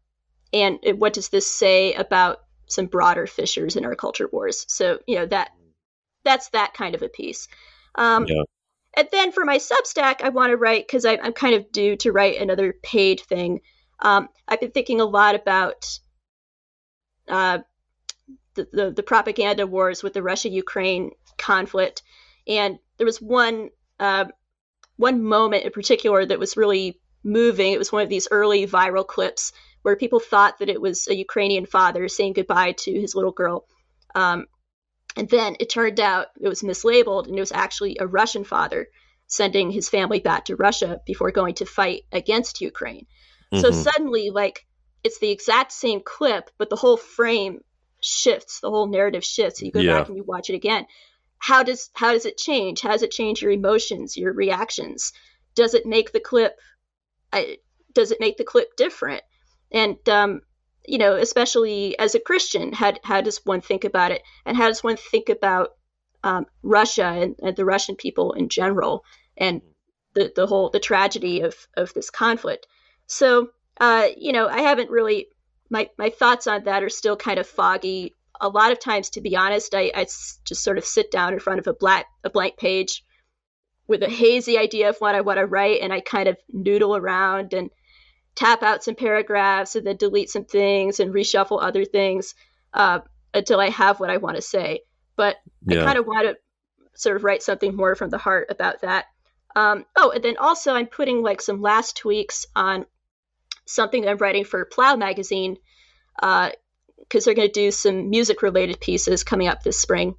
and 0.51 0.79
what 0.97 1.13
does 1.13 1.29
this 1.29 1.49
say 1.49 1.93
about 1.93 2.39
some 2.65 2.87
broader 2.87 3.27
fissures 3.27 3.75
in 3.75 3.85
our 3.85 3.95
culture 3.95 4.27
wars? 4.31 4.65
So, 4.67 4.99
you 5.05 5.17
know, 5.17 5.25
that 5.27 5.51
that's 6.23 6.49
that 6.49 6.73
kind 6.73 6.95
of 6.95 7.03
a 7.03 7.09
piece. 7.09 7.47
Um, 7.95 8.25
yeah. 8.27 8.43
And 8.97 9.07
then 9.11 9.31
for 9.31 9.45
my 9.45 9.57
Substack, 9.57 10.21
I 10.21 10.29
want 10.29 10.51
to 10.51 10.57
write 10.57 10.87
because 10.87 11.05
I'm 11.05 11.33
kind 11.33 11.55
of 11.55 11.71
due 11.71 11.95
to 11.97 12.11
write 12.11 12.41
another 12.41 12.73
paid 12.81 13.21
thing. 13.21 13.61
Um, 13.99 14.29
I've 14.47 14.59
been 14.59 14.71
thinking 14.71 14.99
a 14.99 15.05
lot 15.05 15.35
about 15.35 15.99
uh, 17.27 17.59
the, 18.71 18.83
the, 18.83 18.91
the 18.91 19.03
propaganda 19.03 19.65
wars 19.65 20.03
with 20.03 20.13
the 20.13 20.23
Russia-Ukraine 20.23 21.11
conflict, 21.37 22.03
and 22.47 22.79
there 22.97 23.05
was 23.05 23.21
one 23.21 23.69
uh, 23.99 24.25
one 24.95 25.23
moment 25.23 25.63
in 25.63 25.71
particular 25.71 26.25
that 26.25 26.39
was 26.39 26.57
really 26.57 26.99
moving. 27.23 27.73
It 27.73 27.79
was 27.79 27.91
one 27.91 28.03
of 28.03 28.09
these 28.09 28.27
early 28.31 28.67
viral 28.67 29.07
clips 29.07 29.53
where 29.81 29.95
people 29.95 30.19
thought 30.19 30.59
that 30.59 30.69
it 30.69 30.81
was 30.81 31.07
a 31.07 31.15
Ukrainian 31.15 31.65
father 31.65 32.07
saying 32.07 32.33
goodbye 32.33 32.73
to 32.79 32.91
his 32.91 33.15
little 33.15 33.31
girl. 33.31 33.65
Um, 34.13 34.45
and 35.15 35.29
then 35.29 35.55
it 35.59 35.69
turned 35.69 35.99
out 35.99 36.27
it 36.39 36.47
was 36.47 36.61
mislabeled 36.61 37.27
and 37.27 37.37
it 37.37 37.39
was 37.39 37.51
actually 37.51 37.97
a 37.99 38.07
Russian 38.07 38.43
father 38.43 38.87
sending 39.27 39.71
his 39.71 39.89
family 39.89 40.19
back 40.19 40.45
to 40.45 40.55
Russia 40.55 40.99
before 41.05 41.31
going 41.31 41.55
to 41.55 41.65
fight 41.65 42.03
against 42.11 42.61
Ukraine. 42.61 43.05
Mm-hmm. 43.53 43.61
So 43.61 43.71
suddenly, 43.71 44.31
like, 44.31 44.65
it's 45.03 45.19
the 45.19 45.31
exact 45.31 45.71
same 45.71 46.01
clip, 46.03 46.49
but 46.57 46.69
the 46.69 46.75
whole 46.75 46.97
frame 46.97 47.59
shifts, 48.01 48.59
the 48.59 48.69
whole 48.69 48.88
narrative 48.88 49.23
shifts. 49.23 49.62
You 49.62 49.71
go 49.71 49.79
yeah. 49.79 49.99
back 49.99 50.07
and 50.07 50.17
you 50.17 50.23
watch 50.23 50.49
it 50.49 50.55
again. 50.55 50.85
How 51.38 51.63
does 51.63 51.89
how 51.93 52.13
does 52.13 52.25
it 52.25 52.38
change? 52.38 52.81
How 52.81 52.91
does 52.91 53.03
it 53.03 53.12
change 53.12 53.41
your 53.41 53.51
emotions, 53.51 54.17
your 54.17 54.33
reactions? 54.33 55.13
Does 55.55 55.73
it 55.73 55.85
make 55.85 56.12
the 56.12 56.19
clip? 56.19 56.57
I, 57.31 57.57
does 57.93 58.12
it 58.12 58.19
make 58.19 58.38
the 58.38 58.43
clip 58.43 58.75
different? 58.75 59.23
And 59.71 59.97
um, 60.09 60.41
you 60.89 60.97
know, 60.97 61.15
especially 61.15 61.97
as 61.99 62.15
a 62.15 62.19
Christian, 62.19 62.73
how, 62.73 62.93
how 63.03 63.21
does 63.21 63.45
one 63.45 63.62
think 63.62 63.83
about 63.83 64.12
it? 64.12 64.23
And 64.45 64.57
how 64.57 64.67
does 64.67 64.83
one 64.83 64.97
think 64.97 65.29
about 65.29 65.71
um, 66.23 66.45
Russia 66.63 67.05
and, 67.05 67.35
and, 67.41 67.55
the 67.55 67.65
Russian 67.65 67.95
people 67.95 68.33
in 68.33 68.49
general 68.49 69.05
and 69.38 69.62
the, 70.15 70.31
the 70.35 70.47
whole, 70.47 70.69
the 70.69 70.79
tragedy 70.79 71.41
of, 71.41 71.55
of 71.77 71.93
this 71.93 72.09
conflict? 72.09 72.65
So, 73.07 73.49
uh, 73.79 74.07
you 74.17 74.33
know, 74.33 74.47
I 74.47 74.62
haven't 74.62 74.89
really, 74.89 75.27
my, 75.69 75.89
my 75.97 76.10
thoughts 76.10 76.47
on 76.47 76.63
that 76.63 76.84
are 76.84 76.89
still 76.89 77.15
kind 77.15 77.39
of 77.39 77.47
foggy. 77.47 78.15
A 78.41 78.49
lot 78.49 78.71
of 78.71 78.79
times, 78.79 79.12
to 79.12 79.21
be 79.21 79.36
honest, 79.36 79.75
I, 79.75 79.91
I 79.93 80.03
just 80.03 80.63
sort 80.63 80.77
of 80.77 80.86
sit 80.86 81.12
down 81.12 81.34
in 81.34 81.39
front 81.39 81.60
of 81.60 81.67
a 81.67 81.73
black, 81.73 82.05
a 82.23 82.29
blank 82.29 82.58
page 82.58 83.03
with 83.88 84.03
a 84.03 84.10
hazy 84.10 84.58
idea 84.58 84.89
of 84.89 84.97
what 84.99 85.15
I 85.15 85.21
want 85.21 85.39
to 85.39 85.45
write, 85.45 85.82
and 85.82 85.91
I 85.91 85.99
kind 85.99 86.29
of 86.29 86.38
noodle 86.51 86.95
around 86.95 87.53
and 87.53 87.69
tap 88.36 88.63
out 88.63 88.84
some 88.84 88.95
paragraphs 88.95 89.75
and 89.75 89.86
then 89.86 89.97
delete 89.97 90.29
some 90.29 90.45
things 90.45 90.99
and 90.99 91.13
reshuffle 91.13 91.62
other 91.62 91.84
things 91.84 92.36
uh, 92.73 92.99
until 93.34 93.60
I 93.60 93.69
have 93.69 93.99
what 93.99 94.10
I 94.10 94.17
want 94.17 94.38
to 94.38 94.41
say. 94.41 94.82
But 95.15 95.36
yeah. 95.65 95.82
I 95.82 95.86
kind 95.86 95.97
of 95.97 96.08
want 96.08 96.27
to 96.27 96.38
sort 96.93 97.17
of 97.17 97.23
write 97.23 97.43
something 97.43 97.75
more 97.75 97.95
from 97.95 98.10
the 98.10 98.17
heart 98.17 98.47
about 98.49 98.82
that. 98.82 99.05
Um, 99.55 99.86
oh, 99.97 100.12
and 100.12 100.23
then 100.23 100.38
also 100.38 100.73
I'm 100.73 100.88
putting 100.88 101.21
like 101.21 101.41
some 101.41 101.62
last 101.62 101.97
tweaks 101.97 102.45
on 102.55 102.86
something 103.69 104.01
that 104.01 104.10
I'm 104.10 104.17
writing 104.17 104.45
for 104.45 104.65
Plough 104.65 104.95
magazine 104.95 105.58
because 106.15 106.51
uh, 107.13 107.21
they're 107.25 107.34
going 107.34 107.47
to 107.47 107.53
do 107.53 107.71
some 107.71 108.10
music 108.10 108.41
related 108.41 108.79
pieces 108.79 109.23
coming 109.23 109.47
up 109.47 109.63
this 109.63 109.79
spring. 109.79 110.15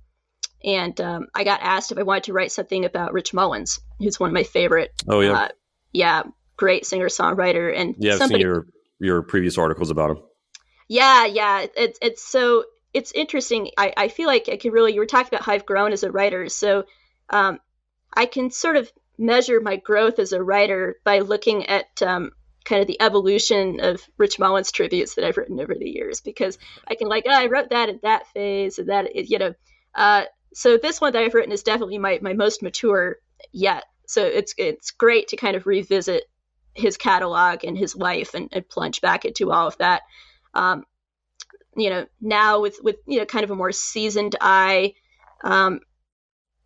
And 0.64 0.98
um, 1.00 1.26
I 1.34 1.44
got 1.44 1.60
asked 1.62 1.90
if 1.90 1.98
I 1.98 2.02
wanted 2.02 2.24
to 2.24 2.32
write 2.32 2.52
something 2.52 2.84
about 2.84 3.12
Rich 3.12 3.32
Mullins, 3.32 3.80
who's 3.98 4.20
one 4.20 4.30
of 4.30 4.34
my 4.34 4.42
favorite. 4.42 4.92
Oh 5.08 5.20
yeah, 5.20 5.32
uh, 5.32 5.48
yeah, 5.92 6.22
great 6.56 6.84
singer 6.84 7.08
songwriter 7.08 7.74
and 7.74 7.94
yeah, 7.98 8.12
I've 8.12 8.18
somebody, 8.18 8.42
seen 8.42 8.50
your 8.50 8.66
your 8.98 9.22
previous 9.22 9.56
articles 9.56 9.90
about 9.90 10.10
him. 10.10 10.22
Yeah, 10.88 11.24
yeah, 11.26 11.66
it's 11.76 11.98
it's 12.02 12.22
so 12.22 12.64
it's 12.92 13.12
interesting. 13.12 13.70
I, 13.78 13.94
I 13.96 14.08
feel 14.08 14.26
like 14.26 14.48
I 14.50 14.56
can 14.58 14.72
really 14.72 14.92
you 14.92 15.00
were 15.00 15.06
talking 15.06 15.28
about 15.28 15.44
how 15.44 15.52
I've 15.52 15.66
grown 15.66 15.92
as 15.92 16.02
a 16.02 16.10
writer, 16.10 16.48
so 16.50 16.84
um, 17.30 17.58
I 18.12 18.26
can 18.26 18.50
sort 18.50 18.76
of 18.76 18.92
measure 19.16 19.60
my 19.60 19.76
growth 19.76 20.18
as 20.18 20.32
a 20.32 20.42
writer 20.42 20.96
by 21.04 21.20
looking 21.20 21.66
at 21.66 22.02
um, 22.02 22.32
kind 22.64 22.80
of 22.80 22.86
the 22.86 23.00
evolution 23.00 23.80
of 23.80 24.02
Rich 24.18 24.38
Mullins 24.38 24.72
tributes 24.72 25.14
that 25.14 25.24
I've 25.24 25.36
written 25.36 25.60
over 25.60 25.74
the 25.74 25.88
years 25.88 26.20
because 26.20 26.58
I 26.86 26.94
can 26.94 27.08
like 27.08 27.24
oh, 27.26 27.32
I 27.32 27.46
wrote 27.46 27.70
that 27.70 27.88
at 27.88 28.02
that 28.02 28.26
phase 28.28 28.78
and 28.78 28.88
that 28.88 29.14
you 29.14 29.38
know. 29.38 29.54
Uh, 29.94 30.24
so 30.52 30.76
this 30.76 31.00
one 31.00 31.12
that 31.12 31.22
I've 31.22 31.34
written 31.34 31.52
is 31.52 31.62
definitely 31.62 31.98
my, 31.98 32.18
my 32.22 32.32
most 32.32 32.62
mature 32.62 33.16
yet. 33.52 33.84
So 34.06 34.24
it's 34.24 34.54
it's 34.58 34.90
great 34.90 35.28
to 35.28 35.36
kind 35.36 35.56
of 35.56 35.66
revisit 35.66 36.24
his 36.74 36.96
catalog 36.96 37.64
and 37.64 37.76
his 37.76 37.96
life 37.96 38.34
and, 38.34 38.48
and 38.52 38.68
plunge 38.68 39.00
back 39.00 39.24
into 39.24 39.52
all 39.52 39.66
of 39.66 39.78
that. 39.78 40.02
Um, 40.54 40.84
you 41.76 41.90
know, 41.90 42.06
now 42.20 42.60
with 42.60 42.78
with 42.82 42.96
you 43.06 43.18
know 43.18 43.26
kind 43.26 43.44
of 43.44 43.50
a 43.50 43.56
more 43.56 43.72
seasoned 43.72 44.36
eye, 44.40 44.94
um, 45.44 45.80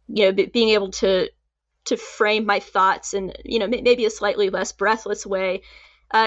you 0.09 0.27
know, 0.27 0.33
b- 0.33 0.47
being 0.47 0.71
able 0.71 0.91
to 0.93 1.31
to 1.87 1.97
frame 1.99 2.47
my 2.47 2.61
thoughts 2.61 3.13
in 3.13 3.33
you 3.45 3.59
know 3.59 3.67
maybe 3.67 4.07
a 4.07 4.11
slightly 4.11 4.49
less 4.49 4.73
breathless 4.73 5.27
way, 5.27 5.63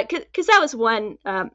because 0.02 0.50
uh, 0.50 0.52
that 0.52 0.60
was 0.62 0.76
one 0.76 1.18
um, 1.26 1.52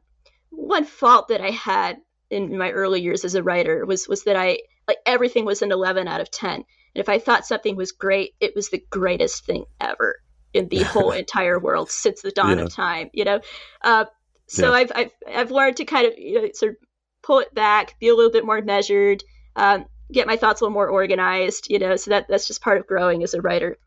one 0.49 0.85
fault 0.85 1.27
that 1.29 1.41
I 1.41 1.51
had 1.51 1.97
in 2.29 2.57
my 2.57 2.71
early 2.71 3.01
years 3.01 3.25
as 3.25 3.35
a 3.35 3.43
writer 3.43 3.85
was 3.85 4.07
was 4.07 4.23
that 4.23 4.35
I 4.35 4.59
like 4.87 4.97
everything 5.05 5.45
was 5.45 5.61
an 5.61 5.71
11 5.71 6.07
out 6.07 6.19
of 6.19 6.29
10 6.29 6.55
and 6.55 6.65
if 6.95 7.07
i 7.07 7.17
thought 7.17 7.45
something 7.45 7.77
was 7.77 7.93
great 7.93 8.35
it 8.41 8.53
was 8.53 8.67
the 8.67 8.83
greatest 8.89 9.45
thing 9.45 9.63
ever 9.79 10.17
in 10.53 10.67
the 10.69 10.83
whole 10.83 11.11
entire 11.23 11.59
world 11.59 11.89
since 11.89 12.21
the 12.21 12.31
dawn 12.31 12.57
yeah. 12.57 12.63
of 12.65 12.73
time. 12.73 13.09
You 13.13 13.25
know, 13.25 13.39
uh, 13.83 14.05
so 14.47 14.69
yeah. 14.69 14.77
I've, 14.77 14.91
I've 14.95 15.11
I've 15.27 15.51
learned 15.51 15.77
to 15.77 15.85
kind 15.85 16.07
of 16.07 16.13
you 16.17 16.41
know, 16.41 16.49
sort 16.53 16.73
of 16.73 16.77
pull 17.21 17.39
it 17.39 17.53
back, 17.53 17.99
be 17.99 18.09
a 18.09 18.15
little 18.15 18.31
bit 18.31 18.45
more 18.45 18.61
measured, 18.61 19.23
um, 19.55 19.85
get 20.11 20.27
my 20.27 20.37
thoughts 20.37 20.61
a 20.61 20.63
little 20.63 20.73
more 20.73 20.87
organized. 20.87 21.67
You 21.69 21.79
know, 21.79 21.95
so 21.95 22.11
that 22.11 22.27
that's 22.29 22.47
just 22.47 22.61
part 22.61 22.77
of 22.77 22.87
growing 22.87 23.23
as 23.23 23.33
a 23.33 23.41
writer. 23.41 23.77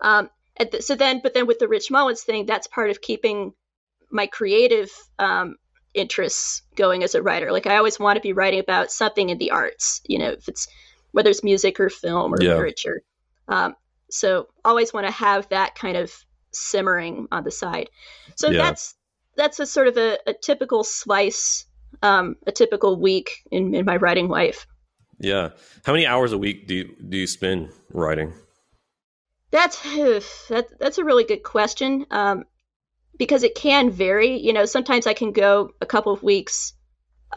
Um, 0.00 0.30
th- 0.58 0.82
so 0.82 0.94
then, 0.94 1.20
but 1.22 1.34
then 1.34 1.46
with 1.46 1.58
the 1.58 1.68
Rich 1.68 1.90
Mullins 1.90 2.22
thing, 2.22 2.46
that's 2.46 2.66
part 2.66 2.90
of 2.90 3.00
keeping 3.00 3.52
my 4.10 4.26
creative 4.26 4.90
um, 5.18 5.56
interests 5.92 6.62
going 6.76 7.02
as 7.02 7.14
a 7.14 7.22
writer. 7.22 7.52
Like 7.52 7.66
I 7.66 7.76
always 7.76 7.98
want 7.98 8.16
to 8.16 8.20
be 8.20 8.32
writing 8.32 8.60
about 8.60 8.92
something 8.92 9.30
in 9.30 9.38
the 9.38 9.50
arts. 9.50 10.00
You 10.06 10.18
know, 10.18 10.30
if 10.30 10.48
it's 10.48 10.68
whether 11.12 11.30
it's 11.30 11.44
music 11.44 11.78
or 11.78 11.88
film 11.88 12.34
or 12.34 12.42
yeah. 12.42 12.50
literature. 12.50 13.02
Um, 13.48 13.76
so 14.10 14.48
always 14.64 14.92
want 14.92 15.06
to 15.06 15.12
have 15.12 15.48
that 15.50 15.74
kind 15.74 15.96
of 15.96 16.12
simmering 16.52 17.28
on 17.30 17.44
the 17.44 17.50
side. 17.50 17.90
So 18.36 18.50
yeah. 18.50 18.62
that's 18.62 18.94
that's 19.36 19.60
a 19.60 19.66
sort 19.66 19.88
of 19.88 19.96
a, 19.96 20.18
a 20.26 20.32
typical 20.32 20.84
slice, 20.84 21.66
um, 22.02 22.36
a 22.46 22.52
typical 22.52 23.00
week 23.00 23.42
in, 23.50 23.74
in 23.74 23.84
my 23.84 23.96
writing 23.96 24.28
life. 24.28 24.66
Yeah. 25.18 25.50
How 25.84 25.92
many 25.92 26.06
hours 26.06 26.32
a 26.32 26.38
week 26.38 26.66
do 26.66 26.74
you, 26.74 26.96
do 27.08 27.16
you 27.16 27.26
spend 27.26 27.70
writing? 27.92 28.32
That's 29.54 29.80
that, 30.48 30.66
that's 30.80 30.98
a 30.98 31.04
really 31.04 31.22
good 31.22 31.44
question 31.44 32.06
um, 32.10 32.42
because 33.16 33.44
it 33.44 33.54
can 33.54 33.88
vary. 33.88 34.40
You 34.40 34.52
know, 34.52 34.64
sometimes 34.64 35.06
I 35.06 35.14
can 35.14 35.30
go 35.30 35.70
a 35.80 35.86
couple 35.86 36.12
of 36.12 36.24
weeks 36.24 36.72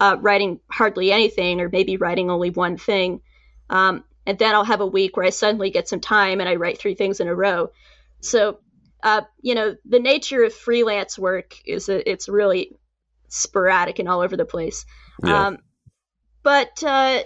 uh, 0.01 0.17
writing 0.19 0.59
hardly 0.71 1.11
anything, 1.11 1.61
or 1.61 1.69
maybe 1.69 1.97
writing 1.97 2.31
only 2.31 2.49
one 2.49 2.75
thing. 2.75 3.21
Um, 3.69 4.03
and 4.25 4.39
then 4.39 4.55
I'll 4.55 4.63
have 4.63 4.81
a 4.81 4.85
week 4.87 5.15
where 5.15 5.27
I 5.27 5.29
suddenly 5.29 5.69
get 5.69 5.87
some 5.87 5.99
time 5.99 6.39
and 6.39 6.49
I 6.49 6.55
write 6.55 6.79
three 6.79 6.95
things 6.95 7.19
in 7.19 7.27
a 7.27 7.35
row. 7.35 7.69
So 8.19 8.61
uh, 9.03 9.21
you 9.39 9.53
know, 9.53 9.75
the 9.85 9.99
nature 9.99 10.43
of 10.43 10.55
freelance 10.55 11.19
work 11.19 11.55
is 11.67 11.87
a, 11.87 12.09
it's 12.09 12.27
really 12.27 12.75
sporadic 13.27 13.99
and 13.99 14.09
all 14.09 14.21
over 14.21 14.35
the 14.35 14.43
place. 14.43 14.87
Yeah. 15.23 15.49
Um, 15.49 15.57
but 16.41 16.83
uh, 16.83 17.21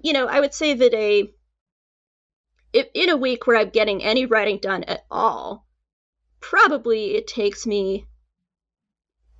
you 0.00 0.12
know, 0.12 0.28
I 0.28 0.38
would 0.38 0.54
say 0.54 0.74
that 0.74 0.94
a 0.94 1.32
if 2.76 2.88
in 2.94 3.08
a 3.10 3.16
week 3.16 3.46
where 3.46 3.56
I'm 3.56 3.70
getting 3.70 4.02
any 4.04 4.26
writing 4.26 4.58
done 4.58 4.84
at 4.84 5.04
all, 5.10 5.66
probably 6.40 7.16
it 7.16 7.26
takes 7.26 7.66
me, 7.66 8.06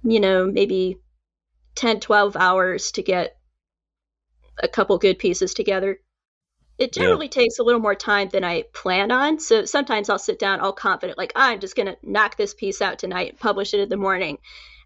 you 0.03 0.21
know, 0.21 0.47
maybe 0.47 0.99
10, 1.75 2.01
12 2.01 2.37
hours 2.37 2.93
to 2.93 3.03
get 3.03 3.37
a 4.63 4.69
couple 4.69 4.99
good 4.99 5.19
pieces 5.19 5.55
together. 5.55 5.99
It 6.79 6.93
Yeah. 6.95 7.03
generally 7.05 7.29
takes 7.29 7.59
a 7.59 7.65
little 7.65 7.81
more 7.81 7.95
time 7.95 8.29
than 8.31 8.45
I 8.45 8.65
plan 8.75 9.13
on. 9.13 9.41
So 9.41 9.65
sometimes 9.67 10.11
I'll 10.11 10.19
sit 10.19 10.39
down 10.39 10.61
all 10.61 10.73
confident, 10.73 11.19
like, 11.19 11.33
I'm 11.37 11.61
just 11.61 11.77
going 11.77 11.87
to 11.89 11.97
knock 12.03 12.37
this 12.37 12.55
piece 12.55 12.83
out 12.83 12.99
tonight 12.99 13.31
and 13.31 13.41
publish 13.41 13.75
it 13.75 13.81
in 13.81 13.89
the 13.91 13.97
morning. 13.99 14.39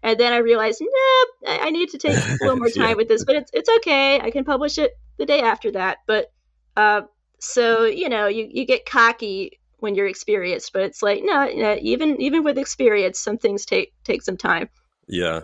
And 0.03 0.19
then 0.19 0.33
I 0.33 0.37
realize, 0.37 0.79
nope, 0.81 1.29
I 1.47 1.67
I 1.67 1.71
need 1.71 1.89
to 1.91 1.99
take 1.99 2.19
a 2.41 2.43
little 2.45 2.59
more 2.59 2.71
time 2.71 2.97
Yeah. 2.97 2.97
with 2.97 3.07
this, 3.09 3.23
but 3.25 3.35
it's, 3.37 3.51
it's 3.53 3.69
okay. 3.77 4.19
I 4.21 4.31
can 4.31 4.45
publish 4.45 4.77
it 4.77 4.93
the 5.17 5.25
day 5.25 5.41
after 5.41 5.71
that. 5.73 5.99
But 6.07 6.31
uh, 6.77 7.03
so, 7.41 7.85
you 7.85 8.07
know, 8.07 8.27
you, 8.27 8.47
you 8.51 8.65
get 8.65 8.85
cocky 8.85 9.59
when 9.79 9.95
you're 9.95 10.07
experienced, 10.07 10.73
but 10.73 10.83
it's 10.83 11.01
like, 11.01 11.21
no, 11.23 11.47
know, 11.47 11.77
even 11.81 12.21
even 12.21 12.43
with 12.43 12.57
experience, 12.57 13.19
some 13.19 13.37
things 13.37 13.65
take 13.65 13.93
take 14.03 14.21
some 14.21 14.37
time. 14.37 14.69
Yeah. 15.07 15.41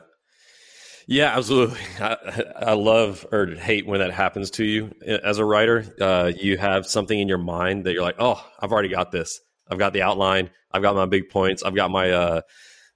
Yeah, 1.07 1.35
absolutely. 1.35 1.79
I, 1.99 2.43
I 2.57 2.73
love 2.73 3.25
or 3.31 3.47
hate 3.47 3.87
when 3.87 3.99
that 3.99 4.11
happens 4.11 4.51
to 4.51 4.63
you 4.63 4.91
as 5.01 5.39
a 5.39 5.45
writer. 5.45 5.85
Uh, 5.99 6.31
you 6.35 6.57
have 6.57 6.85
something 6.85 7.19
in 7.19 7.27
your 7.27 7.39
mind 7.39 7.85
that 7.85 7.93
you're 7.93 8.03
like, 8.03 8.17
oh, 8.19 8.45
I've 8.59 8.71
already 8.71 8.89
got 8.89 9.11
this. 9.11 9.39
I've 9.69 9.79
got 9.79 9.93
the 9.93 10.03
outline. 10.03 10.51
I've 10.71 10.83
got 10.83 10.95
my 10.95 11.07
big 11.07 11.29
points. 11.29 11.63
I've 11.63 11.75
got 11.75 11.89
my 11.89 12.11
uh, 12.11 12.41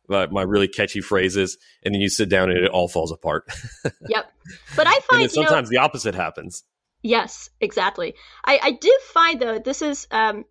my, 0.07 0.27
my 0.27 0.43
really 0.43 0.67
catchy 0.67 1.01
phrases, 1.01 1.57
and 1.83 1.95
then 1.95 2.01
you 2.01 2.09
sit 2.09 2.29
down 2.29 2.51
and 2.51 2.59
it 2.59 2.69
all 2.69 2.87
falls 2.87 3.11
apart. 3.11 3.45
Yep. 4.09 4.31
But 4.75 4.87
I 4.87 4.91
find 4.91 5.01
then 5.09 5.19
you 5.21 5.23
know, 5.23 5.29
sometimes 5.47 5.69
the 5.69 5.77
opposite 5.77 6.13
happens. 6.13 6.63
Yes, 7.01 7.49
exactly. 7.59 8.15
I, 8.45 8.59
I 8.61 8.71
do 8.71 8.97
find 9.13 9.39
though 9.39 9.59
this 9.59 9.81
is 9.81 10.07
um 10.11 10.45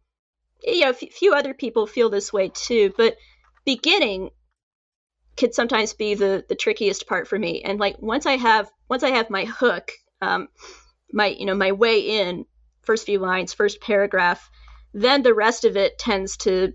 you 0.63 0.81
know 0.81 0.89
a 0.89 0.91
f- 0.91 1.13
few 1.13 1.35
other 1.35 1.55
people 1.55 1.87
feel 1.87 2.11
this 2.11 2.33
way 2.33 2.51
too, 2.53 2.93
but 2.97 3.17
beginning 3.65 4.31
could 5.37 5.55
sometimes 5.55 5.95
be 5.95 6.15
the 6.15 6.45
the 6.49 6.55
trickiest 6.55 7.07
part 7.07 7.29
for 7.29 7.39
me. 7.39 7.63
And 7.63 7.79
like 7.79 8.01
once 8.01 8.27
I 8.27 8.37
have 8.37 8.71
once 8.89 9.03
I 9.03 9.11
have 9.11 9.31
my 9.31 9.45
hook, 9.45 9.93
um 10.21 10.49
my 11.13 11.27
you 11.27 11.47
know 11.47 11.55
my 11.55 11.73
way 11.73 12.21
in, 12.21 12.47
first 12.83 13.07
few 13.07 13.19
lines, 13.19 13.53
first 13.55 13.81
paragraph, 13.81 14.51
then 14.93 15.23
the 15.23 15.35
rest 15.35 15.65
of 15.65 15.77
it 15.77 15.99
tends 15.99 16.37
to 16.39 16.73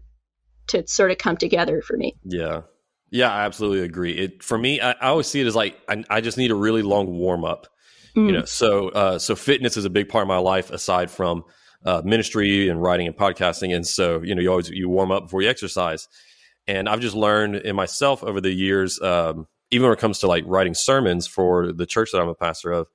to 0.67 0.87
sort 0.87 1.11
of 1.11 1.17
come 1.17 1.37
together 1.37 1.81
for 1.81 1.95
me. 1.97 2.15
Yeah. 2.23 2.61
Yeah, 3.11 3.31
I 3.31 3.45
absolutely 3.45 3.81
agree. 3.81 4.13
It 4.13 4.43
for 4.43 4.57
me, 4.57 4.81
I, 4.81 4.91
I 4.91 5.07
always 5.07 5.27
see 5.27 5.39
it 5.41 5.47
as 5.47 5.55
like 5.55 5.77
I, 5.87 6.03
I 6.09 6.21
just 6.21 6.37
need 6.37 6.51
a 6.51 6.55
really 6.55 6.81
long 6.81 7.17
warm 7.17 7.45
up. 7.45 7.67
Mm. 8.15 8.27
You 8.27 8.31
know, 8.31 8.45
so 8.45 8.89
uh, 8.89 9.19
so 9.19 9.35
fitness 9.35 9.77
is 9.77 9.85
a 9.85 9.89
big 9.89 10.09
part 10.09 10.21
of 10.23 10.27
my 10.27 10.37
life 10.37 10.71
aside 10.71 11.11
from 11.11 11.43
uh, 11.85 12.01
ministry 12.05 12.69
and 12.69 12.81
writing 12.81 13.07
and 13.07 13.15
podcasting. 13.15 13.75
And 13.75 13.85
so 13.85 14.21
you 14.23 14.33
know, 14.35 14.41
you 14.41 14.49
always 14.49 14.69
you 14.69 14.89
warm 14.89 15.11
up 15.11 15.23
before 15.23 15.41
you 15.41 15.49
exercise. 15.49 16.07
And 16.67 16.89
I've 16.89 16.99
just 17.01 17.15
learned 17.15 17.57
in 17.57 17.75
myself 17.75 18.23
over 18.23 18.41
the 18.41 18.51
years, 18.51 18.99
um, 19.01 19.47
even 19.69 19.87
when 19.87 19.93
it 19.93 19.99
comes 19.99 20.19
to 20.19 20.27
like 20.27 20.43
writing 20.47 20.73
sermons 20.73 21.27
for 21.27 21.71
the 21.71 21.85
church 21.85 22.11
that 22.11 22.21
I'm 22.21 22.27
a 22.27 22.33
pastor 22.35 22.71
of, 22.71 22.87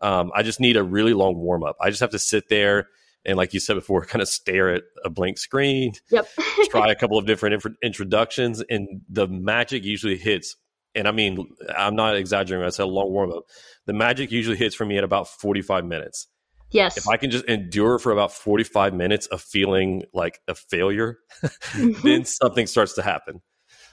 um, 0.00 0.30
I 0.34 0.44
just 0.44 0.60
need 0.60 0.76
a 0.76 0.84
really 0.84 1.14
long 1.14 1.36
warm 1.36 1.64
up. 1.64 1.76
I 1.80 1.90
just 1.90 2.00
have 2.00 2.10
to 2.10 2.18
sit 2.20 2.48
there 2.48 2.86
and, 3.24 3.36
like 3.36 3.52
you 3.52 3.58
said 3.60 3.74
before, 3.74 4.04
kind 4.04 4.22
of 4.22 4.28
stare 4.28 4.72
at 4.72 4.84
a 5.04 5.10
blank 5.10 5.38
screen, 5.38 5.92
Yep. 6.10 6.28
try 6.70 6.90
a 6.90 6.94
couple 7.00 7.18
of 7.18 7.26
different 7.26 7.54
intro- 7.54 7.74
introductions, 7.82 8.62
and 8.70 9.00
the 9.08 9.26
magic 9.26 9.84
usually 9.84 10.16
hits. 10.16 10.54
And 10.94 11.06
I 11.06 11.12
mean, 11.12 11.54
I'm 11.76 11.94
not 11.94 12.16
exaggerating 12.16 12.60
when 12.60 12.66
I 12.66 12.70
said 12.70 12.84
a 12.84 12.86
long 12.86 13.10
warm 13.10 13.32
up. 13.32 13.44
The 13.86 13.92
magic 13.92 14.30
usually 14.30 14.56
hits 14.56 14.74
for 14.74 14.84
me 14.84 14.98
at 14.98 15.04
about 15.04 15.28
45 15.28 15.84
minutes. 15.84 16.26
yes. 16.70 16.96
If 16.96 17.08
I 17.08 17.16
can 17.16 17.30
just 17.30 17.44
endure 17.44 17.98
for 17.98 18.12
about 18.12 18.32
45 18.32 18.94
minutes 18.94 19.26
of 19.26 19.40
feeling 19.40 20.04
like 20.12 20.40
a 20.48 20.54
failure, 20.54 21.18
then 22.02 22.24
something 22.24 22.66
starts 22.66 22.94
to 22.94 23.02
happen. 23.02 23.40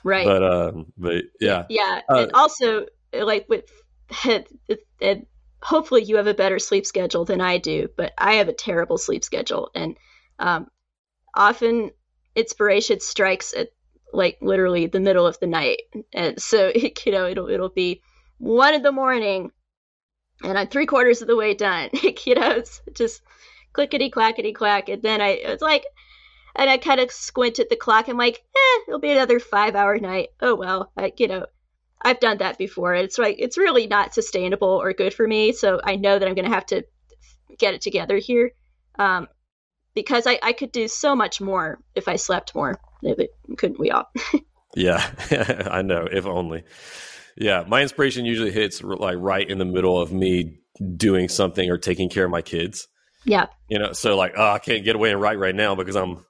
right. 0.04 0.24
But 0.24 0.42
um, 0.42 0.92
but 0.96 1.24
yeah, 1.40 1.64
Yeah, 1.68 2.00
Uh, 2.08 2.22
and 2.22 2.32
also 2.32 2.86
like 3.12 3.46
with 3.48 3.70
it, 4.24 4.48
it, 5.00 5.28
hopefully 5.62 6.04
you 6.04 6.16
have 6.16 6.26
a 6.26 6.34
better 6.34 6.58
sleep 6.58 6.86
schedule 6.86 7.24
than 7.24 7.40
I 7.40 7.58
do, 7.58 7.88
but 7.96 8.12
I 8.18 8.34
have 8.34 8.48
a 8.48 8.52
terrible 8.52 8.98
sleep 8.98 9.24
schedule, 9.24 9.70
and 9.74 9.96
um, 10.38 10.68
often 11.34 11.90
inspiration 12.34 13.00
strikes 13.00 13.54
at 13.54 13.68
like 14.12 14.38
literally 14.40 14.86
the 14.86 15.00
middle 15.00 15.26
of 15.26 15.38
the 15.40 15.46
night, 15.46 15.82
and 16.12 16.40
so 16.40 16.72
you 17.04 17.12
know 17.12 17.26
it'll 17.26 17.48
it'll 17.48 17.68
be 17.68 18.02
one 18.38 18.74
in 18.74 18.82
the 18.82 18.92
morning, 18.92 19.50
and 20.42 20.58
I'm 20.58 20.68
three 20.68 20.86
quarters 20.86 21.22
of 21.22 21.28
the 21.28 21.36
way 21.36 21.54
done. 21.54 21.90
you 22.24 22.34
know, 22.34 22.50
it's 22.50 22.80
just 22.94 23.22
clickety 23.72 24.10
clackety 24.10 24.52
clack, 24.52 24.88
and 24.88 25.02
then 25.02 25.20
I 25.20 25.30
it's 25.30 25.62
like. 25.62 25.84
And 26.58 26.70
I 26.70 26.78
kind 26.78 27.00
of 27.00 27.12
squint 27.12 27.58
at 27.58 27.68
the 27.68 27.76
clock. 27.76 28.08
I'm 28.08 28.16
like, 28.16 28.42
eh, 28.56 28.80
it'll 28.88 28.98
be 28.98 29.12
another 29.12 29.38
five 29.38 29.74
hour 29.74 29.98
night. 29.98 30.30
Oh 30.40 30.54
well, 30.54 30.90
I, 30.96 31.12
you 31.18 31.28
know, 31.28 31.44
I've 32.00 32.20
done 32.20 32.38
that 32.38 32.56
before. 32.56 32.94
It's 32.94 33.18
like 33.18 33.36
it's 33.38 33.58
really 33.58 33.86
not 33.86 34.14
sustainable 34.14 34.68
or 34.68 34.92
good 34.92 35.12
for 35.12 35.26
me. 35.26 35.52
So 35.52 35.80
I 35.82 35.96
know 35.96 36.18
that 36.18 36.26
I'm 36.26 36.34
going 36.34 36.48
to 36.48 36.54
have 36.54 36.66
to 36.66 36.84
get 37.58 37.74
it 37.74 37.80
together 37.80 38.18
here, 38.18 38.52
um, 38.98 39.28
because 39.94 40.26
I, 40.26 40.38
I 40.42 40.52
could 40.52 40.72
do 40.72 40.88
so 40.88 41.16
much 41.16 41.40
more 41.40 41.80
if 41.94 42.08
I 42.08 42.16
slept 42.16 42.54
more. 42.54 42.78
Couldn't 43.56 43.78
we 43.78 43.90
all? 43.90 44.10
yeah, 44.76 45.10
I 45.70 45.82
know. 45.82 46.06
If 46.10 46.26
only. 46.26 46.64
Yeah, 47.36 47.64
my 47.66 47.82
inspiration 47.82 48.24
usually 48.24 48.50
hits 48.50 48.82
like 48.82 49.16
right 49.18 49.48
in 49.48 49.58
the 49.58 49.64
middle 49.64 50.00
of 50.00 50.10
me 50.10 50.58
doing 50.96 51.28
something 51.28 51.70
or 51.70 51.76
taking 51.76 52.08
care 52.08 52.24
of 52.24 52.30
my 52.30 52.42
kids. 52.42 52.88
yeah, 53.24 53.46
You 53.68 53.78
know, 53.78 53.92
so 53.92 54.16
like, 54.16 54.34
oh, 54.36 54.52
I 54.52 54.58
can't 54.58 54.84
get 54.84 54.96
away 54.96 55.10
and 55.10 55.20
write 55.20 55.38
right 55.38 55.54
now 55.54 55.74
because 55.74 55.96
I'm 55.96 56.24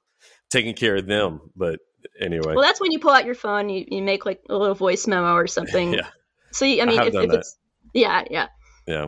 taking 0.49 0.73
care 0.73 0.97
of 0.97 1.05
them. 1.05 1.39
But 1.55 1.79
anyway, 2.19 2.55
well, 2.55 2.61
that's 2.61 2.81
when 2.81 2.91
you 2.91 2.99
pull 2.99 3.11
out 3.11 3.25
your 3.25 3.35
phone, 3.35 3.69
you, 3.69 3.85
you 3.87 4.01
make 4.01 4.25
like 4.25 4.41
a 4.49 4.55
little 4.55 4.75
voice 4.75 5.07
memo 5.07 5.33
or 5.33 5.47
something. 5.47 5.93
yeah. 5.93 6.07
So 6.51 6.65
I 6.65 6.85
mean, 6.85 6.97
have 6.97 7.07
if, 7.07 7.15
if 7.15 7.33
it's 7.33 7.57
yeah, 7.93 8.23
yeah, 8.29 8.47
Yeah. 8.85 9.07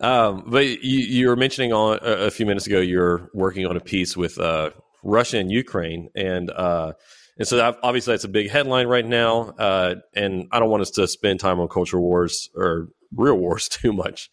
Um, 0.00 0.44
but 0.46 0.66
you, 0.66 1.00
you 1.00 1.28
were 1.28 1.36
mentioning 1.36 1.72
on 1.72 1.98
a, 2.00 2.26
a 2.26 2.30
few 2.30 2.46
minutes 2.46 2.66
ago 2.66 2.80
you're 2.80 3.28
working 3.34 3.66
on 3.66 3.76
a 3.76 3.80
piece 3.80 4.16
with 4.16 4.38
uh, 4.38 4.70
Russia 5.02 5.38
and 5.38 5.50
Ukraine, 5.50 6.10
and 6.14 6.50
uh, 6.50 6.92
and 7.38 7.48
so 7.48 7.56
that, 7.56 7.78
obviously 7.82 8.12
that's 8.12 8.24
a 8.24 8.28
big 8.28 8.50
headline 8.50 8.86
right 8.86 9.04
now. 9.04 9.54
Uh, 9.58 9.96
and 10.14 10.46
I 10.52 10.58
don't 10.58 10.70
want 10.70 10.82
us 10.82 10.90
to 10.92 11.08
spend 11.08 11.40
time 11.40 11.60
on 11.60 11.68
culture 11.68 12.00
wars 12.00 12.50
or 12.54 12.88
real 13.14 13.36
wars 13.36 13.68
too 13.70 13.92
much. 13.92 14.30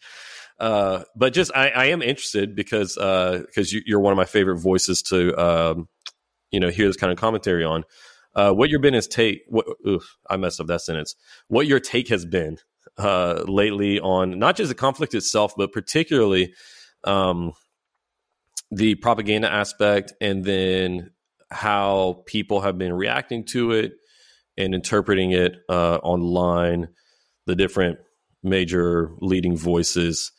Uh, 0.58 1.04
but 1.14 1.32
just 1.32 1.52
I, 1.54 1.68
I 1.68 1.84
am 1.86 2.02
interested 2.02 2.54
because 2.54 2.94
because 2.94 3.72
you, 3.72 3.82
you're 3.86 4.00
one 4.00 4.12
of 4.12 4.16
my 4.16 4.24
favorite 4.24 4.58
voices 4.58 5.02
to 5.02 5.36
um, 5.36 5.88
you 6.50 6.60
know 6.60 6.68
hear 6.68 6.86
this 6.86 6.96
kind 6.96 7.12
of 7.12 7.18
commentary 7.18 7.64
on. 7.64 7.84
Uh, 8.34 8.52
what 8.52 8.70
your 8.70 8.78
been 8.78 9.00
take? 9.00 9.42
What, 9.48 9.66
oof, 9.86 10.16
I 10.28 10.36
messed 10.36 10.60
up 10.60 10.66
that 10.66 10.82
sentence. 10.82 11.16
What 11.48 11.66
your 11.66 11.80
take 11.80 12.08
has 12.08 12.24
been 12.24 12.58
uh, 12.96 13.44
lately 13.46 14.00
on 14.00 14.38
not 14.38 14.56
just 14.56 14.68
the 14.68 14.74
conflict 14.74 15.14
itself, 15.14 15.54
but 15.56 15.72
particularly 15.72 16.54
um, 17.04 17.52
the 18.70 18.94
propaganda 18.96 19.50
aspect, 19.52 20.12
and 20.20 20.44
then 20.44 21.10
how 21.50 22.22
people 22.26 22.60
have 22.60 22.76
been 22.76 22.92
reacting 22.92 23.44
to 23.46 23.72
it 23.72 23.92
and 24.56 24.74
interpreting 24.74 25.32
it 25.32 25.56
uh, 25.68 25.96
online. 25.96 26.88
The 27.46 27.56
different 27.56 27.98
major 28.42 29.10
leading 29.20 29.56
voices. 29.56 30.32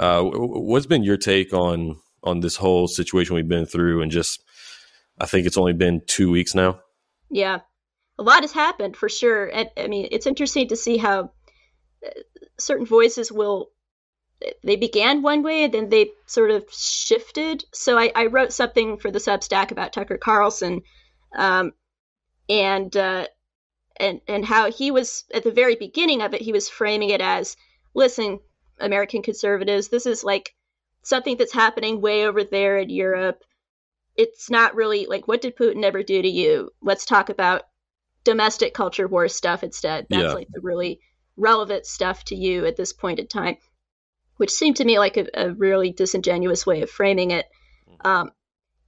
Uh, 0.00 0.22
what's 0.22 0.86
been 0.86 1.04
your 1.04 1.18
take 1.18 1.52
on 1.52 1.96
on 2.22 2.40
this 2.40 2.56
whole 2.56 2.88
situation 2.88 3.36
we've 3.36 3.46
been 3.48 3.66
through, 3.66 4.02
and 4.02 4.10
just 4.10 4.42
I 5.20 5.26
think 5.26 5.46
it's 5.46 5.58
only 5.58 5.74
been 5.74 6.02
two 6.06 6.30
weeks 6.30 6.54
now. 6.54 6.80
yeah. 7.30 7.60
A 8.18 8.22
lot 8.22 8.40
has 8.40 8.52
happened 8.52 8.96
for 8.96 9.10
sure. 9.10 9.54
I 9.54 9.88
mean, 9.88 10.08
it's 10.10 10.26
interesting 10.26 10.68
to 10.68 10.76
see 10.76 10.96
how 10.96 11.32
uh, 12.04 12.10
certain 12.58 12.86
voices 12.86 13.30
will 13.30 13.68
they 14.62 14.76
began 14.76 15.22
one 15.22 15.42
way 15.42 15.64
and 15.64 15.72
then 15.72 15.88
they 15.88 16.10
sort 16.26 16.50
of 16.50 16.64
shifted. 16.70 17.64
So 17.72 17.98
I, 17.98 18.12
I 18.14 18.26
wrote 18.26 18.52
something 18.52 18.98
for 18.98 19.10
the 19.10 19.18
Substack 19.18 19.70
about 19.70 19.92
Tucker 19.92 20.18
Carlson, 20.18 20.82
um, 21.34 21.72
and 22.48 22.94
uh, 22.96 23.26
and 23.98 24.20
and 24.28 24.44
how 24.44 24.70
he 24.70 24.90
was 24.90 25.24
at 25.32 25.42
the 25.42 25.50
very 25.50 25.74
beginning 25.76 26.22
of 26.22 26.34
it, 26.34 26.42
he 26.42 26.52
was 26.52 26.68
framing 26.68 27.10
it 27.10 27.20
as, 27.20 27.56
listen, 27.94 28.40
American 28.78 29.22
conservatives, 29.22 29.88
this 29.88 30.06
is 30.06 30.22
like 30.22 30.54
something 31.02 31.36
that's 31.36 31.52
happening 31.52 32.00
way 32.00 32.26
over 32.26 32.44
there 32.44 32.78
in 32.78 32.90
Europe. 32.90 33.42
It's 34.16 34.50
not 34.50 34.74
really 34.74 35.06
like 35.06 35.26
what 35.26 35.40
did 35.40 35.56
Putin 35.56 35.82
ever 35.84 36.02
do 36.02 36.20
to 36.20 36.28
you? 36.28 36.70
Let's 36.82 37.06
talk 37.06 37.30
about 37.30 37.62
domestic 38.24 38.74
culture 38.74 39.08
war 39.08 39.28
stuff 39.28 39.62
instead. 39.62 40.06
That's 40.10 40.24
Yeah. 40.24 40.32
like 40.32 40.48
the 40.52 40.60
really 40.60 41.00
relevant 41.36 41.86
stuff 41.86 42.24
to 42.24 42.34
you 42.34 42.66
at 42.66 42.76
this 42.76 42.92
point 42.92 43.18
in 43.18 43.28
time 43.28 43.56
which 44.36 44.50
seemed 44.50 44.76
to 44.76 44.84
me 44.84 44.98
like 44.98 45.16
a, 45.16 45.26
a 45.34 45.50
really 45.52 45.92
disingenuous 45.92 46.66
way 46.66 46.82
of 46.82 46.90
framing 46.90 47.30
it. 47.30 47.46
Um, 48.04 48.30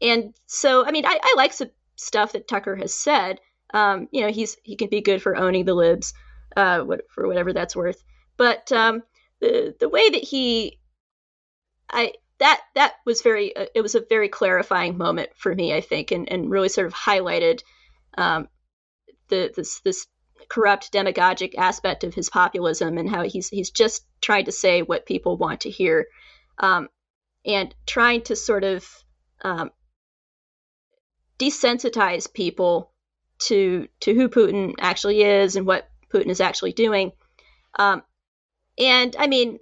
and 0.01 0.35
so, 0.47 0.87
I 0.87 0.91
mean, 0.91 1.07
I, 1.07 1.19
I 1.23 1.35
like 1.37 1.53
some 1.53 1.71
stuff 1.97 2.33
that 2.33 2.49
Tucker 2.49 2.77
has 2.77 2.95
said, 2.95 3.41
Um, 3.75 4.09
you 4.13 4.23
know, 4.23 4.33
he's 4.33 4.57
he 4.63 4.77
can 4.77 4.89
be 4.89 5.03
good 5.03 5.21
for 5.21 5.37
owning 5.37 5.67
the 5.67 5.75
libs, 5.75 6.15
uh, 6.57 6.81
what, 6.81 7.01
for 7.11 7.27
whatever 7.27 7.53
that's 7.53 7.77
worth. 7.77 8.03
But 8.37 8.73
um, 8.73 9.03
the 9.41 9.75
the 9.79 9.89
way 9.89 10.09
that 10.09 10.23
he, 10.23 10.79
I 11.91 12.13
that 12.39 12.61
that 12.75 12.95
was 13.05 13.23
very 13.23 13.55
uh, 13.55 13.67
it 13.75 13.83
was 13.83 13.95
a 13.95 14.05
very 14.09 14.29
clarifying 14.29 14.97
moment 14.97 15.31
for 15.37 15.55
me, 15.55 15.75
I 15.75 15.83
think, 15.83 16.13
and 16.13 16.33
and 16.33 16.51
really 16.51 16.69
sort 16.69 16.87
of 16.87 16.95
highlighted 16.95 17.63
um, 18.17 18.49
the 19.29 19.53
this 19.55 19.81
this 19.81 20.07
corrupt 20.49 20.93
demagogic 20.93 21.57
aspect 21.57 22.05
of 22.05 22.15
his 22.15 22.31
populism 22.31 22.99
and 22.99 23.09
how 23.09 23.23
he's 23.23 23.49
he's 23.49 23.71
just 23.71 24.05
trying 24.21 24.45
to 24.47 24.53
say 24.53 24.83
what 24.83 25.07
people 25.07 25.37
want 25.37 25.63
to 25.63 25.71
hear, 25.71 26.07
um, 26.59 26.89
and 27.45 27.75
trying 27.87 28.23
to 28.23 28.37
sort 28.37 28.65
of 28.65 28.87
um, 29.43 29.71
desensitize 31.39 32.33
people 32.33 32.93
to 33.39 33.89
to 34.01 34.15
who 34.15 34.29
Putin 34.29 34.75
actually 34.79 35.23
is 35.23 35.57
and 35.57 35.67
what 35.67 35.89
Putin 36.13 36.29
is 36.29 36.41
actually 36.41 36.73
doing. 36.73 37.13
Um, 37.79 38.03
and 38.79 39.15
I 39.19 39.27
mean, 39.27 39.59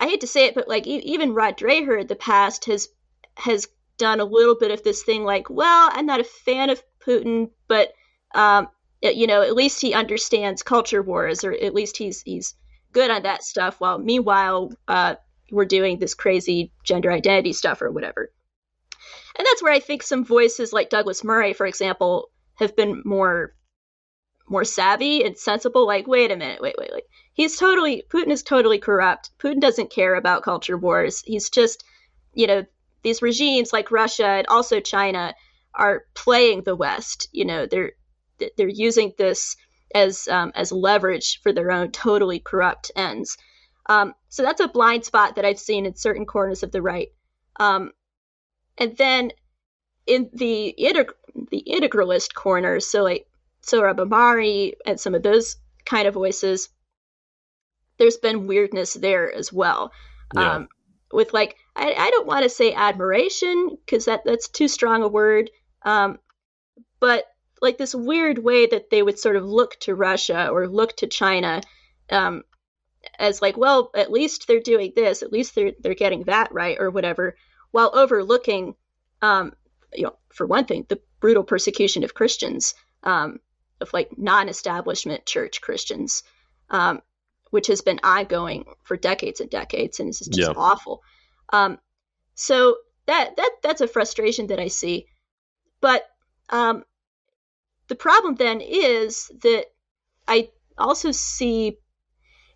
I 0.00 0.08
hate 0.08 0.20
to 0.22 0.26
say 0.26 0.46
it, 0.46 0.54
but 0.54 0.68
like 0.68 0.86
e- 0.86 1.02
even 1.04 1.34
Rod 1.34 1.56
Dreher 1.56 2.00
in 2.00 2.06
the 2.06 2.16
past 2.16 2.66
has 2.66 2.88
has 3.36 3.68
done 3.96 4.20
a 4.20 4.24
little 4.24 4.56
bit 4.56 4.70
of 4.70 4.82
this 4.82 5.02
thing, 5.02 5.24
like, 5.24 5.48
well, 5.50 5.90
I'm 5.92 6.06
not 6.06 6.20
a 6.20 6.24
fan 6.24 6.70
of 6.70 6.82
Putin, 7.06 7.50
but 7.68 7.92
um, 8.34 8.68
you 9.10 9.26
know, 9.26 9.42
at 9.42 9.54
least 9.54 9.80
he 9.80 9.94
understands 9.94 10.62
culture 10.62 11.02
wars, 11.02 11.44
or 11.44 11.52
at 11.52 11.74
least 11.74 11.96
he's 11.96 12.22
he's 12.22 12.54
good 12.92 13.10
on 13.10 13.22
that 13.22 13.42
stuff. 13.42 13.80
While 13.80 13.98
meanwhile, 13.98 14.72
uh, 14.88 15.16
we're 15.50 15.64
doing 15.64 15.98
this 15.98 16.14
crazy 16.14 16.72
gender 16.84 17.12
identity 17.12 17.52
stuff 17.52 17.82
or 17.82 17.90
whatever. 17.90 18.30
And 19.36 19.46
that's 19.46 19.62
where 19.62 19.72
I 19.72 19.80
think 19.80 20.02
some 20.02 20.24
voices 20.24 20.72
like 20.72 20.90
Douglas 20.90 21.24
Murray, 21.24 21.52
for 21.52 21.66
example, 21.66 22.30
have 22.54 22.76
been 22.76 23.02
more 23.04 23.54
more 24.46 24.64
savvy 24.64 25.24
and 25.24 25.36
sensible. 25.36 25.86
Like, 25.86 26.06
wait 26.06 26.30
a 26.30 26.36
minute, 26.36 26.60
wait, 26.60 26.76
wait, 26.78 26.90
wait. 26.92 27.04
He's 27.32 27.58
totally 27.58 28.04
Putin 28.08 28.30
is 28.30 28.42
totally 28.42 28.78
corrupt. 28.78 29.30
Putin 29.38 29.60
doesn't 29.60 29.90
care 29.90 30.14
about 30.14 30.42
culture 30.42 30.76
wars. 30.76 31.22
He's 31.26 31.50
just, 31.50 31.84
you 32.32 32.46
know, 32.46 32.64
these 33.02 33.22
regimes 33.22 33.72
like 33.72 33.90
Russia 33.90 34.26
and 34.26 34.46
also 34.46 34.80
China 34.80 35.34
are 35.74 36.04
playing 36.14 36.62
the 36.62 36.76
West. 36.76 37.28
You 37.32 37.44
know, 37.44 37.66
they're 37.66 37.92
they're 38.56 38.68
using 38.68 39.12
this 39.18 39.56
as 39.94 40.28
um, 40.28 40.52
as 40.54 40.72
leverage 40.72 41.40
for 41.42 41.52
their 41.52 41.70
own 41.70 41.90
totally 41.90 42.40
corrupt 42.40 42.90
ends. 42.96 43.38
Um, 43.86 44.14
so 44.28 44.42
that's 44.42 44.60
a 44.60 44.68
blind 44.68 45.04
spot 45.04 45.36
that 45.36 45.44
I've 45.44 45.58
seen 45.58 45.86
in 45.86 45.94
certain 45.94 46.26
corners 46.26 46.62
of 46.62 46.72
the 46.72 46.82
right. 46.82 47.08
Um, 47.60 47.92
and 48.78 48.96
then 48.96 49.30
in 50.06 50.30
the 50.32 50.74
integ- 50.78 51.48
the 51.50 51.62
integralist 51.66 52.34
corner, 52.34 52.80
so 52.80 53.02
like 53.02 53.26
Sohrab 53.62 53.96
Ahmari 53.96 54.72
and 54.86 54.98
some 54.98 55.14
of 55.14 55.22
those 55.22 55.56
kind 55.84 56.08
of 56.08 56.14
voices, 56.14 56.68
there's 57.98 58.16
been 58.16 58.46
weirdness 58.46 58.94
there 58.94 59.32
as 59.32 59.52
well. 59.52 59.92
Yeah. 60.34 60.54
Um, 60.54 60.68
with 61.12 61.32
like, 61.32 61.56
I, 61.76 61.94
I 61.96 62.10
don't 62.10 62.26
want 62.26 62.42
to 62.42 62.48
say 62.48 62.72
admiration 62.72 63.76
because 63.84 64.06
that 64.06 64.22
that's 64.24 64.48
too 64.48 64.66
strong 64.66 65.02
a 65.02 65.08
word, 65.08 65.50
um, 65.82 66.18
but 66.98 67.24
like 67.64 67.78
this 67.78 67.94
weird 67.94 68.38
way 68.38 68.66
that 68.66 68.90
they 68.90 69.02
would 69.02 69.18
sort 69.18 69.36
of 69.36 69.44
look 69.44 69.80
to 69.80 69.94
Russia 69.94 70.48
or 70.48 70.68
look 70.68 70.96
to 70.98 71.06
China 71.08 71.62
um, 72.10 72.42
as 73.18 73.42
like, 73.42 73.56
well, 73.56 73.90
at 73.96 74.12
least 74.12 74.46
they're 74.46 74.60
doing 74.60 74.92
this, 74.94 75.22
at 75.22 75.32
least 75.32 75.54
they're 75.54 75.72
they're 75.80 75.94
getting 75.94 76.24
that 76.24 76.52
right 76.52 76.76
or 76.78 76.90
whatever, 76.90 77.36
while 77.72 77.90
overlooking, 77.94 78.74
um, 79.22 79.52
you 79.92 80.04
know, 80.04 80.16
for 80.32 80.46
one 80.46 80.64
thing, 80.66 80.86
the 80.88 81.00
brutal 81.20 81.42
persecution 81.42 82.04
of 82.04 82.14
Christians, 82.14 82.74
um, 83.02 83.40
of 83.80 83.92
like 83.92 84.16
non-establishment 84.18 85.26
church 85.26 85.60
Christians, 85.60 86.22
um, 86.70 87.00
which 87.50 87.68
has 87.68 87.80
been 87.80 88.00
ongoing 88.04 88.64
for 88.82 88.96
decades 88.96 89.40
and 89.40 89.50
decades, 89.50 90.00
and 90.00 90.08
it's 90.10 90.20
just 90.20 90.38
Yeah. 90.38 90.52
awful. 90.56 91.02
Um, 91.52 91.78
so 92.34 92.76
that 93.06 93.36
that 93.36 93.50
that's 93.62 93.80
a 93.80 93.88
frustration 93.88 94.48
that 94.48 94.60
I 94.60 94.68
see, 94.68 95.06
but 95.80 96.02
um, 96.50 96.84
the 97.88 97.94
problem 97.94 98.34
then 98.36 98.60
is 98.60 99.30
that 99.42 99.66
I 100.26 100.50
also 100.78 101.10
see 101.10 101.78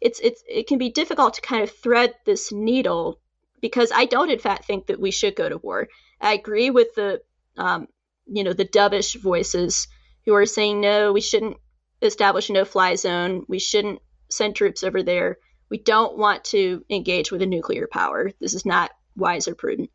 it's 0.01 0.21
it's 0.21 0.43
it 0.49 0.67
can 0.67 0.79
be 0.79 0.91
difficult 0.91 1.35
to 1.35 1.41
kind 1.41 1.63
of 1.63 1.71
thread 1.71 2.15
this 2.25 2.53
needle 2.53 3.21
because 3.61 3.91
I 3.95 4.05
don't 4.05 4.31
in 4.31 4.39
fact 4.39 4.65
think 4.65 4.87
that 4.87 5.01
we 5.01 5.11
should 5.11 5.37
go 5.37 5.49
to 5.49 5.59
war. 5.59 5.89
I 6.21 6.35
agree 6.35 6.71
with 6.71 6.95
the 6.95 7.21
um, 7.57 7.89
you 8.27 8.45
know 8.45 8.53
the 8.53 8.65
dovish 8.65 9.21
voices 9.21 9.89
who 10.25 10.35
are 10.35 10.47
saying 10.47 10.81
no, 10.81 11.13
we 11.13 11.21
shouldn't 11.21 11.57
establish 12.03 12.51
a 12.51 12.53
no-fly 12.53 12.95
zone. 12.95 13.45
We 13.49 13.59
shouldn't 13.59 14.01
send 14.31 14.55
troops 14.55 14.85
over 14.85 15.03
there. 15.03 15.39
We 15.71 15.79
don't 15.79 16.17
want 16.17 16.45
to 16.45 16.85
engage 16.89 17.33
with 17.33 17.43
a 17.43 17.47
nuclear 17.47 17.89
power. 17.91 18.31
This 18.41 18.55
is 18.55 18.65
not 18.65 18.91
wise 19.17 19.49
or 19.49 19.55
prudent. 19.55 19.91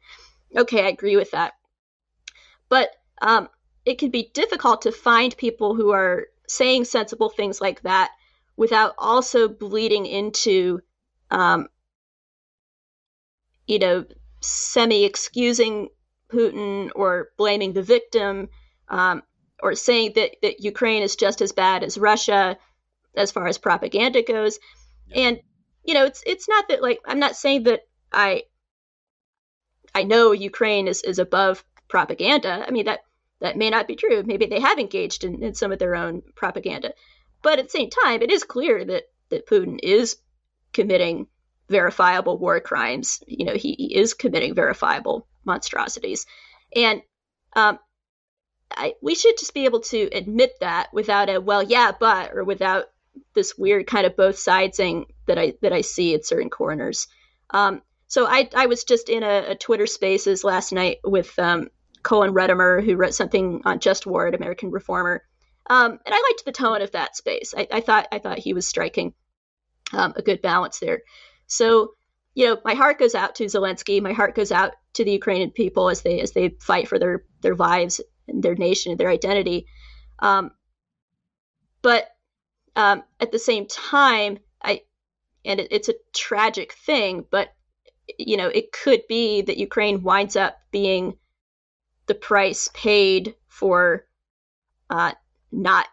Okay, 0.56 0.84
I 0.84 0.90
agree 0.90 1.16
with 1.16 1.32
that. 1.32 1.54
But 2.70 2.90
um, 3.22 3.48
it 3.86 3.98
can 3.98 4.10
be 4.10 4.32
difficult 4.34 4.84
to 4.84 4.92
find 4.92 5.36
people 5.36 5.76
who 5.76 5.92
are 5.92 6.28
saying 6.48 6.86
sensible 6.86 7.30
things 7.30 7.60
like 7.60 7.82
that 7.82 8.12
without 8.56 8.94
also 8.98 9.48
bleeding 9.48 10.06
into, 10.06 10.80
um, 11.32 11.68
you 13.68 13.80
know, 13.80 14.06
semi 14.42 15.06
excusing 15.06 15.90
Putin 16.30 16.92
or 16.96 17.30
blaming 17.38 17.74
the 17.74 17.82
victim 17.82 18.50
um, 18.90 19.24
or 19.62 19.76
saying 19.76 20.14
that, 20.16 20.32
that 20.42 20.64
Ukraine 20.64 21.04
is 21.04 21.16
just 21.16 21.42
as 21.42 21.52
bad 21.52 21.84
as 21.84 21.98
Russia 21.98 22.58
as 23.16 23.32
far 23.32 23.48
as 23.48 23.58
propaganda 23.58 24.24
goes. 24.24 24.60
And, 25.14 25.40
you 25.84 25.94
know, 25.94 26.06
it's 26.06 26.24
it's 26.26 26.48
not 26.48 26.68
that 26.70 26.82
like 26.82 27.00
I'm 27.06 27.20
not 27.20 27.36
saying 27.36 27.64
that 27.64 27.82
I 28.12 28.44
I 29.94 30.04
know 30.04 30.32
Ukraine 30.32 30.88
is, 30.88 31.02
is 31.04 31.20
above 31.20 31.64
propaganda. 31.88 32.66
I 32.68 32.72
mean 32.72 32.86
that 32.86 33.02
that 33.44 33.58
may 33.58 33.70
not 33.70 33.88
be 33.88 33.96
true. 33.98 34.24
Maybe 34.26 34.46
they 34.46 34.62
have 34.62 34.80
engaged 34.80 35.26
in, 35.26 35.44
in 35.44 35.54
some 35.54 35.74
of 35.74 35.78
their 35.78 35.96
own 35.96 36.24
propaganda. 36.34 36.94
But 37.41 37.60
at 37.60 37.66
the 37.66 37.72
same 37.72 37.89
time, 37.89 38.22
it 38.22 38.32
is 38.32 38.46
clear 38.46 38.86
that, 38.86 39.04
that 39.30 39.46
Putin 39.46 39.80
is 39.84 40.16
committing 40.72 41.28
verifiable 41.70 42.38
war 42.38 42.62
crimes. 42.62 43.22
You 43.28 43.46
know, 43.46 43.54
he, 43.54 43.76
he 43.78 43.96
is 43.98 44.14
committing 44.14 44.56
verifiable 44.56 45.28
monstrosities. 45.44 46.26
And 46.74 47.02
um, 47.54 47.80
I, 48.72 48.94
we 49.02 49.14
should 49.14 49.38
just 49.38 49.54
be 49.54 49.66
able 49.66 49.82
to 49.82 50.10
admit 50.14 50.54
that 50.62 50.88
without 50.94 51.30
a, 51.30 51.41
well, 51.41 51.62
yeah, 51.62 51.91
but, 52.00 52.32
or 52.34 52.46
without 52.46 52.86
this 53.36 53.58
weird 53.58 53.88
kind 53.88 54.06
of 54.06 54.16
both 54.16 54.38
sidesing 54.38 55.08
that 55.28 55.38
I, 55.38 55.56
that 55.62 55.74
I 55.74 55.82
see 55.82 56.16
at 56.16 56.26
certain 56.26 56.50
corners. 56.50 57.08
Um, 57.50 57.82
so 58.08 58.26
I, 58.26 58.50
I 58.56 58.68
was 58.68 58.86
just 58.86 59.10
in 59.10 59.22
a, 59.22 59.48
a 59.50 59.56
Twitter 59.56 59.86
spaces 59.86 60.46
last 60.46 60.72
night 60.72 61.00
with 61.04 61.38
um, 61.38 61.68
Colin 62.04 62.34
Redemer, 62.34 62.82
who 62.82 62.95
wrote 62.95 63.14
something 63.14 63.62
on 63.66 63.80
Just 63.80 64.06
War 64.06 64.28
at 64.28 64.36
American 64.36 64.72
Reformer. 64.72 65.24
Um, 65.70 65.91
and 65.91 66.14
I 66.14 66.22
liked 66.30 66.45
the 66.45 66.51
tone 66.51 66.82
of 66.82 66.91
that 66.91 67.16
space. 67.16 67.54
I, 67.58 67.68
I 67.72 67.80
thought 67.80 68.08
I 68.12 68.20
thought 68.20 68.39
he 68.39 68.54
was 68.54 68.68
striking 68.68 69.14
um, 69.93 70.14
a 70.16 70.22
good 70.22 70.41
balance 70.41 70.80
there. 70.80 71.01
So, 71.47 71.93
you 72.36 72.45
know, 72.45 72.60
my 72.66 72.74
heart 72.74 72.99
goes 72.99 73.16
out 73.16 73.36
to 73.36 73.45
Zelensky. 73.45 74.01
My 74.01 74.12
heart 74.12 74.36
goes 74.36 74.51
out 74.51 74.74
to 74.93 75.06
the 75.06 75.12
Ukrainian 75.12 75.51
people 75.51 75.89
as 75.89 76.01
they 76.01 76.20
as 76.20 76.32
they 76.32 76.49
fight 76.60 76.88
for 76.88 76.99
their 76.99 77.24
their 77.41 77.56
lives 77.56 78.01
and 78.28 78.43
their 78.43 78.56
nation 78.56 78.91
and 78.91 78.99
their 78.99 79.10
identity. 79.10 79.68
Um, 80.20 80.51
but 81.82 82.08
um, 82.76 83.04
at 83.20 83.32
the 83.32 83.39
same 83.39 83.68
time, 83.68 84.39
I 84.62 84.82
and 85.45 85.62
it, 85.62 85.70
it's 85.72 85.89
a 85.89 85.95
tragic 86.14 86.74
thing, 86.74 87.26
but 87.32 87.54
you 88.20 88.36
know, 88.36 88.47
it 88.47 88.74
could 88.74 89.01
be 89.08 89.43
that 89.43 89.58
Ukraine 89.58 90.04
winds 90.04 90.36
up 90.36 90.58
being 90.72 91.18
the 92.08 92.16
price 92.16 92.70
paid 92.74 93.36
for 93.47 94.06
uh, 94.89 95.14
not 95.51 95.88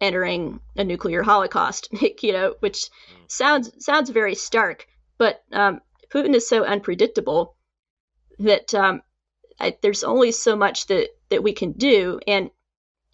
entering 0.00 0.60
a 0.76 0.84
nuclear 0.84 1.22
holocaust, 1.22 1.88
you 2.22 2.32
know, 2.32 2.54
which 2.60 2.88
sounds 3.26 3.70
sounds 3.84 4.10
very 4.10 4.34
stark. 4.34 4.86
But 5.18 5.42
um, 5.52 5.80
Putin 6.12 6.34
is 6.34 6.48
so 6.48 6.64
unpredictable 6.64 7.56
that 8.38 8.72
um, 8.74 9.02
I, 9.58 9.76
there's 9.82 10.04
only 10.04 10.32
so 10.32 10.56
much 10.56 10.86
that 10.86 11.08
that 11.28 11.42
we 11.42 11.52
can 11.52 11.72
do. 11.72 12.20
And 12.26 12.50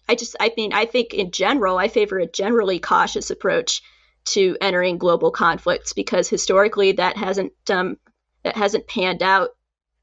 I 0.09 0.15
just, 0.15 0.35
I 0.39 0.53
mean, 0.55 0.73
I 0.73 0.85
think 0.85 1.13
in 1.13 1.31
general, 1.31 1.77
I 1.77 1.89
favor 1.89 2.17
a 2.17 2.27
generally 2.27 2.79
cautious 2.79 3.29
approach 3.29 3.81
to 4.25 4.57
entering 4.61 4.97
global 4.97 5.31
conflicts 5.31 5.93
because 5.93 6.27
historically 6.29 6.93
that 6.93 7.17
hasn't 7.17 7.53
um, 7.69 7.97
that 8.43 8.55
hasn't 8.55 8.87
panned 8.87 9.21
out 9.21 9.49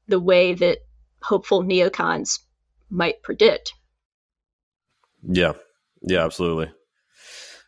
the 0.07 0.19
way 0.19 0.53
that 0.53 0.79
hopeful 1.25 1.63
neocons 1.63 2.39
might 2.89 3.21
predict. 3.23 3.73
Yeah. 5.23 5.53
Yeah, 6.01 6.23
absolutely. 6.23 6.71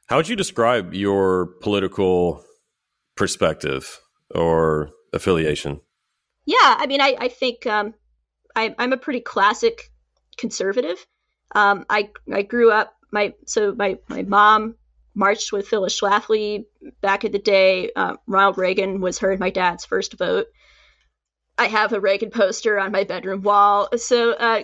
How 0.08 0.18
would 0.18 0.30
you 0.30 0.36
describe 0.36 0.94
your 0.94 1.48
political 1.62 2.44
perspective 3.16 4.00
or 4.34 4.92
affiliation? 5.12 5.82
Yeah, 6.46 6.56
I 6.62 6.86
mean, 6.88 7.02
I, 7.02 7.16
I 7.20 7.28
think 7.28 7.66
um, 7.66 7.94
I, 8.56 8.74
I'm 8.78 8.94
a 8.94 8.98
pretty 8.98 9.20
classic 9.20 9.92
conservative. 10.38 11.06
Um, 11.56 11.86
I 11.90 12.12
I 12.34 12.44
grew 12.44 12.72
up 12.72 12.94
my 13.12 13.34
so 13.46 13.74
my 13.74 13.98
my 14.08 14.22
mom 14.24 14.76
marched 15.14 15.52
with 15.52 15.68
Phyllis 15.68 16.00
Schlafly 16.00 16.66
back 17.02 17.26
in 17.26 17.32
the 17.32 17.40
day. 17.40 17.92
Uh, 17.96 18.18
Ronald 18.28 18.58
Reagan 18.58 19.02
was 19.02 19.20
her 19.20 19.32
and 19.32 19.40
my 19.40 19.50
dad's 19.50 19.86
first 19.86 20.18
vote. 20.18 20.48
I 21.58 21.68
have 21.68 21.94
a 21.94 22.00
Reagan 22.00 22.30
poster 22.30 22.80
on 22.80 22.92
my 22.92 23.04
bedroom 23.04 23.42
wall. 23.42 23.90
So, 23.98 24.34
uh, 24.34 24.64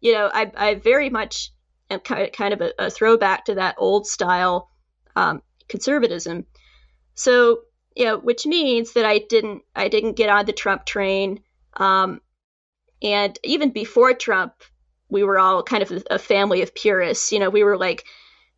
you 0.00 0.12
know, 0.12 0.30
I, 0.32 0.50
I 0.56 0.74
very 0.76 1.10
much 1.10 1.52
am 1.90 2.00
kind 2.00 2.22
of, 2.22 2.32
kind 2.32 2.54
of 2.54 2.60
a, 2.60 2.72
a 2.78 2.90
throwback 2.90 3.46
to 3.46 3.56
that 3.56 3.74
old 3.78 4.06
style 4.06 4.70
um, 5.16 5.42
conservatism. 5.68 6.46
So, 7.14 7.60
you 7.96 8.04
know, 8.04 8.18
which 8.18 8.46
means 8.46 8.92
that 8.92 9.04
I 9.04 9.18
didn't 9.18 9.62
I 9.74 9.88
didn't 9.88 10.16
get 10.16 10.30
on 10.30 10.46
the 10.46 10.52
Trump 10.52 10.84
train. 10.86 11.40
Um, 11.74 12.20
and 13.02 13.38
even 13.42 13.70
before 13.70 14.14
Trump, 14.14 14.54
we 15.08 15.24
were 15.24 15.38
all 15.38 15.62
kind 15.62 15.82
of 15.82 16.04
a, 16.10 16.18
family 16.18 16.62
of 16.62 16.74
purists. 16.74 17.32
You 17.32 17.40
know, 17.40 17.50
we 17.50 17.64
were 17.64 17.76
like, 17.76 18.04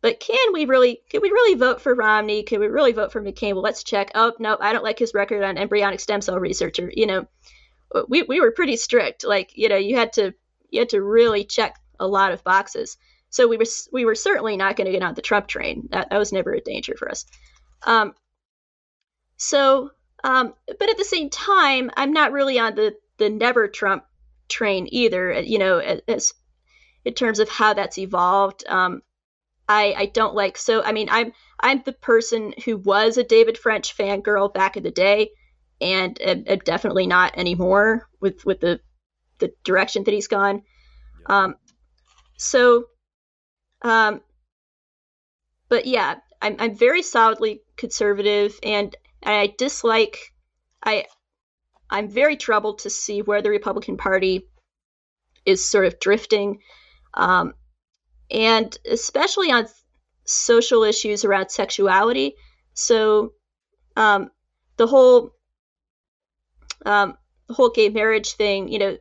but 0.01 0.19
can 0.19 0.53
we 0.53 0.65
really 0.65 1.01
can 1.09 1.21
we 1.21 1.29
really 1.29 1.57
vote 1.57 1.81
for 1.81 1.95
Romney? 1.95 2.43
Can 2.43 2.59
we 2.59 2.67
really 2.67 2.91
vote 2.91 3.11
for 3.11 3.21
McCain? 3.21 3.53
Well, 3.53 3.63
let's 3.63 3.83
check. 3.83 4.11
Oh 4.13 4.33
no, 4.37 4.57
I 4.59 4.71
don't 4.71 4.83
like 4.83 4.99
his 4.99 5.13
record 5.13 5.43
on 5.43 5.57
embryonic 5.57 5.99
stem 5.99 6.21
cell 6.21 6.39
research. 6.39 6.79
Or 6.79 6.91
you 6.93 7.07
know, 7.07 7.25
we 8.07 8.23
we 8.23 8.39
were 8.39 8.51
pretty 8.51 8.77
strict. 8.77 9.23
Like 9.23 9.51
you 9.55 9.69
know, 9.69 9.77
you 9.77 9.95
had 9.95 10.13
to 10.13 10.33
you 10.69 10.79
had 10.79 10.89
to 10.89 11.01
really 11.01 11.43
check 11.43 11.79
a 11.99 12.07
lot 12.07 12.31
of 12.31 12.43
boxes. 12.43 12.97
So 13.29 13.47
we 13.47 13.57
were 13.57 13.65
we 13.91 14.05
were 14.05 14.15
certainly 14.15 14.57
not 14.57 14.75
going 14.75 14.85
to 14.85 14.91
get 14.91 15.03
on 15.03 15.15
the 15.15 15.21
Trump 15.21 15.47
train. 15.47 15.87
That 15.91 16.09
that 16.09 16.17
was 16.17 16.33
never 16.33 16.53
a 16.53 16.61
danger 16.61 16.95
for 16.97 17.09
us. 17.09 17.25
Um, 17.83 18.13
so, 19.37 19.91
um, 20.23 20.53
but 20.67 20.89
at 20.89 20.97
the 20.97 21.03
same 21.03 21.29
time, 21.29 21.91
I'm 21.95 22.13
not 22.13 22.31
really 22.31 22.59
on 22.59 22.75
the 22.75 22.95
the 23.17 23.29
never 23.29 23.67
Trump 23.67 24.05
train 24.49 24.87
either. 24.91 25.41
You 25.41 25.59
know, 25.59 25.79
as 25.79 26.33
in 27.05 27.13
terms 27.13 27.39
of 27.39 27.49
how 27.49 27.73
that's 27.73 27.97
evolved. 27.97 28.63
Um, 28.67 29.01
I, 29.67 29.93
I 29.97 30.05
don't 30.07 30.35
like 30.35 30.57
so 30.57 30.83
I 30.83 30.91
mean 30.91 31.07
I'm 31.09 31.31
I'm 31.59 31.81
the 31.83 31.93
person 31.93 32.53
who 32.65 32.77
was 32.77 33.17
a 33.17 33.23
David 33.23 33.57
French 33.57 33.95
fangirl 33.95 34.53
back 34.53 34.75
in 34.75 34.83
the 34.83 34.91
day 34.91 35.31
and 35.83 36.19
am 36.21 36.59
definitely 36.59 37.07
not 37.07 37.37
anymore 37.37 38.07
with 38.19 38.45
with 38.45 38.59
the 38.61 38.79
the 39.39 39.51
direction 39.63 40.03
that 40.05 40.13
he's 40.13 40.27
gone. 40.27 40.63
Um, 41.25 41.55
so 42.37 42.85
um, 43.81 44.21
but 45.69 45.85
yeah, 45.85 46.15
I'm 46.41 46.55
I'm 46.59 46.75
very 46.75 47.01
solidly 47.01 47.61
conservative 47.75 48.57
and 48.63 48.95
I 49.23 49.53
dislike 49.57 50.17
I 50.83 51.05
I'm 51.89 52.09
very 52.09 52.37
troubled 52.37 52.79
to 52.79 52.89
see 52.89 53.21
where 53.21 53.41
the 53.41 53.49
Republican 53.49 53.97
Party 53.97 54.47
is 55.45 55.67
sort 55.67 55.85
of 55.85 55.99
drifting. 55.99 56.59
Um, 57.13 57.53
and 58.31 58.75
especially 58.89 59.51
on 59.51 59.67
social 60.25 60.83
issues 60.83 61.25
around 61.25 61.49
sexuality. 61.49 62.35
So 62.73 63.33
um, 63.95 64.31
the 64.77 64.87
whole 64.87 65.35
um, 66.85 67.17
the 67.47 67.53
whole 67.53 67.69
gay 67.69 67.89
marriage 67.89 68.33
thing, 68.33 68.67
you 68.67 68.79
know, 68.79 68.97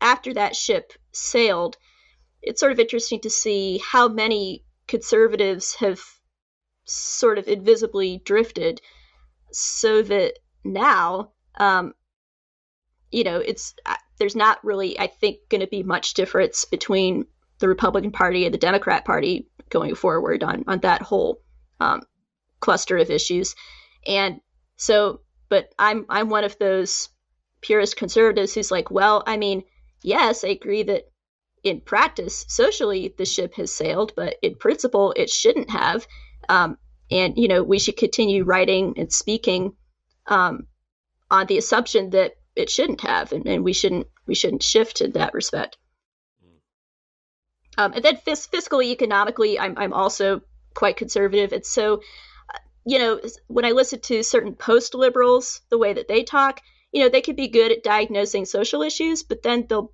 after 0.00 0.34
that 0.34 0.54
ship 0.54 0.92
sailed, 1.12 1.76
it's 2.42 2.60
sort 2.60 2.72
of 2.72 2.80
interesting 2.80 3.20
to 3.20 3.30
see 3.30 3.80
how 3.84 4.08
many 4.08 4.64
conservatives 4.86 5.74
have 5.76 6.00
sort 6.84 7.38
of 7.38 7.48
invisibly 7.48 8.22
drifted, 8.24 8.80
so 9.52 10.02
that 10.02 10.34
now, 10.64 11.32
um, 11.56 11.94
you 13.10 13.24
know, 13.24 13.38
it's 13.38 13.74
uh, 13.84 13.96
there's 14.18 14.36
not 14.36 14.64
really, 14.64 14.98
I 14.98 15.08
think, 15.08 15.38
going 15.48 15.60
to 15.60 15.66
be 15.66 15.82
much 15.82 16.14
difference 16.14 16.64
between 16.64 17.26
the 17.58 17.68
Republican 17.68 18.12
Party 18.12 18.44
and 18.44 18.54
the 18.54 18.58
Democrat 18.58 19.04
Party 19.04 19.48
going 19.70 19.94
forward 19.94 20.42
on 20.42 20.64
on 20.66 20.80
that 20.80 21.02
whole 21.02 21.40
um, 21.80 22.02
cluster 22.60 22.98
of 22.98 23.10
issues. 23.10 23.54
And 24.06 24.40
so, 24.76 25.22
but 25.48 25.72
I'm 25.78 26.06
I'm 26.08 26.28
one 26.28 26.44
of 26.44 26.58
those 26.58 27.08
purist 27.60 27.96
conservatives 27.96 28.54
who's 28.54 28.70
like, 28.70 28.90
well, 28.90 29.22
I 29.26 29.36
mean, 29.36 29.64
yes, 30.02 30.44
I 30.44 30.48
agree 30.48 30.82
that 30.84 31.10
in 31.62 31.80
practice, 31.80 32.44
socially, 32.48 33.14
the 33.16 33.24
ship 33.24 33.54
has 33.54 33.72
sailed, 33.72 34.12
but 34.16 34.36
in 34.42 34.54
principle, 34.54 35.12
it 35.16 35.30
shouldn't 35.30 35.70
have. 35.70 36.06
Um, 36.48 36.78
and 37.10 37.36
you 37.36 37.48
know, 37.48 37.62
we 37.62 37.78
should 37.78 37.96
continue 37.96 38.44
writing 38.44 38.94
and 38.96 39.12
speaking 39.12 39.74
um, 40.26 40.66
on 41.30 41.46
the 41.46 41.58
assumption 41.58 42.10
that 42.10 42.34
it 42.54 42.70
shouldn't 42.70 43.00
have, 43.02 43.32
and, 43.32 43.46
and 43.46 43.64
we 43.64 43.72
shouldn't 43.72 44.06
we 44.26 44.34
shouldn't 44.34 44.62
shift 44.62 45.00
in 45.00 45.12
that 45.12 45.34
respect. 45.34 45.76
Um, 47.78 47.92
and 47.92 48.02
then 48.02 48.16
fis- 48.16 48.46
fiscally, 48.46 48.86
economically, 48.86 49.58
I'm, 49.58 49.76
I'm 49.76 49.92
also 49.92 50.40
quite 50.74 50.96
conservative. 50.96 51.52
And 51.52 51.64
so, 51.64 51.96
uh, 52.54 52.58
you 52.84 52.98
know, 52.98 53.20
when 53.48 53.64
I 53.64 53.72
listen 53.72 54.00
to 54.00 54.22
certain 54.22 54.54
post 54.54 54.94
liberals, 54.94 55.60
the 55.68 55.78
way 55.78 55.92
that 55.92 56.08
they 56.08 56.22
talk, 56.22 56.60
you 56.96 57.02
know, 57.02 57.10
they 57.10 57.20
could 57.20 57.36
be 57.36 57.48
good 57.48 57.72
at 57.72 57.84
diagnosing 57.84 58.46
social 58.46 58.80
issues, 58.80 59.22
but 59.22 59.42
then 59.42 59.66
they'll 59.68 59.92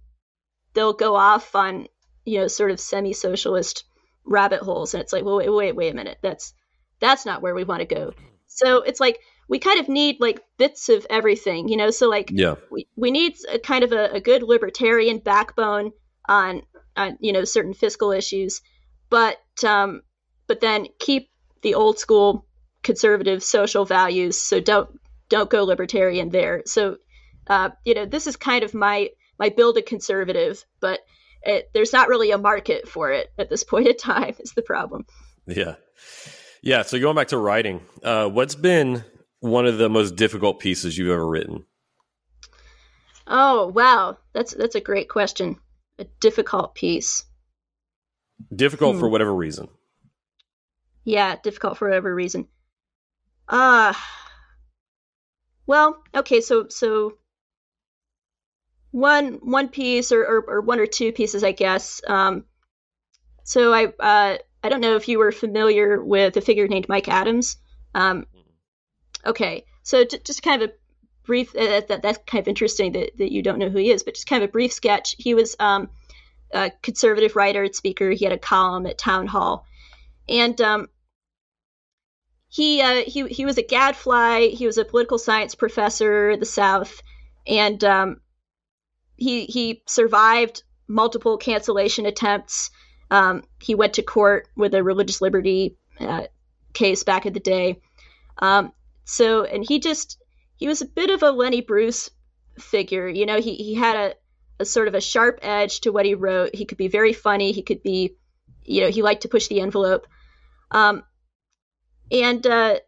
they'll 0.73 0.93
go 0.93 1.17
off 1.17 1.57
on 1.57 1.89
you 2.25 2.39
know 2.39 2.47
sort 2.47 2.71
of 2.71 2.79
semi 2.79 3.13
socialist 3.13 3.83
rabbit 4.25 4.61
holes, 4.61 4.95
and 4.95 5.03
it's 5.03 5.13
like, 5.13 5.25
well, 5.25 5.39
wait, 5.39 5.51
wait, 5.51 5.75
wait 5.75 5.93
a 5.93 5.97
minute, 5.97 6.19
that's 6.23 6.55
that's 7.01 7.27
not 7.27 7.43
where 7.43 7.57
we 7.57 7.65
want 7.65 7.81
to 7.81 7.93
go. 7.93 8.13
So 8.47 8.83
it's 8.83 9.01
like 9.01 9.19
we 9.49 9.59
kind 9.59 9.81
of 9.81 9.89
need 9.89 10.21
like 10.21 10.45
bits 10.59 10.91
of 10.91 11.05
everything, 11.11 11.69
you 11.69 11.77
know. 11.77 11.91
So 11.91 12.09
like, 12.09 12.31
yeah, 12.33 12.55
we 12.71 12.87
we 12.95 13.11
need 13.11 13.35
a 13.53 13.59
kind 13.59 13.83
of 13.83 13.91
a, 13.91 14.13
a 14.13 14.21
good 14.21 14.45
libertarian 14.45 15.19
backbone 15.19 15.91
on 16.29 16.63
on 16.97 17.19
you 17.19 17.33
know 17.33 17.43
certain 17.43 17.75
fiscal 17.75 18.13
issues, 18.13 18.63
but 19.11 19.39
um, 19.67 20.03
but 20.47 20.61
then 20.61 20.87
keep 21.01 21.31
the 21.63 21.75
old 21.75 21.99
school 21.99 22.47
conservative 22.85 23.43
social 23.43 23.85
values. 23.85 24.41
So 24.41 24.61
don't 24.61 25.01
don't 25.33 25.49
go 25.49 25.65
libertarian 25.65 26.29
there. 26.29 26.63
So 26.67 26.99
uh, 27.47 27.71
you 27.85 27.95
know 27.95 28.05
this 28.05 28.27
is 28.27 28.37
kind 28.37 28.63
of 28.65 28.75
my 28.75 29.09
my 29.39 29.49
build 29.49 29.79
a 29.79 29.83
conservative, 29.83 30.63
but 30.79 31.01
it, 31.43 31.71
there's 31.73 31.93
not 31.93 32.09
really 32.09 32.33
a 32.33 32.39
market 32.39 32.87
for 32.87 33.11
it 33.11 33.33
at 33.39 33.49
this 33.49 33.65
point 33.71 33.89
in 33.89 33.97
time. 33.97 34.35
Is 34.39 34.53
the 34.53 34.63
problem? 34.63 35.07
Yeah, 35.47 35.77
yeah. 36.63 36.83
So 36.83 37.01
going 37.01 37.17
back 37.17 37.29
to 37.29 37.39
writing, 37.39 37.81
uh, 38.05 38.29
what's 38.29 38.55
been 38.55 39.05
one 39.41 39.67
of 39.67 39.79
the 39.79 39.89
most 39.89 40.17
difficult 40.17 40.61
pieces 40.61 40.97
you've 40.99 41.11
ever 41.11 41.27
written? 41.27 41.65
Oh 43.27 43.69
wow, 43.69 44.19
that's 44.35 44.53
that's 44.53 44.75
a 44.75 44.81
great 44.81 45.09
question 45.09 45.57
a 45.99 46.05
difficult 46.21 46.75
piece. 46.75 47.25
Difficult 48.55 48.95
hmm. 48.95 49.01
for 49.01 49.09
whatever 49.09 49.35
reason. 49.35 49.69
Yeah, 51.05 51.37
difficult 51.43 51.79
for 51.79 51.89
whatever 51.89 52.15
reason. 52.15 52.49
Ah. 53.49 53.91
Uh, 53.91 54.22
well, 55.67 56.03
okay, 56.15 56.41
so 56.41 56.67
so 56.69 57.19
one 58.91 59.35
one 59.43 59.69
piece 59.69 60.13
or, 60.13 60.23
or, 60.23 60.45
or 60.49 60.61
one 60.61 60.81
or 60.81 60.87
two 60.87 61.13
pieces, 61.13 61.45
I 61.45 61.53
guess. 61.53 62.01
Um, 62.07 62.45
so 63.45 63.73
I 63.73 63.87
uh, 63.87 64.39
I 64.63 64.69
don't 64.69 64.81
know 64.81 64.97
if 64.97 65.09
you 65.09 65.19
were 65.19 65.33
familiar 65.33 66.03
with 66.03 66.37
a 66.37 66.41
figure 66.41 66.69
named 66.69 66.89
Mike 66.89 67.09
Adams. 67.09 67.57
Um, 67.95 68.27
okay, 69.27 69.65
so 69.83 70.05
t- 70.05 70.21
just 70.25 70.43
kind 70.43 70.63
of 70.63 70.71
a 70.71 70.73
brief 71.25 71.55
uh, 71.57 71.83
that 71.89 72.03
that's 72.03 72.19
kind 72.27 72.43
of 72.43 72.49
interesting 72.49 72.93
that, 72.93 73.17
that 73.19 73.33
you 73.33 73.43
don't 73.43 73.59
know 73.59 73.69
who 73.69 73.79
he 73.79 73.91
is 73.91 74.03
but 74.03 74.15
just 74.15 74.27
kind 74.27 74.43
of 74.43 74.49
a 74.49 74.53
brief 74.53 74.73
sketch 74.73 75.15
he 75.19 75.35
was 75.35 75.55
um, 75.61 75.89
a 76.53 76.71
conservative 76.83 77.37
writer 77.37 77.63
and 77.63 77.75
speaker 77.75 78.11
he 78.11 78.25
had 78.25 78.35
a 78.35 78.39
column 78.39 78.87
at 78.87 78.99
Townhall 78.99 79.65
and 80.29 80.61
um, 80.61 80.89
he 82.53 82.81
uh, 82.81 83.03
he 83.07 83.27
he 83.29 83.45
was 83.45 83.59
a 83.59 83.63
gadfly 83.63 84.49
he 84.49 84.67
was 84.67 84.79
a 84.79 84.85
political 84.85 85.19
science 85.19 85.55
professor 85.55 86.31
at 86.31 86.41
the 86.41 86.47
south 86.47 87.03
and 87.47 87.83
um, 87.83 88.21
he 89.17 89.47
he 89.47 89.83
survived 89.87 90.63
multiple 90.87 91.37
cancellation 91.39 92.07
attempts 92.07 92.71
um, 93.11 93.43
he 93.61 93.75
went 93.75 93.95
to 93.95 94.03
court 94.03 94.49
with 94.57 94.75
a 94.75 94.83
religious 94.83 95.21
liberty 95.21 95.77
uh, 96.01 96.25
case 96.73 97.03
back 97.05 97.27
in 97.27 97.33
the 97.33 97.41
day 97.41 97.81
um, 98.39 98.73
so 99.05 99.45
and 99.45 99.65
he 99.67 99.81
just 99.81 100.19
he 100.57 100.69
was 100.69 100.81
a 100.81 100.87
bit 100.87 101.11
of 101.11 101.25
a 101.25 101.31
Lenny 101.33 101.61
Bruce 101.61 102.09
figure. 102.59 103.09
You 103.09 103.27
know, 103.27 103.41
he, 103.41 103.57
he 103.57 103.75
had 103.75 103.97
a, 103.97 104.15
a 104.61 104.65
sort 104.65 104.89
of 104.89 104.95
a 104.95 105.01
sharp 105.01 105.41
edge 105.43 105.81
to 105.81 105.91
what 105.91 106.07
he 106.07 106.15
wrote. 106.15 106.55
He 106.55 106.67
could 106.67 106.79
be 106.79 106.89
very 106.89 107.13
funny. 107.13 107.51
He 107.51 107.63
could 107.63 107.83
be, 107.83 108.17
you 108.65 108.83
know, 108.83 108.91
he 108.91 109.03
liked 109.03 109.23
to 109.23 109.29
push 109.29 109.49
the 109.49 109.61
envelope. 109.61 110.07
Um, 110.71 111.03
and 112.13 112.47
uh, 112.47 112.79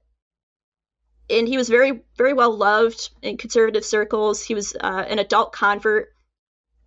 and 1.30 1.48
he 1.48 1.56
was 1.56 1.68
very 1.68 2.02
very 2.16 2.34
well 2.34 2.56
loved 2.56 3.10
in 3.22 3.36
conservative 3.36 3.84
circles. 3.84 4.44
He 4.44 4.54
was 4.54 4.76
uh, 4.78 5.04
an 5.08 5.18
adult 5.18 5.52
convert 5.52 6.08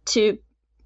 to 0.07 0.37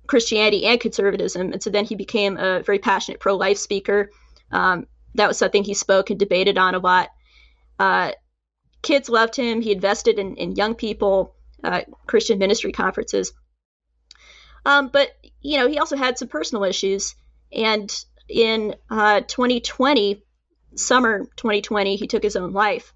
Christianity 0.08 0.66
and 0.66 0.80
conservatism, 0.80 1.52
and 1.52 1.62
so 1.62 1.70
then 1.70 1.86
he 1.86 1.96
became 1.96 2.38
a 2.38 2.62
very 2.64 2.80
passionate 2.80 3.20
pro 3.20 3.36
life 3.36 3.58
speaker. 3.58 4.10
Um, 4.52 4.88
that 5.16 5.28
was 5.28 5.38
something 5.38 5.64
he 5.64 5.74
spoke 5.74 6.10
and 6.10 6.20
debated 6.20 6.58
on 6.58 6.74
a 6.74 6.80
lot. 6.80 7.10
Uh, 7.78 8.12
kids 8.82 9.10
loved 9.10 9.36
him. 9.36 9.62
He 9.62 9.72
invested 9.72 10.20
in, 10.20 10.36
in 10.36 10.56
young 10.56 10.76
people, 10.76 11.36
uh, 11.64 11.82
Christian 12.08 12.40
ministry 12.40 12.72
conferences. 12.72 13.34
Um, 14.66 14.88
but 14.88 15.10
you 15.42 15.58
know, 15.58 15.68
he 15.68 15.80
also 15.80 15.98
had 15.98 16.18
some 16.18 16.28
personal 16.28 16.64
issues, 16.64 17.16
And 17.52 17.92
in 18.30 18.76
uh, 18.90 19.22
2020, 19.22 20.24
summer 20.76 21.26
2020, 21.36 21.96
he 21.96 22.08
took 22.08 22.24
his 22.24 22.36
own 22.36 22.54
life. 22.54 22.94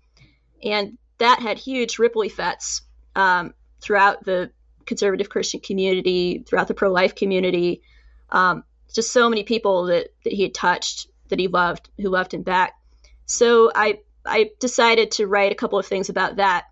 And 0.63 0.97
that 1.17 1.39
had 1.39 1.57
huge 1.57 1.99
ripple 1.99 2.23
effects 2.23 2.81
um, 3.15 3.53
throughout 3.81 4.25
the 4.25 4.51
conservative 4.85 5.29
Christian 5.29 5.59
community, 5.59 6.43
throughout 6.47 6.67
the 6.67 6.73
pro 6.73 6.91
life 6.91 7.15
community. 7.15 7.81
Um, 8.29 8.63
just 8.93 9.11
so 9.11 9.29
many 9.29 9.43
people 9.43 9.85
that, 9.85 10.07
that 10.23 10.33
he 10.33 10.43
had 10.43 10.53
touched, 10.53 11.07
that 11.29 11.39
he 11.39 11.47
loved, 11.47 11.89
who 11.97 12.09
loved 12.09 12.33
him 12.33 12.43
back. 12.43 12.73
So 13.25 13.71
I, 13.75 13.99
I 14.25 14.51
decided 14.59 15.11
to 15.11 15.27
write 15.27 15.51
a 15.51 15.55
couple 15.55 15.79
of 15.79 15.85
things 15.85 16.09
about 16.09 16.37
that. 16.37 16.65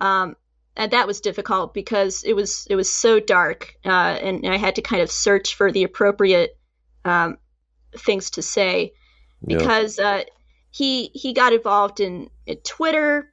Um, 0.00 0.36
and 0.76 0.92
that 0.92 1.06
was 1.06 1.20
difficult 1.20 1.74
because 1.74 2.24
it 2.24 2.32
was 2.34 2.66
it 2.70 2.76
was 2.76 2.90
so 2.90 3.20
dark, 3.20 3.74
uh, 3.84 3.88
and, 3.90 4.42
and, 4.44 4.54
I 4.54 4.56
had 4.56 4.76
to 4.76 4.82
kind 4.82 5.02
of 5.02 5.10
search 5.10 5.54
for 5.54 5.70
the 5.70 5.84
appropriate 5.84 6.58
um, 7.04 7.36
things 7.94 8.30
to 8.30 8.42
say 8.42 8.94
because 9.46 9.98
uh, 9.98 10.24
he 10.70 11.10
he 11.14 11.32
got 11.32 11.52
involved 11.52 12.00
in, 12.00 12.30
in 12.46 12.56
Twitter. 12.58 13.28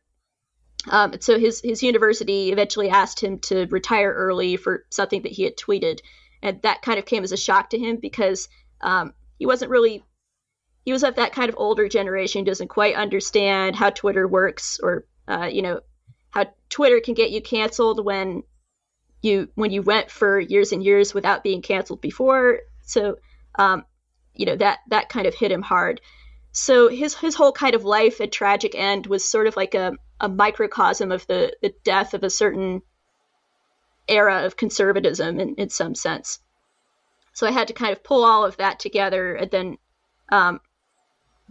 Um, 0.89 1.13
so 1.19 1.37
his 1.37 1.61
his 1.61 1.83
university 1.83 2.51
eventually 2.51 2.89
asked 2.89 3.19
him 3.19 3.39
to 3.39 3.65
retire 3.67 4.13
early 4.13 4.55
for 4.57 4.85
something 4.89 5.23
that 5.23 5.31
he 5.31 5.43
had 5.43 5.57
tweeted, 5.57 5.99
and 6.41 6.61
that 6.61 6.81
kind 6.81 6.99
of 6.99 7.05
came 7.05 7.23
as 7.23 7.31
a 7.31 7.37
shock 7.37 7.71
to 7.71 7.77
him 7.77 7.97
because 7.97 8.47
um, 8.81 9.13
he 9.37 9.45
wasn't 9.45 9.71
really 9.71 10.03
he 10.85 10.91
was 10.91 11.03
of 11.03 11.15
that 11.15 11.33
kind 11.33 11.49
of 11.49 11.55
older 11.57 11.87
generation 11.87 12.43
doesn't 12.43 12.69
quite 12.69 12.95
understand 12.95 13.75
how 13.75 13.89
Twitter 13.89 14.27
works 14.27 14.79
or 14.81 15.05
uh, 15.27 15.49
you 15.51 15.61
know 15.61 15.81
how 16.31 16.45
Twitter 16.69 16.99
can 16.99 17.13
get 17.13 17.31
you 17.31 17.41
canceled 17.41 18.03
when 18.03 18.43
you 19.21 19.49
when 19.55 19.71
you 19.71 19.81
went 19.81 20.09
for 20.09 20.39
years 20.39 20.71
and 20.71 20.83
years 20.83 21.13
without 21.13 21.43
being 21.43 21.61
canceled 21.61 22.01
before. 22.01 22.59
So 22.83 23.17
um, 23.57 23.83
you 24.39 24.45
know 24.45 24.55
that 24.55 24.79
that 24.87 25.09
kind 25.09 25.27
of 25.27 25.35
hit 25.35 25.51
him 25.51 25.61
hard. 25.61 25.99
So 26.53 26.87
his 26.87 27.13
his 27.13 27.35
whole 27.35 27.51
kind 27.51 27.75
of 27.75 27.83
life 27.83 28.21
and 28.21 28.31
tragic 28.31 28.73
end 28.73 29.05
was 29.05 29.27
sort 29.29 29.47
of 29.47 29.57
like 29.57 29.75
a, 29.75 29.97
a 30.19 30.29
microcosm 30.29 31.11
of 31.11 31.27
the, 31.27 31.53
the 31.61 31.73
death 31.83 32.13
of 32.13 32.23
a 32.23 32.29
certain 32.29 32.81
era 34.07 34.45
of 34.45 34.55
conservatism 34.55 35.39
in, 35.41 35.55
in 35.55 35.69
some 35.69 35.93
sense. 35.93 36.39
So 37.33 37.47
I 37.47 37.51
had 37.51 37.67
to 37.67 37.73
kind 37.73 37.91
of 37.91 38.01
pull 38.01 38.23
all 38.23 38.45
of 38.45 38.57
that 38.57 38.79
together 38.79 39.35
and 39.35 39.51
then 39.51 39.77
um, 40.31 40.61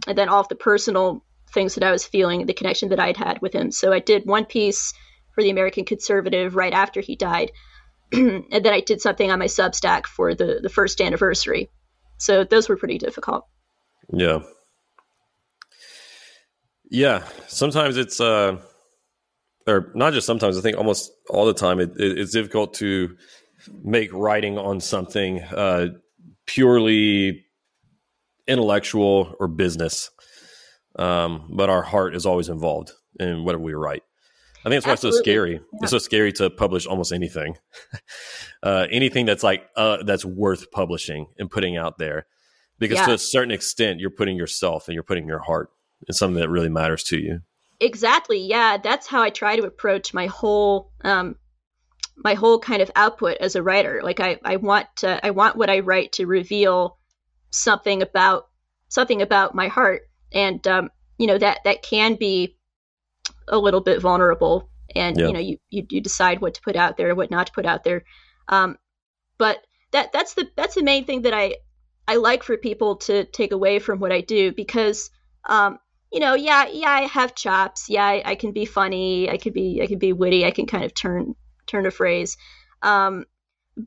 and 0.07 0.17
then 0.17 0.27
all 0.27 0.41
of 0.41 0.49
the 0.49 0.55
personal 0.55 1.23
things 1.53 1.75
that 1.75 1.83
I 1.83 1.91
was 1.91 2.05
feeling, 2.05 2.47
the 2.47 2.53
connection 2.53 2.89
that 2.89 2.99
I'd 2.99 3.17
had 3.17 3.39
with 3.39 3.53
him. 3.53 3.71
So 3.71 3.93
I 3.93 3.99
did 3.99 4.25
one 4.25 4.45
piece 4.45 4.93
for 5.35 5.43
the 5.43 5.51
American 5.51 5.85
Conservative 5.85 6.55
right 6.55 6.73
after 6.73 7.01
he 7.01 7.15
died, 7.15 7.51
and 8.11 8.45
then 8.49 8.73
I 8.73 8.81
did 8.81 8.99
something 8.99 9.29
on 9.29 9.37
my 9.37 9.45
Substack 9.45 10.07
for 10.07 10.33
the 10.33 10.59
the 10.63 10.69
first 10.69 11.01
anniversary. 11.01 11.69
So 12.19 12.43
those 12.43 12.69
were 12.69 12.77
pretty 12.77 12.97
difficult. 12.97 13.45
Yeah. 14.13 14.39
Yeah. 16.91 17.23
Sometimes 17.47 17.97
it's 17.97 18.19
uh 18.21 18.57
or 19.67 19.91
not 19.93 20.13
just 20.13 20.25
sometimes, 20.25 20.57
I 20.57 20.61
think 20.61 20.77
almost 20.77 21.11
all 21.29 21.45
the 21.45 21.53
time 21.53 21.79
it, 21.79 21.91
it, 21.97 22.17
it's 22.17 22.31
difficult 22.31 22.73
to 22.75 23.15
make 23.83 24.11
writing 24.13 24.57
on 24.57 24.79
something 24.79 25.41
uh 25.41 25.87
purely 26.45 27.45
intellectual 28.47 29.35
or 29.39 29.47
business. 29.47 30.09
Um, 30.97 31.51
but 31.53 31.69
our 31.69 31.83
heart 31.83 32.15
is 32.15 32.25
always 32.25 32.49
involved 32.49 32.91
in 33.19 33.45
whatever 33.45 33.63
we 33.63 33.73
write. 33.73 34.03
I 34.65 34.69
think 34.69 34.75
that's 34.75 34.85
why 34.85 34.91
Absolutely. 34.91 35.17
it's 35.17 35.17
so 35.17 35.23
scary. 35.23 35.53
Yeah. 35.53 35.79
It's 35.81 35.91
so 35.91 35.97
scary 35.99 36.33
to 36.33 36.49
publish 36.49 36.85
almost 36.85 37.13
anything, 37.13 37.57
uh, 38.63 38.87
anything 38.91 39.25
that's 39.25 39.43
like 39.43 39.63
uh, 39.75 40.03
that's 40.03 40.25
worth 40.25 40.69
publishing 40.71 41.27
and 41.37 41.49
putting 41.49 41.77
out 41.77 41.97
there, 41.97 42.25
because 42.77 42.97
yeah. 42.97 43.05
to 43.05 43.13
a 43.13 43.17
certain 43.17 43.51
extent, 43.51 43.99
you're 43.99 44.09
putting 44.09 44.35
yourself 44.35 44.87
and 44.87 44.93
you're 44.93 45.03
putting 45.03 45.27
your 45.27 45.39
heart 45.39 45.69
in 46.07 46.13
something 46.13 46.39
that 46.39 46.49
really 46.49 46.69
matters 46.69 47.03
to 47.03 47.17
you. 47.17 47.41
Exactly. 47.79 48.39
Yeah, 48.39 48.77
that's 48.77 49.07
how 49.07 49.21
I 49.21 49.29
try 49.29 49.55
to 49.55 49.63
approach 49.63 50.13
my 50.13 50.27
whole 50.27 50.91
um, 51.05 51.35
my 52.17 52.33
whole 52.33 52.59
kind 52.59 52.81
of 52.81 52.91
output 52.95 53.37
as 53.37 53.55
a 53.55 53.63
writer. 53.63 54.01
Like 54.03 54.19
I, 54.19 54.39
I 54.43 54.57
want 54.57 54.87
to, 54.97 55.25
I 55.25 55.31
want 55.31 55.55
what 55.55 55.69
I 55.69 55.79
write 55.79 56.11
to 56.13 56.25
reveal 56.25 56.97
something 57.51 58.01
about 58.01 58.49
something 58.89 59.21
about 59.21 59.55
my 59.55 59.67
heart, 59.67 60.01
and 60.31 60.65
um, 60.67 60.89
you 61.17 61.27
know 61.27 61.37
that 61.37 61.59
that 61.63 61.81
can 61.81 62.15
be 62.15 62.57
a 63.49 63.57
little 63.57 63.81
bit 63.81 64.01
vulnerable 64.01 64.69
and 64.95 65.17
you 65.17 65.33
know 65.33 65.39
you, 65.39 65.57
you, 65.69 65.85
you 65.89 66.01
decide 66.01 66.41
what 66.41 66.55
to 66.55 66.61
put 66.61 66.75
out 66.75 66.97
there 66.97 67.13
what 67.15 67.31
not 67.31 67.47
to 67.47 67.53
put 67.53 67.65
out 67.65 67.83
there. 67.83 68.03
Um, 68.47 68.77
but 69.37 69.59
that 69.91 70.11
that's 70.11 70.33
the 70.33 70.49
that's 70.55 70.75
the 70.75 70.83
main 70.83 71.05
thing 71.05 71.23
that 71.23 71.33
i 71.33 71.55
i 72.07 72.15
like 72.15 72.43
for 72.43 72.57
people 72.57 72.97
to 72.97 73.25
take 73.25 73.51
away 73.51 73.79
from 73.79 73.99
what 73.99 74.11
i 74.11 74.21
do 74.21 74.51
because 74.51 75.09
um, 75.45 75.79
you 76.11 76.19
know 76.19 76.35
yeah 76.35 76.67
yeah 76.67 76.89
i 76.89 77.01
have 77.01 77.35
chops. 77.35 77.89
Yeah 77.89 78.05
I, 78.05 78.21
I, 78.25 78.35
can 78.35 78.51
be 78.51 78.65
funny. 78.65 79.29
I 79.29 79.37
can 79.37 79.53
be 79.53 79.79
i 79.81 79.87
can 79.87 79.99
be 79.99 80.13
witty. 80.13 80.45
I 80.45 80.51
can 80.51 80.65
kind 80.65 80.83
of 80.83 80.93
turn 80.93 81.35
turn 81.67 81.85
a 81.85 81.91
phrase. 81.91 82.37
Um, 82.81 83.25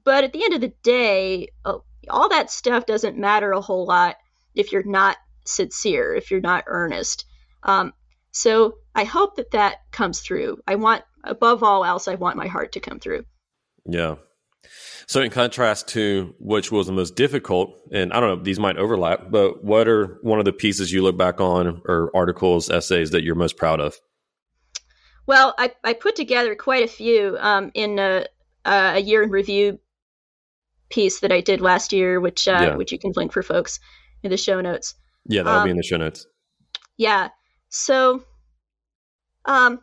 but 0.05 0.25
at 0.25 0.33
the 0.33 0.45
end 0.45 0.55
of 0.55 0.61
the 0.61 0.73
day 0.83 1.49
uh, 1.65 1.79
all 2.09 2.29
that 2.31 2.51
stuff 2.51 2.87
doesn't 2.87 3.19
matter 3.19 3.53
a 3.53 3.61
whole 3.61 3.87
lot 3.87 4.17
if 4.55 4.73
you're 4.73 4.85
not 4.85 5.17
sincere 5.45 6.15
if 6.15 6.31
you're 6.31 6.41
not 6.41 6.65
earnest. 6.67 7.27
Um, 7.63 7.93
so 8.33 8.79
I 8.95 9.05
hope 9.05 9.37
that 9.37 9.53
that 9.53 9.77
comes 9.91 10.21
through. 10.21 10.59
I 10.67 10.75
want, 10.75 11.05
above 11.23 11.63
all 11.63 11.85
else, 11.85 12.09
I 12.09 12.17
want 12.17 12.37
my 12.37 12.49
heart 12.49 12.73
to 12.73 12.81
come 12.81 12.99
through. 12.99 13.25
Yeah. 13.85 14.17
So, 15.07 15.21
in 15.21 15.31
contrast 15.31 15.89
to 15.89 16.35
which 16.39 16.73
was 16.73 16.87
the 16.87 16.93
most 16.93 17.17
difficult, 17.17 17.75
and 17.93 18.13
I 18.13 18.21
don't 18.21 18.39
know, 18.39 18.45
these 18.45 18.59
might 18.59 18.77
overlap, 18.77 19.31
but 19.31 19.63
what 19.63 19.89
are 19.89 20.19
one 20.23 20.39
of 20.39 20.45
the 20.45 20.53
pieces 20.53 20.93
you 20.93 21.03
look 21.03 21.19
back 21.19 21.41
on 21.41 21.83
or 21.85 22.11
articles, 22.15 22.71
essays 22.71 23.11
that 23.11 23.23
you're 23.23 23.35
most 23.35 23.57
proud 23.57 23.81
of? 23.81 24.01
Well, 25.27 25.55
I, 25.59 25.73
I 25.85 25.93
put 25.93 26.17
together 26.17 26.55
quite 26.55 26.85
a 26.85 26.89
few 26.89 27.37
um, 27.39 27.71
in 27.75 27.99
a, 27.99 28.27
a, 28.65 29.01
year 29.01 29.23
in 29.23 29.31
review 29.31 29.79
piece 30.91 31.21
that 31.21 31.33
I 31.33 31.41
did 31.41 31.61
last 31.61 31.93
year, 31.93 32.21
which 32.21 32.49
uh, 32.49 32.51
yeah. 32.53 32.75
which 32.77 32.93
you 32.93 32.99
can 32.99 33.13
link 33.15 33.33
for 33.33 33.43
folks 33.43 33.81
in 34.23 34.31
the 34.31 34.37
show 34.37 34.61
notes. 34.61 34.95
Yeah, 35.27 35.43
that'll 35.43 35.61
um, 35.61 35.67
be 35.67 35.71
in 35.71 35.77
the 35.77 35.83
show 35.83 35.97
notes. 35.97 36.27
Yeah. 36.97 37.29
So, 37.73 38.23
um, 39.47 39.81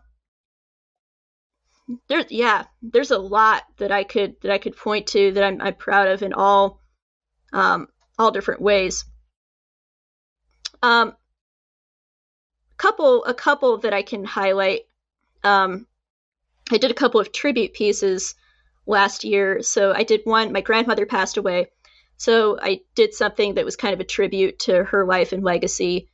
there, 2.07 2.23
yeah, 2.29 2.65
there's 2.83 3.09
a 3.09 3.17
lot 3.17 3.63
that 3.77 3.91
I 3.91 4.03
could 4.03 4.35
that 4.41 4.51
I 4.51 4.59
could 4.59 4.77
point 4.77 5.07
to 5.07 5.31
that 5.31 5.43
I'm, 5.43 5.59
I'm 5.59 5.73
proud 5.73 6.07
of 6.07 6.21
in 6.21 6.33
all, 6.33 6.79
um, 7.51 7.87
all 8.19 8.29
different 8.29 8.61
ways. 8.61 9.05
Um, 10.83 11.15
couple 12.77 13.25
a 13.25 13.33
couple 13.33 13.79
that 13.79 13.93
I 13.93 14.03
can 14.03 14.23
highlight. 14.23 14.81
Um, 15.43 15.87
I 16.71 16.77
did 16.77 16.91
a 16.91 17.01
couple 17.01 17.19
of 17.19 17.31
tribute 17.31 17.73
pieces 17.73 18.35
last 18.85 19.23
year. 19.23 19.63
So 19.63 19.93
I 19.93 20.03
did 20.03 20.21
one. 20.25 20.51
My 20.51 20.61
grandmother 20.61 21.07
passed 21.07 21.37
away, 21.37 21.71
so 22.17 22.59
I 22.61 22.81
did 22.93 23.15
something 23.15 23.55
that 23.55 23.65
was 23.65 23.75
kind 23.75 23.95
of 23.95 23.99
a 23.99 24.03
tribute 24.03 24.59
to 24.59 24.83
her 24.83 25.07
life 25.07 25.31
and 25.31 25.43
legacy 25.43 26.07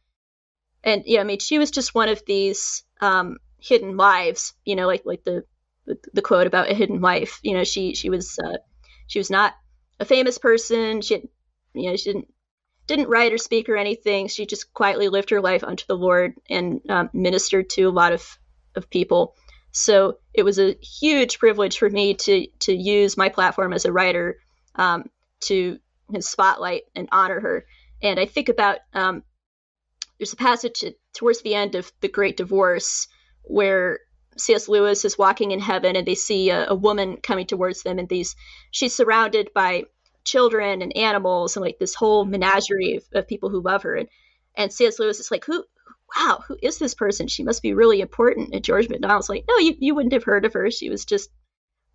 and 0.85 1.03
yeah, 1.07 1.19
I 1.19 1.23
mean, 1.23 1.39
she 1.39 1.57
was 1.57 1.71
just 1.71 1.95
one 1.95 2.09
of 2.09 2.23
these 2.25 2.83
um, 3.01 3.37
hidden 3.59 3.97
lives, 3.97 4.53
you 4.63 4.75
know, 4.75 4.85
like 4.85 5.01
like 5.03 5.23
the, 5.23 5.43
the, 6.13 6.21
quote 6.21 6.45
about 6.45 6.69
a 6.69 6.75
hidden 6.75 7.01
wife. 7.01 7.39
You 7.41 7.55
know, 7.55 7.63
she 7.63 7.95
she 7.95 8.11
was 8.11 8.37
uh, 8.39 8.57
she 9.07 9.19
was 9.19 9.31
not 9.31 9.55
a 9.99 10.05
famous 10.05 10.37
person. 10.37 11.01
She 11.01 11.27
you 11.73 11.89
know 11.89 11.95
she 11.95 12.13
didn't 12.13 12.27
didn't 12.85 13.09
write 13.09 13.33
or 13.33 13.39
speak 13.39 13.67
or 13.67 13.75
anything. 13.75 14.27
She 14.27 14.45
just 14.45 14.73
quietly 14.73 15.09
lived 15.09 15.31
her 15.31 15.41
life 15.41 15.63
unto 15.63 15.85
the 15.87 15.97
Lord 15.97 16.35
and 16.49 16.81
um, 16.87 17.09
ministered 17.13 17.71
to 17.71 17.83
a 17.85 17.89
lot 17.89 18.13
of 18.13 18.37
of 18.75 18.89
people. 18.89 19.35
So 19.71 20.19
it 20.33 20.43
was 20.43 20.59
a 20.59 20.75
huge 20.75 21.39
privilege 21.39 21.79
for 21.79 21.89
me 21.89 22.13
to 22.13 22.47
to 22.59 22.73
use 22.73 23.17
my 23.17 23.29
platform 23.29 23.73
as 23.73 23.85
a 23.85 23.91
writer 23.91 24.37
um, 24.75 25.09
to 25.41 25.79
spotlight 26.19 26.83
and 26.95 27.09
honor 27.11 27.39
her. 27.39 27.65
And 28.03 28.19
I 28.19 28.27
think 28.27 28.49
about 28.49 28.77
um, 28.93 29.23
there's 30.17 30.33
a 30.33 30.37
passage 30.37 30.83
towards 31.13 31.41
the 31.41 31.55
end 31.55 31.75
of 31.75 31.91
The 32.01 32.07
Great 32.07 32.37
Divorce 32.37 33.07
where 33.43 33.99
C.S. 34.37 34.67
Lewis 34.67 35.05
is 35.05 35.17
walking 35.17 35.51
in 35.51 35.59
heaven 35.59 35.95
and 35.95 36.05
they 36.05 36.15
see 36.15 36.49
a, 36.49 36.67
a, 36.69 36.75
woman 36.75 37.17
coming 37.17 37.47
towards 37.47 37.83
them 37.83 37.99
and 37.99 38.09
these 38.09 38.35
she's 38.71 38.93
surrounded 38.93 39.49
by 39.53 39.85
children 40.25 40.81
and 40.81 40.95
animals 40.97 41.55
and 41.55 41.63
like 41.63 41.77
this 41.79 41.95
whole 41.95 42.25
menagerie 42.25 42.95
of, 42.95 43.03
of 43.13 43.27
people 43.27 43.49
who 43.49 43.61
love 43.61 43.83
her 43.83 43.95
and 43.95 44.09
and 44.57 44.73
C.S. 44.73 44.99
Lewis 44.99 45.19
is 45.19 45.31
like 45.31 45.45
who 45.45 45.63
wow 46.15 46.43
who 46.47 46.57
is 46.61 46.77
this 46.77 46.95
person 46.95 47.27
she 47.27 47.43
must 47.43 47.61
be 47.61 47.73
really 47.73 48.01
important 48.01 48.53
and 48.53 48.63
George 48.63 48.89
MacDonald's 48.89 49.29
like 49.29 49.45
no 49.47 49.57
you, 49.57 49.75
you 49.79 49.95
wouldn't 49.95 50.13
have 50.13 50.23
heard 50.23 50.45
of 50.45 50.53
her 50.53 50.69
she 50.71 50.89
was 50.89 51.05
just 51.05 51.29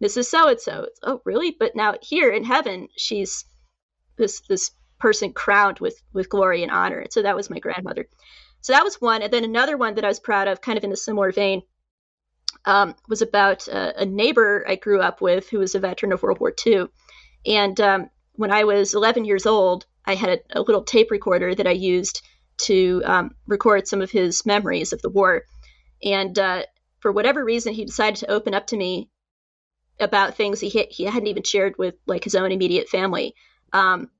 Mrs. 0.02 0.26
So 0.26 0.48
and 0.48 0.60
so 0.60 0.86
oh 1.02 1.20
really 1.24 1.50
but 1.58 1.76
now 1.76 1.94
here 2.00 2.30
in 2.30 2.44
heaven 2.44 2.88
she's 2.96 3.44
this 4.16 4.40
this 4.48 4.70
person 5.00 5.32
crowned 5.32 5.80
with 5.80 6.00
with 6.12 6.28
glory 6.28 6.62
and 6.62 6.70
honor. 6.70 7.06
So 7.10 7.22
that 7.22 7.36
was 7.36 7.50
my 7.50 7.58
grandmother. 7.58 8.06
So 8.60 8.72
that 8.72 8.84
was 8.84 9.00
one. 9.00 9.22
And 9.22 9.32
then 9.32 9.44
another 9.44 9.76
one 9.76 9.94
that 9.94 10.04
I 10.04 10.08
was 10.08 10.20
proud 10.20 10.46
of, 10.46 10.60
kind 10.60 10.78
of 10.78 10.84
in 10.84 10.92
a 10.92 10.96
similar 10.96 11.32
vein, 11.32 11.62
um, 12.64 12.94
was 13.08 13.22
about 13.22 13.68
a 13.68 14.04
neighbor 14.04 14.64
I 14.68 14.76
grew 14.76 15.00
up 15.00 15.20
with 15.20 15.48
who 15.48 15.58
was 15.58 15.74
a 15.74 15.80
veteran 15.80 16.12
of 16.12 16.22
World 16.22 16.40
War 16.40 16.54
II. 16.66 16.86
And 17.46 17.80
um, 17.80 18.10
when 18.34 18.50
I 18.50 18.64
was 18.64 18.94
11 18.94 19.24
years 19.24 19.46
old, 19.46 19.86
I 20.04 20.14
had 20.14 20.30
a, 20.30 20.60
a, 20.60 20.62
little 20.62 20.82
tape 20.82 21.10
recorder 21.10 21.54
that 21.54 21.66
I 21.66 21.72
used 21.72 22.22
to 22.58 23.02
um, 23.04 23.34
record 23.46 23.88
some 23.88 24.02
of 24.02 24.10
his 24.10 24.44
memories 24.44 24.92
of 24.92 25.00
the 25.00 25.08
war. 25.08 25.44
And 26.02 26.38
uh, 26.38 26.62
for 27.00 27.12
whatever 27.12 27.44
reason, 27.44 27.72
he 27.72 27.84
decided 27.84 28.16
to 28.16 28.30
open 28.30 28.54
up 28.54 28.66
to 28.68 28.76
me 28.76 29.08
about 29.98 30.34
things 30.34 30.60
he 30.60 30.68
he 30.90 31.04
hadn't 31.04 31.26
even 31.26 31.42
shared 31.42 31.76
with 31.78 31.94
like 32.06 32.24
his 32.24 32.34
own 32.34 32.52
immediate 32.52 32.88
family. 32.88 33.34
Um, 33.72 34.10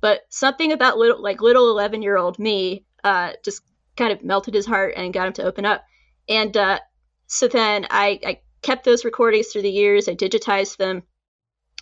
but 0.00 0.20
something 0.28 0.72
about 0.72 0.98
little 0.98 1.22
like 1.22 1.40
little 1.40 1.70
eleven 1.70 2.02
year 2.02 2.16
old 2.16 2.38
me 2.38 2.84
uh, 3.04 3.32
just 3.44 3.62
kind 3.96 4.12
of 4.12 4.24
melted 4.24 4.54
his 4.54 4.66
heart 4.66 4.94
and 4.96 5.12
got 5.12 5.26
him 5.26 5.32
to 5.34 5.44
open 5.44 5.64
up. 5.66 5.84
And 6.28 6.56
uh, 6.56 6.78
so 7.26 7.48
then 7.48 7.86
I, 7.90 8.20
I 8.24 8.40
kept 8.62 8.84
those 8.84 9.04
recordings 9.04 9.48
through 9.48 9.62
the 9.62 9.70
years. 9.70 10.08
I 10.08 10.14
digitized 10.14 10.76
them, 10.76 11.02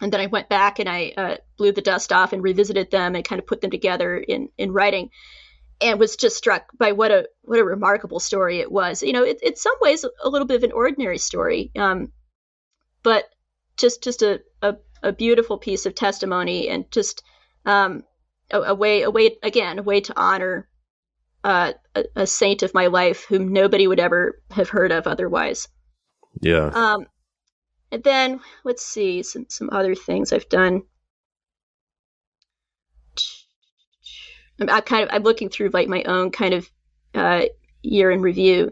and 0.00 0.12
then 0.12 0.20
I 0.20 0.26
went 0.26 0.48
back 0.48 0.78
and 0.78 0.88
I 0.88 1.12
uh, 1.16 1.36
blew 1.56 1.72
the 1.72 1.82
dust 1.82 2.12
off 2.12 2.32
and 2.32 2.42
revisited 2.42 2.90
them 2.90 3.14
and 3.14 3.24
kind 3.24 3.38
of 3.38 3.46
put 3.46 3.60
them 3.60 3.70
together 3.70 4.16
in 4.16 4.48
in 4.58 4.72
writing, 4.72 5.10
and 5.80 6.00
was 6.00 6.16
just 6.16 6.36
struck 6.36 6.76
by 6.78 6.92
what 6.92 7.10
a 7.10 7.28
what 7.42 7.60
a 7.60 7.64
remarkable 7.64 8.20
story 8.20 8.60
it 8.60 8.72
was. 8.72 9.02
You 9.02 9.12
know, 9.12 9.24
it, 9.24 9.38
it's 9.42 9.62
some 9.62 9.76
ways 9.80 10.04
a 10.04 10.28
little 10.28 10.46
bit 10.46 10.56
of 10.56 10.64
an 10.64 10.72
ordinary 10.72 11.18
story, 11.18 11.70
um, 11.76 12.12
but 13.02 13.24
just 13.76 14.02
just 14.02 14.22
a, 14.22 14.40
a, 14.62 14.76
a 15.02 15.12
beautiful 15.12 15.58
piece 15.58 15.86
of 15.86 15.94
testimony 15.94 16.68
and 16.68 16.90
just 16.90 17.22
um, 17.64 18.02
a, 18.50 18.60
a, 18.60 18.74
way 18.74 19.02
a 19.02 19.10
way 19.10 19.36
again 19.42 19.78
a 19.78 19.82
way 19.82 20.00
to 20.00 20.18
honor 20.20 20.68
uh, 21.44 21.72
a, 21.94 22.04
a 22.16 22.26
saint 22.26 22.62
of 22.62 22.74
my 22.74 22.86
life 22.86 23.24
whom 23.24 23.52
nobody 23.52 23.86
would 23.86 24.00
ever 24.00 24.42
have 24.50 24.68
heard 24.68 24.92
of 24.92 25.06
otherwise. 25.06 25.68
Yeah. 26.40 26.70
Um, 26.74 27.06
and 27.90 28.02
then 28.02 28.40
let's 28.64 28.84
see 28.84 29.22
some 29.22 29.46
some 29.48 29.70
other 29.72 29.94
things 29.94 30.32
I've 30.32 30.48
done. 30.48 30.82
I'm, 34.60 34.68
I'm 34.68 34.82
kind 34.82 35.04
of 35.04 35.08
I'm 35.12 35.22
looking 35.22 35.48
through 35.48 35.70
like 35.72 35.88
my 35.88 36.02
own 36.04 36.30
kind 36.30 36.54
of 36.54 36.70
uh, 37.14 37.44
year 37.82 38.10
in 38.10 38.20
review. 38.20 38.70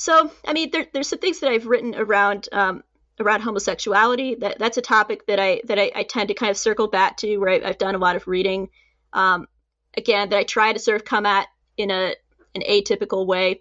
So, 0.00 0.30
I 0.46 0.54
mean, 0.54 0.70
there, 0.70 0.86
there's 0.94 1.08
some 1.08 1.18
things 1.18 1.40
that 1.40 1.50
I've 1.50 1.66
written 1.66 1.94
around 1.94 2.48
um, 2.52 2.82
around 3.20 3.42
homosexuality. 3.42 4.36
That 4.36 4.58
that's 4.58 4.78
a 4.78 4.80
topic 4.80 5.26
that 5.26 5.38
I 5.38 5.60
that 5.66 5.78
I, 5.78 5.92
I 5.94 6.04
tend 6.04 6.28
to 6.28 6.34
kind 6.34 6.48
of 6.48 6.56
circle 6.56 6.88
back 6.88 7.18
to, 7.18 7.36
where 7.36 7.50
I, 7.50 7.66
have 7.66 7.76
done 7.76 7.94
a 7.94 7.98
lot 7.98 8.16
of 8.16 8.26
reading 8.26 8.70
um, 9.12 9.46
again 9.94 10.30
that 10.30 10.38
I 10.38 10.44
try 10.44 10.72
to 10.72 10.78
sort 10.78 10.96
of 10.96 11.04
come 11.04 11.26
at 11.26 11.48
in 11.76 11.90
a 11.90 12.14
an 12.54 12.62
atypical 12.66 13.26
way. 13.26 13.60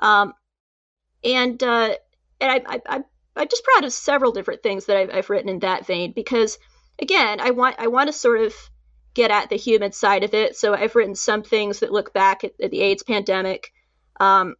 Um, 0.00 0.32
and 1.22 1.62
uh, 1.62 1.96
and 2.40 2.50
I, 2.66 2.80
I, 2.88 3.04
I'm 3.36 3.48
just 3.48 3.64
proud 3.64 3.84
of 3.84 3.92
several 3.92 4.32
different 4.32 4.62
things 4.62 4.86
that 4.86 4.96
I've, 4.96 5.10
I've 5.12 5.28
written 5.28 5.50
in 5.50 5.58
that 5.58 5.84
vein 5.84 6.12
because 6.16 6.58
again 6.98 7.42
I 7.42 7.50
want 7.50 7.76
I 7.78 7.88
want 7.88 8.08
to 8.08 8.14
sort 8.14 8.40
of 8.40 8.54
get 9.12 9.30
at 9.30 9.50
the 9.50 9.56
human 9.56 9.92
side 9.92 10.24
of 10.24 10.32
it. 10.32 10.56
So 10.56 10.72
I've 10.72 10.94
written 10.94 11.14
some 11.14 11.42
things 11.42 11.80
that 11.80 11.92
look 11.92 12.14
back 12.14 12.42
at, 12.42 12.52
at 12.58 12.70
the 12.70 12.80
AIDS 12.80 13.02
pandemic, 13.02 13.70
um, 14.18 14.54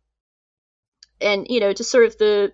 and 1.21 1.47
you 1.49 1.61
know 1.61 1.73
just 1.73 1.91
sort 1.91 2.07
of 2.07 2.17
the 2.19 2.53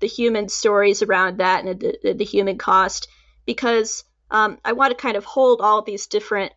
the 0.00 0.06
human 0.06 0.48
stories 0.48 1.02
around 1.02 1.38
that 1.38 1.64
and 1.64 1.80
the, 1.80 2.14
the 2.14 2.24
human 2.24 2.58
cost 2.58 3.08
because 3.46 4.04
um, 4.30 4.58
I 4.64 4.72
want 4.72 4.90
to 4.90 5.02
kind 5.02 5.16
of 5.16 5.24
hold 5.24 5.60
all 5.60 5.82
these 5.82 6.06
different 6.06 6.52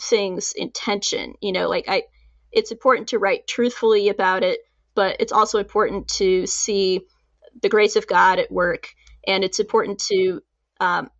things 0.00 0.52
in 0.52 0.70
tension. 0.72 1.34
You 1.40 1.52
know, 1.52 1.68
like 1.68 1.86
I, 1.88 2.04
it's 2.52 2.72
important 2.72 3.08
to 3.08 3.18
write 3.18 3.46
truthfully 3.46 4.08
about 4.08 4.42
it, 4.42 4.60
but 4.94 5.16
it's 5.20 5.32
also 5.32 5.58
important 5.58 6.08
to 6.08 6.46
see 6.46 7.02
the 7.62 7.68
grace 7.68 7.96
of 7.96 8.06
God 8.06 8.38
at 8.38 8.50
work, 8.50 8.88
and 9.26 9.44
it's 9.44 9.60
important 9.60 9.98
to, 10.08 10.40
um, 10.80 11.10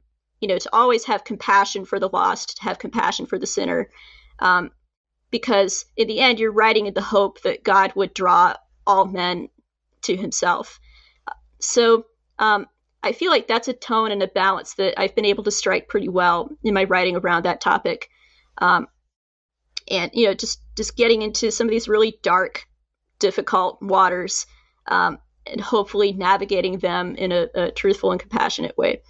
you 0.41 0.49
know, 0.49 0.59
to 0.59 0.71
always 0.73 1.05
have 1.05 1.25
compassion 1.25 1.85
for 1.85 1.99
the 1.99 2.09
lost, 2.09 2.57
to 2.57 2.65
have 2.65 2.79
compassion 2.79 3.27
for 3.27 3.39
the 3.39 3.47
sinner, 3.47 3.89
um, 4.39 4.71
because 5.31 5.85
in 5.97 6.09
the 6.09 6.21
end, 6.21 6.41
you're 6.41 6.53
writing 6.53 6.87
in 6.87 6.95
the 6.95 7.03
hope 7.03 7.43
that 7.43 7.63
God 7.63 7.93
would 7.95 8.15
draw 8.15 8.55
all 8.87 9.05
men 9.05 9.49
to 10.03 10.17
Himself. 10.17 10.81
So 11.61 12.07
um, 12.39 12.67
I 13.03 13.13
feel 13.13 13.31
like 13.31 13.47
that's 13.47 13.69
a 13.69 13.73
tone 13.73 14.11
and 14.11 14.23
a 14.23 14.29
balance 14.29 14.75
that 14.75 14.99
I've 14.99 15.15
been 15.15 15.25
able 15.25 15.45
to 15.45 15.51
strike 15.51 15.89
pretty 15.89 16.09
well 16.09 16.51
in 16.63 16.75
my 16.75 16.85
writing 16.85 17.17
around 17.17 17.45
that 17.45 17.61
topic. 17.61 18.11
Um, 18.59 18.89
and 19.91 20.11
you 20.15 20.27
know, 20.27 20.35
just 20.35 20.61
just 20.77 20.97
getting 20.97 21.23
into 21.23 21.51
some 21.51 21.67
of 21.67 21.71
these 21.71 21.89
really 21.89 22.19
dark, 22.23 22.67
difficult 23.19 23.83
waters, 23.83 24.47
um, 24.87 25.19
and 25.47 25.61
hopefully 25.61 26.13
navigating 26.13 26.79
them 26.79 27.17
in 27.17 27.33
a, 27.33 27.49
a 27.55 27.71
truthful 27.71 28.13
and 28.13 28.21
compassionate 28.21 28.77
way. 28.77 29.03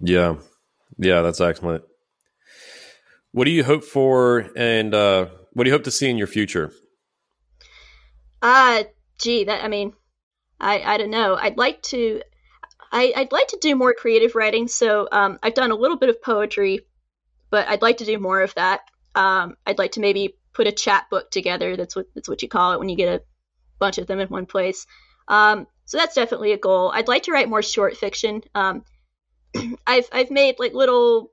Yeah, 0.00 0.36
yeah, 0.98 1.22
that's 1.22 1.40
excellent. 1.40 1.84
What 3.32 3.44
do 3.44 3.50
you 3.50 3.64
hope 3.64 3.84
for, 3.84 4.50
and 4.56 4.94
uh, 4.94 5.26
what 5.52 5.64
do 5.64 5.70
you 5.70 5.74
hope 5.74 5.84
to 5.84 5.90
see 5.90 6.10
in 6.10 6.18
your 6.18 6.26
future? 6.26 6.72
Uh, 8.42 8.84
gee, 9.18 9.44
that 9.44 9.64
I 9.64 9.68
mean, 9.68 9.94
I 10.64 10.94
I 10.94 10.96
don't 10.98 11.10
know. 11.10 11.36
I'd 11.36 11.56
like 11.56 11.82
to. 11.84 12.22
I, 12.90 13.12
I'd 13.16 13.32
like 13.32 13.48
to 13.48 13.58
do 13.60 13.74
more 13.74 13.92
creative 13.92 14.36
writing. 14.36 14.68
So 14.68 15.08
um, 15.10 15.38
I've 15.42 15.54
done 15.54 15.72
a 15.72 15.74
little 15.74 15.96
bit 15.96 16.10
of 16.10 16.22
poetry 16.22 16.80
but 17.54 17.68
I'd 17.68 17.82
like 17.82 17.98
to 17.98 18.04
do 18.04 18.18
more 18.18 18.40
of 18.40 18.52
that. 18.56 18.80
Um, 19.14 19.56
I'd 19.64 19.78
like 19.78 19.92
to 19.92 20.00
maybe 20.00 20.36
put 20.52 20.66
a 20.66 20.72
chapbook 20.72 21.30
together. 21.30 21.76
That's 21.76 21.94
what 21.94 22.06
that's 22.12 22.28
what 22.28 22.42
you 22.42 22.48
call 22.48 22.72
it 22.72 22.80
when 22.80 22.88
you 22.88 22.96
get 22.96 23.14
a 23.14 23.22
bunch 23.78 23.98
of 23.98 24.08
them 24.08 24.18
in 24.18 24.26
one 24.26 24.46
place. 24.46 24.88
Um, 25.28 25.68
so 25.84 25.96
that's 25.96 26.16
definitely 26.16 26.50
a 26.50 26.58
goal. 26.58 26.90
I'd 26.92 27.06
like 27.06 27.22
to 27.24 27.30
write 27.30 27.48
more 27.48 27.62
short 27.62 27.96
fiction. 27.96 28.42
Um, 28.56 28.82
I've 29.86 30.08
I've 30.10 30.32
made 30.32 30.56
like 30.58 30.74
little, 30.74 31.30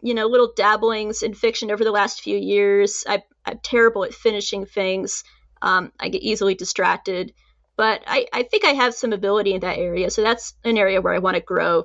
you 0.00 0.14
know, 0.14 0.26
little 0.26 0.52
dabblings 0.54 1.24
in 1.24 1.34
fiction 1.34 1.72
over 1.72 1.82
the 1.82 1.90
last 1.90 2.20
few 2.20 2.36
years. 2.36 3.02
I, 3.08 3.24
am 3.44 3.58
terrible 3.60 4.04
at 4.04 4.14
finishing 4.14 4.64
things. 4.64 5.24
Um, 5.60 5.90
I 5.98 6.08
get 6.08 6.22
easily 6.22 6.54
distracted, 6.54 7.32
but 7.78 8.02
I, 8.08 8.26
I 8.32 8.42
think 8.42 8.64
I 8.64 8.72
have 8.72 8.92
some 8.92 9.12
ability 9.12 9.54
in 9.54 9.60
that 9.60 9.78
area. 9.78 10.10
So 10.10 10.20
that's 10.20 10.54
an 10.64 10.76
area 10.76 11.00
where 11.00 11.14
I 11.14 11.20
want 11.20 11.36
to 11.36 11.40
grow. 11.40 11.84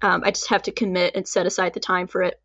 Um, 0.00 0.22
I 0.24 0.30
just 0.30 0.50
have 0.50 0.62
to 0.62 0.70
commit 0.70 1.16
and 1.16 1.26
set 1.26 1.46
aside 1.46 1.74
the 1.74 1.80
time 1.80 2.06
for 2.06 2.22
it. 2.22 2.40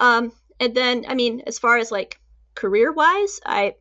Um, 0.00 0.32
and 0.60 0.76
then, 0.76 1.06
I 1.08 1.14
mean, 1.14 1.42
as 1.48 1.58
far 1.58 1.76
as 1.76 1.90
like 1.90 2.20
career 2.54 2.92
wise, 2.92 3.40
I 3.44 3.74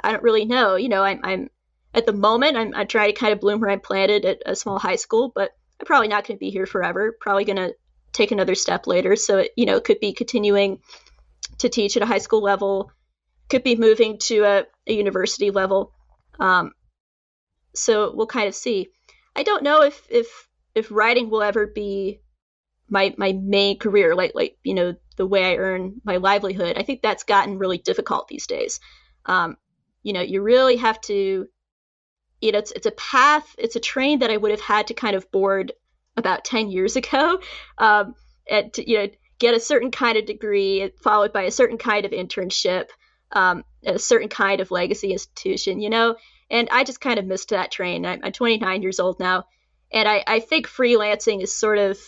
I 0.00 0.10
don't 0.10 0.24
really 0.24 0.46
know. 0.46 0.74
You 0.74 0.88
know, 0.88 1.04
I'm 1.04 1.20
I'm 1.22 1.50
at 1.94 2.06
the 2.06 2.12
moment 2.12 2.56
I'm 2.56 2.74
I'm 2.74 2.88
trying 2.88 3.14
to 3.14 3.18
kind 3.18 3.32
of 3.32 3.40
bloom 3.40 3.60
where 3.60 3.70
I'm 3.70 3.80
planted 3.80 4.24
at 4.24 4.42
a 4.44 4.56
small 4.56 4.80
high 4.80 4.96
school, 4.96 5.30
but 5.32 5.52
I'm 5.80 5.86
probably 5.86 6.08
not 6.08 6.26
going 6.26 6.38
to 6.38 6.44
be 6.44 6.50
here 6.50 6.66
forever. 6.66 7.16
Probably 7.20 7.44
going 7.44 7.56
to 7.56 7.74
take 8.12 8.32
another 8.32 8.56
step 8.56 8.88
later. 8.88 9.14
So 9.14 9.38
it, 9.38 9.52
you 9.56 9.66
know, 9.66 9.76
it 9.76 9.84
could 9.84 10.00
be 10.00 10.12
continuing 10.12 10.80
to 11.58 11.68
teach 11.68 11.96
at 11.96 12.02
a 12.02 12.06
high 12.06 12.18
school 12.18 12.42
level, 12.42 12.90
could 13.48 13.62
be 13.62 13.76
moving 13.76 14.18
to 14.18 14.42
a, 14.42 14.64
a 14.88 14.92
university 14.92 15.52
level. 15.52 15.92
Um, 16.40 16.72
so 17.76 18.12
we'll 18.14 18.26
kind 18.26 18.48
of 18.48 18.54
see. 18.54 18.88
I 19.34 19.42
don't 19.42 19.62
know 19.62 19.82
if 19.82 20.06
if 20.10 20.48
if 20.74 20.90
writing 20.90 21.30
will 21.30 21.42
ever 21.42 21.66
be 21.66 22.20
my 22.88 23.14
my 23.16 23.32
main 23.32 23.78
career, 23.78 24.14
like 24.14 24.32
like 24.34 24.56
you 24.62 24.74
know 24.74 24.94
the 25.16 25.26
way 25.26 25.44
I 25.44 25.56
earn 25.56 26.00
my 26.04 26.16
livelihood. 26.16 26.76
I 26.78 26.82
think 26.82 27.02
that's 27.02 27.24
gotten 27.24 27.58
really 27.58 27.78
difficult 27.78 28.28
these 28.28 28.46
days. 28.46 28.80
Um, 29.24 29.56
you 30.02 30.12
know, 30.12 30.20
you 30.20 30.42
really 30.42 30.76
have 30.76 31.00
to, 31.02 31.48
you 32.40 32.52
know, 32.52 32.58
it's 32.58 32.72
it's 32.72 32.86
a 32.86 32.92
path, 32.92 33.54
it's 33.58 33.76
a 33.76 33.80
train 33.80 34.20
that 34.20 34.30
I 34.30 34.36
would 34.36 34.50
have 34.50 34.60
had 34.60 34.88
to 34.88 34.94
kind 34.94 35.16
of 35.16 35.30
board 35.30 35.72
about 36.16 36.44
ten 36.44 36.70
years 36.70 36.96
ago, 37.02 37.40
um, 37.78 38.14
and 38.48 38.72
to, 38.74 38.88
you 38.88 38.98
know 38.98 39.08
get 39.38 39.54
a 39.54 39.60
certain 39.60 39.90
kind 39.90 40.16
of 40.16 40.24
degree 40.24 40.90
followed 41.02 41.32
by 41.32 41.42
a 41.42 41.50
certain 41.50 41.78
kind 41.78 42.06
of 42.06 42.12
internship, 42.12 42.86
um, 43.32 43.64
a 43.84 43.98
certain 43.98 44.28
kind 44.28 44.60
of 44.60 44.70
legacy 44.70 45.12
institution. 45.12 45.80
You 45.80 45.90
know, 45.90 46.16
and 46.50 46.68
I 46.70 46.84
just 46.84 47.00
kind 47.00 47.18
of 47.18 47.26
missed 47.26 47.50
that 47.50 47.70
train. 47.70 48.06
I'm, 48.06 48.20
I'm 48.22 48.32
29 48.32 48.82
years 48.82 49.00
old 49.00 49.18
now, 49.20 49.44
and 49.92 50.08
I, 50.08 50.22
I 50.26 50.40
think 50.40 50.66
freelancing 50.66 51.42
is 51.42 51.56
sort 51.56 51.78
of 51.78 51.98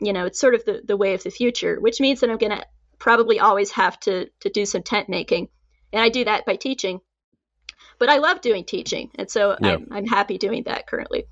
you 0.00 0.12
know, 0.12 0.26
it's 0.26 0.40
sort 0.40 0.54
of 0.54 0.64
the, 0.64 0.80
the 0.84 0.96
way 0.96 1.14
of 1.14 1.22
the 1.22 1.30
future, 1.30 1.78
which 1.78 2.00
means 2.00 2.20
that 2.20 2.30
I'm 2.30 2.38
going 2.38 2.56
to 2.56 2.64
probably 2.98 3.38
always 3.38 3.70
have 3.72 4.00
to, 4.00 4.28
to 4.40 4.48
do 4.48 4.64
some 4.64 4.82
tent 4.82 5.08
making. 5.08 5.48
And 5.92 6.02
I 6.02 6.08
do 6.08 6.24
that 6.24 6.46
by 6.46 6.56
teaching. 6.56 7.00
But 7.98 8.08
I 8.08 8.18
love 8.18 8.40
doing 8.40 8.64
teaching. 8.64 9.10
And 9.16 9.30
so 9.30 9.56
yeah. 9.60 9.72
I'm, 9.72 9.88
I'm 9.90 10.06
happy 10.06 10.38
doing 10.38 10.64
that 10.64 10.86
currently. 10.86 11.24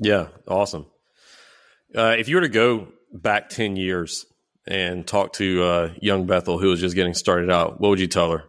Yeah, 0.00 0.28
awesome. 0.46 0.86
Uh, 1.96 2.16
if 2.18 2.28
you 2.28 2.36
were 2.36 2.42
to 2.42 2.48
go 2.48 2.88
back 3.12 3.48
10 3.48 3.76
years 3.76 4.26
and 4.66 5.06
talk 5.06 5.34
to 5.34 5.62
uh, 5.62 5.92
young 6.00 6.26
Bethel 6.26 6.58
who 6.58 6.68
was 6.68 6.80
just 6.80 6.96
getting 6.96 7.14
started 7.14 7.50
out, 7.50 7.80
what 7.80 7.90
would 7.90 8.00
you 8.00 8.08
tell 8.08 8.32
her? 8.32 8.44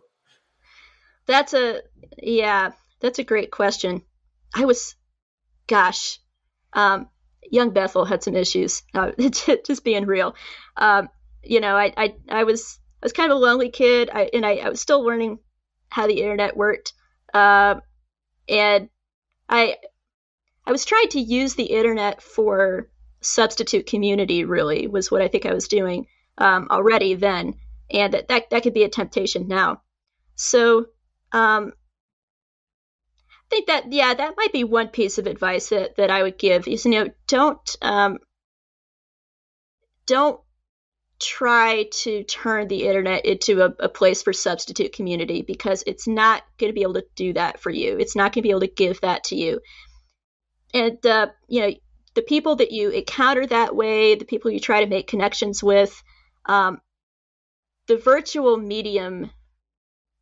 That's 1.28 1.54
a, 1.54 1.82
yeah, 2.18 2.72
that's 3.00 3.20
a 3.20 3.24
great 3.24 3.52
question. 3.52 4.02
I 4.54 4.66
was, 4.66 4.96
gosh, 5.68 6.20
um, 6.74 7.10
young 7.52 7.72
Bethel 7.72 8.06
had 8.06 8.24
some 8.24 8.36
issues. 8.36 8.84
Uh, 8.94 9.12
just 9.66 9.84
being 9.84 10.06
real, 10.06 10.36
um, 10.78 11.10
you 11.44 11.60
know, 11.60 11.76
I, 11.76 11.94
I 11.96 12.16
I 12.30 12.44
was 12.44 12.80
I 13.02 13.06
was 13.06 13.14
kind 13.14 13.32
of 13.32 13.38
a 13.38 13.42
lonely 13.42 13.70
kid, 13.70 14.10
I, 14.14 14.30
and 14.34 14.46
I, 14.46 14.56
I 14.56 14.70
was 14.70 14.82
still 14.82 15.04
learning 15.04 15.40
how 15.90 16.08
the 16.08 16.22
internet 16.22 16.58
worked, 16.58 16.94
uh, 17.34 17.76
and 18.48 18.90
I 19.48 19.78
I 20.66 20.72
was 20.72 20.86
trying 20.86 21.10
to 21.10 21.20
use 21.20 21.56
the 21.56 21.64
internet 21.64 22.22
for 22.22 22.90
substitute 23.22 23.86
community. 23.86 24.44
Really, 24.44 24.88
was 24.88 25.12
what 25.12 25.22
I 25.22 25.28
think 25.28 25.46
I 25.46 25.54
was 25.54 25.68
doing 25.68 26.08
um, 26.38 26.68
already 26.70 27.16
then, 27.16 27.56
and 27.90 28.14
that, 28.14 28.50
that 28.50 28.64
could 28.64 28.74
be 28.74 28.84
a 28.84 28.90
temptation 28.90 29.48
now. 29.48 29.82
So 30.36 30.88
um, 31.32 31.74
think 33.50 33.68
that 33.68 33.92
yeah, 33.92 34.14
that 34.14 34.36
might 34.38 34.54
be 34.54 34.64
one 34.64 34.90
piece 34.90 35.18
of 35.18 35.28
advice 35.28 35.70
that, 35.70 35.96
that 35.98 36.12
I 36.12 36.24
would 36.24 36.38
give 36.38 36.68
is 36.68 36.86
you 36.86 36.92
know 36.92 37.10
don't 37.28 37.76
um, 37.82 38.20
don't 40.06 40.40
try 41.20 41.86
to 41.92 42.24
turn 42.24 42.68
the 42.68 42.88
internet 42.88 43.26
into 43.26 43.62
a, 43.62 43.74
a, 43.80 43.90
place 43.90 44.24
for 44.24 44.32
substitute 44.32 44.94
community 44.94 45.42
because 45.42 45.84
it's 45.86 46.08
not 46.08 46.44
going 46.58 46.70
to 46.70 46.74
be 46.74 46.82
able 46.82 46.94
to 46.94 47.06
do 47.16 47.34
that 47.34 47.60
for 47.60 47.70
you. 47.70 47.98
It's 48.00 48.16
not 48.16 48.32
going 48.32 48.42
to 48.42 48.48
be 48.48 48.52
able 48.52 48.62
to 48.62 48.68
give 48.68 49.02
that 49.02 49.26
to 49.26 49.36
you. 49.36 49.60
And, 50.74 51.06
uh, 51.06 51.28
you 51.50 51.62
know, 51.62 51.74
the 52.16 52.22
people 52.22 52.56
that 52.58 52.72
you 52.72 52.90
encounter 52.90 53.46
that 53.48 53.76
way, 53.76 54.16
the 54.16 54.26
people 54.26 54.50
you 54.50 54.62
try 54.62 54.82
to 54.82 54.90
make 54.90 55.08
connections 55.08 55.62
with, 55.62 56.02
um, 56.46 56.80
the 57.88 57.98
virtual 57.98 58.56
medium, 58.56 59.30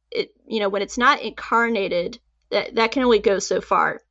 it, 0.09 0.29
you 0.47 0.59
know, 0.59 0.69
when 0.69 0.81
it's 0.81 0.97
not 0.97 1.21
incarnated, 1.21 2.17
that, 2.51 2.75
that 2.75 2.91
can 2.91 3.03
only 3.03 3.19
go 3.19 3.39
so 3.39 3.61
far. 3.61 4.01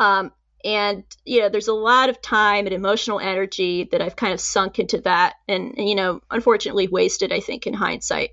Um, 0.00 0.32
and 0.64 1.04
you 1.24 1.40
know 1.40 1.48
there's 1.48 1.68
a 1.68 1.72
lot 1.74 2.08
of 2.08 2.20
time 2.20 2.66
and 2.66 2.74
emotional 2.74 3.20
energy 3.20 3.88
that 3.92 4.02
i've 4.02 4.16
kind 4.16 4.32
of 4.32 4.40
sunk 4.40 4.78
into 4.78 5.00
that 5.00 5.36
and, 5.46 5.74
and 5.78 5.88
you 5.88 5.94
know 5.94 6.20
unfortunately 6.30 6.88
wasted 6.88 7.32
i 7.32 7.40
think 7.40 7.66
in 7.66 7.74
hindsight. 7.74 8.30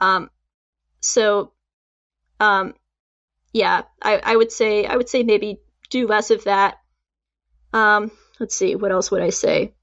Um, 0.00 0.30
so 1.00 1.52
um, 2.38 2.74
yeah 3.52 3.82
I, 4.02 4.20
I 4.22 4.36
would 4.36 4.52
say 4.52 4.86
i 4.86 4.96
would 4.96 5.08
say 5.08 5.22
maybe 5.22 5.58
do 5.88 6.06
less 6.06 6.30
of 6.30 6.44
that. 6.44 6.78
Um, 7.72 8.10
let's 8.40 8.56
see 8.56 8.76
what 8.76 8.92
else 8.92 9.10
would 9.10 9.22
i 9.22 9.30
say? 9.30 9.74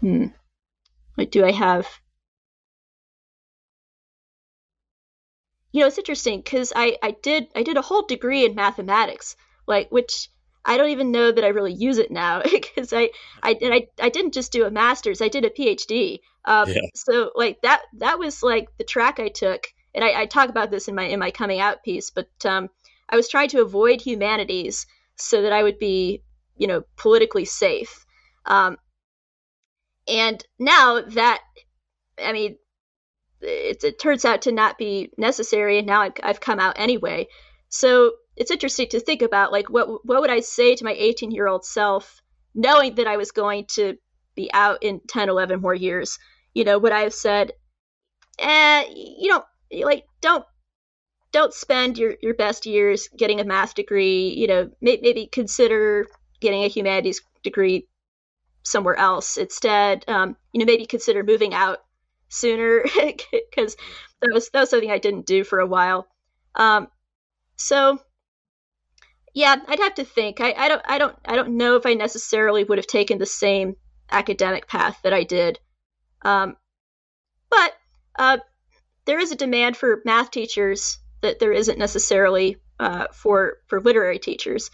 Hmm. 0.00 0.26
What 1.14 1.30
do 1.30 1.44
i 1.44 1.52
have 1.52 1.88
you 5.76 5.82
know 5.82 5.88
it's 5.88 5.98
interesting 5.98 6.40
because 6.40 6.72
I, 6.74 6.96
I 7.02 7.10
did 7.22 7.48
i 7.54 7.62
did 7.62 7.76
a 7.76 7.82
whole 7.82 8.02
degree 8.02 8.46
in 8.46 8.54
mathematics 8.54 9.36
like 9.66 9.90
which 9.90 10.30
I 10.66 10.78
don't 10.78 10.90
even 10.90 11.12
know 11.12 11.30
that 11.30 11.44
I 11.44 11.48
really 11.48 11.72
use 11.72 11.98
it 11.98 12.10
now 12.10 12.42
because 12.50 12.92
I 12.92 13.10
I 13.42 13.56
and 13.62 13.72
I 13.72 13.86
I 14.00 14.08
didn't 14.08 14.34
just 14.34 14.52
do 14.52 14.64
a 14.64 14.70
master's, 14.70 15.22
I 15.22 15.28
did 15.28 15.44
a 15.44 15.50
PhD. 15.50 16.18
Um, 16.44 16.68
yeah. 16.68 16.80
So 16.94 17.30
like 17.36 17.60
that 17.62 17.82
that 17.98 18.18
was 18.18 18.42
like 18.42 18.68
the 18.76 18.84
track 18.84 19.20
I 19.20 19.28
took, 19.28 19.68
and 19.94 20.04
I, 20.04 20.22
I 20.22 20.26
talk 20.26 20.48
about 20.48 20.72
this 20.72 20.88
in 20.88 20.94
my 20.96 21.04
in 21.04 21.20
my 21.20 21.30
coming 21.30 21.60
out 21.60 21.84
piece. 21.84 22.10
But 22.10 22.28
um, 22.44 22.68
I 23.08 23.14
was 23.14 23.28
trying 23.28 23.48
to 23.50 23.62
avoid 23.62 24.00
humanities 24.00 24.86
so 25.14 25.42
that 25.42 25.52
I 25.52 25.62
would 25.62 25.78
be 25.78 26.22
you 26.56 26.66
know 26.66 26.82
politically 26.96 27.44
safe. 27.44 28.04
Um, 28.44 28.76
and 30.08 30.44
now 30.58 31.00
that 31.00 31.42
I 32.20 32.32
mean, 32.32 32.56
it, 33.40 33.84
it 33.84 33.98
turns 33.98 34.24
out 34.24 34.42
to 34.42 34.52
not 34.52 34.78
be 34.78 35.10
necessary, 35.18 35.78
and 35.78 35.86
now 35.86 36.02
I've, 36.02 36.12
I've 36.22 36.40
come 36.40 36.58
out 36.60 36.78
anyway. 36.78 37.28
So 37.68 38.12
it's 38.36 38.50
interesting 38.50 38.88
to 38.90 39.00
think 39.00 39.22
about 39.22 39.52
like 39.52 39.68
what 39.70 40.06
what 40.06 40.20
would 40.20 40.30
I 40.30 40.40
say 40.40 40.74
to 40.74 40.84
my 40.84 40.92
18 40.92 41.30
year 41.30 41.48
old 41.48 41.64
self 41.64 42.22
knowing 42.54 42.94
that 42.96 43.06
I 43.06 43.16
was 43.16 43.32
going 43.32 43.66
to 43.74 43.96
be 44.34 44.50
out 44.52 44.82
in 44.82 45.00
10 45.08 45.28
11 45.28 45.60
more 45.60 45.74
years 45.74 46.18
you 46.54 46.64
know 46.64 46.78
would 46.78 46.92
I 46.92 47.00
have 47.00 47.14
said 47.14 47.52
eh 48.38 48.84
you 48.94 49.28
know 49.28 49.42
like 49.84 50.04
don't 50.20 50.44
don't 51.32 51.54
spend 51.54 51.98
your 51.98 52.14
your 52.20 52.34
best 52.34 52.66
years 52.66 53.08
getting 53.16 53.40
a 53.40 53.44
math 53.44 53.74
degree 53.74 54.28
you 54.28 54.46
know 54.46 54.70
may, 54.80 54.98
maybe 55.02 55.26
consider 55.26 56.06
getting 56.40 56.62
a 56.64 56.68
humanities 56.68 57.22
degree 57.42 57.88
somewhere 58.62 58.96
else 58.96 59.38
instead 59.38 60.04
um, 60.08 60.36
you 60.52 60.60
know 60.60 60.66
maybe 60.66 60.84
consider 60.86 61.22
moving 61.24 61.54
out 61.54 61.78
sooner 62.28 62.82
because 63.52 63.76
that 64.20 64.30
was 64.32 64.48
that 64.50 64.60
was 64.60 64.70
something 64.70 64.90
I 64.90 64.98
didn't 64.98 65.26
do 65.26 65.44
for 65.44 65.60
a 65.60 65.66
while 65.66 66.08
um, 66.56 66.88
so 67.56 67.98
yeah, 69.36 69.56
I'd 69.68 69.80
have 69.80 69.96
to 69.96 70.04
think. 70.04 70.40
I, 70.40 70.54
I 70.56 70.68
don't 70.68 70.82
I 70.86 70.98
don't 70.98 71.16
I 71.26 71.36
don't 71.36 71.58
know 71.58 71.76
if 71.76 71.84
I 71.84 71.92
necessarily 71.92 72.64
would 72.64 72.78
have 72.78 72.86
taken 72.86 73.18
the 73.18 73.26
same 73.26 73.76
academic 74.10 74.66
path 74.66 74.98
that 75.02 75.12
I 75.12 75.24
did. 75.24 75.58
Um, 76.22 76.56
but 77.50 77.74
uh, 78.18 78.38
there 79.04 79.20
is 79.20 79.32
a 79.32 79.36
demand 79.36 79.76
for 79.76 80.00
math 80.06 80.30
teachers 80.30 80.98
that 81.20 81.38
there 81.38 81.52
isn't 81.52 81.78
necessarily 81.78 82.56
uh, 82.80 83.08
for 83.12 83.58
for 83.66 83.80
literary 83.80 84.18
teachers, 84.18 84.70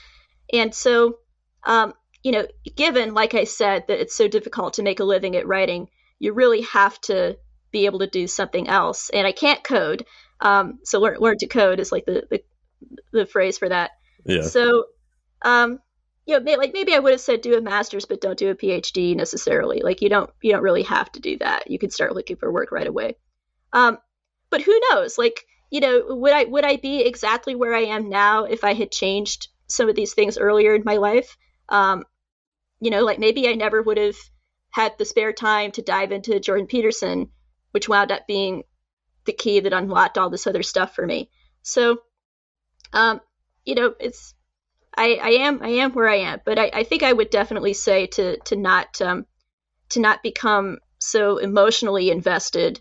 and 0.53 0.73
so 0.73 1.19
um, 1.65 1.93
you 2.23 2.31
know, 2.31 2.47
given 2.77 3.15
like 3.15 3.35
I 3.35 3.45
said 3.45 3.87
that 3.89 3.99
it's 4.01 4.15
so 4.15 4.29
difficult 4.29 4.75
to 4.75 4.85
make 4.85 5.01
a 5.01 5.05
living 5.05 5.35
at 5.35 5.47
writing, 5.47 5.89
you 6.23 6.33
really 6.33 6.61
have 6.61 7.01
to 7.01 7.37
be 7.73 7.87
able 7.87 7.99
to 7.99 8.07
do 8.07 8.29
something 8.29 8.69
else. 8.69 9.11
And 9.11 9.27
I 9.27 9.33
can't 9.33 9.65
code, 9.65 10.07
um, 10.41 10.79
so 10.85 11.01
learn 11.01 11.19
learn 11.19 11.37
to 11.39 11.49
code 11.49 11.81
is 11.81 11.91
like 11.91 12.05
the 12.07 12.23
the, 12.31 12.43
the 13.13 13.27
phrase 13.27 13.59
for 13.59 13.69
that. 13.69 13.91
Yeah. 14.25 14.43
So, 14.43 14.85
um, 15.45 15.81
you 16.25 16.39
know, 16.39 16.53
like 16.55 16.73
maybe 16.73 16.95
I 16.95 17.01
would 17.01 17.11
have 17.11 17.21
said 17.21 17.41
do 17.41 17.59
a 17.59 17.61
master's, 17.61 18.05
but 18.05 18.21
don't 18.21 18.39
do 18.39 18.51
a 18.51 18.55
PhD 18.55 19.17
necessarily. 19.17 19.81
Like 19.83 20.01
you 20.01 20.09
don't 20.09 20.31
you 20.41 20.53
don't 20.53 20.63
really 20.63 20.85
have 20.85 21.11
to 21.13 21.21
do 21.21 21.39
that. 21.39 21.69
You 21.69 21.81
can 21.81 21.91
start 21.91 22.15
looking 22.15 22.37
for 22.37 22.53
work 22.53 22.71
right 22.71 22.87
away. 22.87 23.17
Um, 23.73 23.99
but 24.49 24.63
who 24.63 24.81
knows? 24.91 25.19
Like 25.19 25.45
you 25.71 25.81
know, 25.81 26.05
would 26.09 26.33
I 26.33 26.45
would 26.45 26.65
I 26.65 26.77
be 26.77 27.01
exactly 27.01 27.57
where 27.57 27.75
I 27.75 27.87
am 27.87 28.09
now 28.09 28.45
if 28.45 28.63
I 28.63 28.75
had 28.75 28.93
changed 28.93 29.49
some 29.67 29.89
of 29.89 29.97
these 29.97 30.15
things 30.15 30.39
earlier 30.39 30.77
in 30.77 30.85
my 30.85 30.99
life? 30.99 31.37
Um, 31.69 32.05
you 32.79 32.93
know, 32.93 33.03
like 33.03 33.19
maybe 33.19 33.49
I 33.49 33.55
never 33.55 33.83
would 33.83 33.97
have 33.97 34.17
had 34.73 34.93
the 34.99 35.05
spare 35.05 35.33
time 35.33 35.71
to 35.73 35.83
dive 35.83 36.13
into 36.13 36.41
Jordan 36.41 36.67
Peterson, 36.67 37.29
which 37.71 37.89
wound 37.89 38.11
up 38.11 38.27
being 38.27 38.65
the 39.25 39.33
key 39.33 39.61
that 39.61 39.73
unlocked 39.73 40.19
all 40.19 40.31
this 40.31 40.47
other 40.47 40.63
stuff 40.63 40.95
for 40.95 41.07
me. 41.07 41.31
So, 41.63 41.99
um, 42.93 43.21
you 43.65 43.75
know, 43.75 43.95
it's 44.01 44.35
I, 44.97 45.19
I 45.23 45.29
am 45.47 45.63
I 45.63 45.69
am 45.69 45.93
where 45.93 46.09
I 46.09 46.17
am, 46.17 46.41
but 46.45 46.59
I, 46.59 46.71
I 46.73 46.85
think 46.85 47.03
I 47.03 47.13
would 47.13 47.31
definitely 47.31 47.75
say 47.75 48.07
to 48.09 48.39
to 48.41 48.57
not 48.57 49.01
um, 49.01 49.27
to 49.91 50.01
not 50.01 50.23
become 50.23 50.79
so 50.99 51.39
emotionally 51.39 52.11
invested 52.11 52.81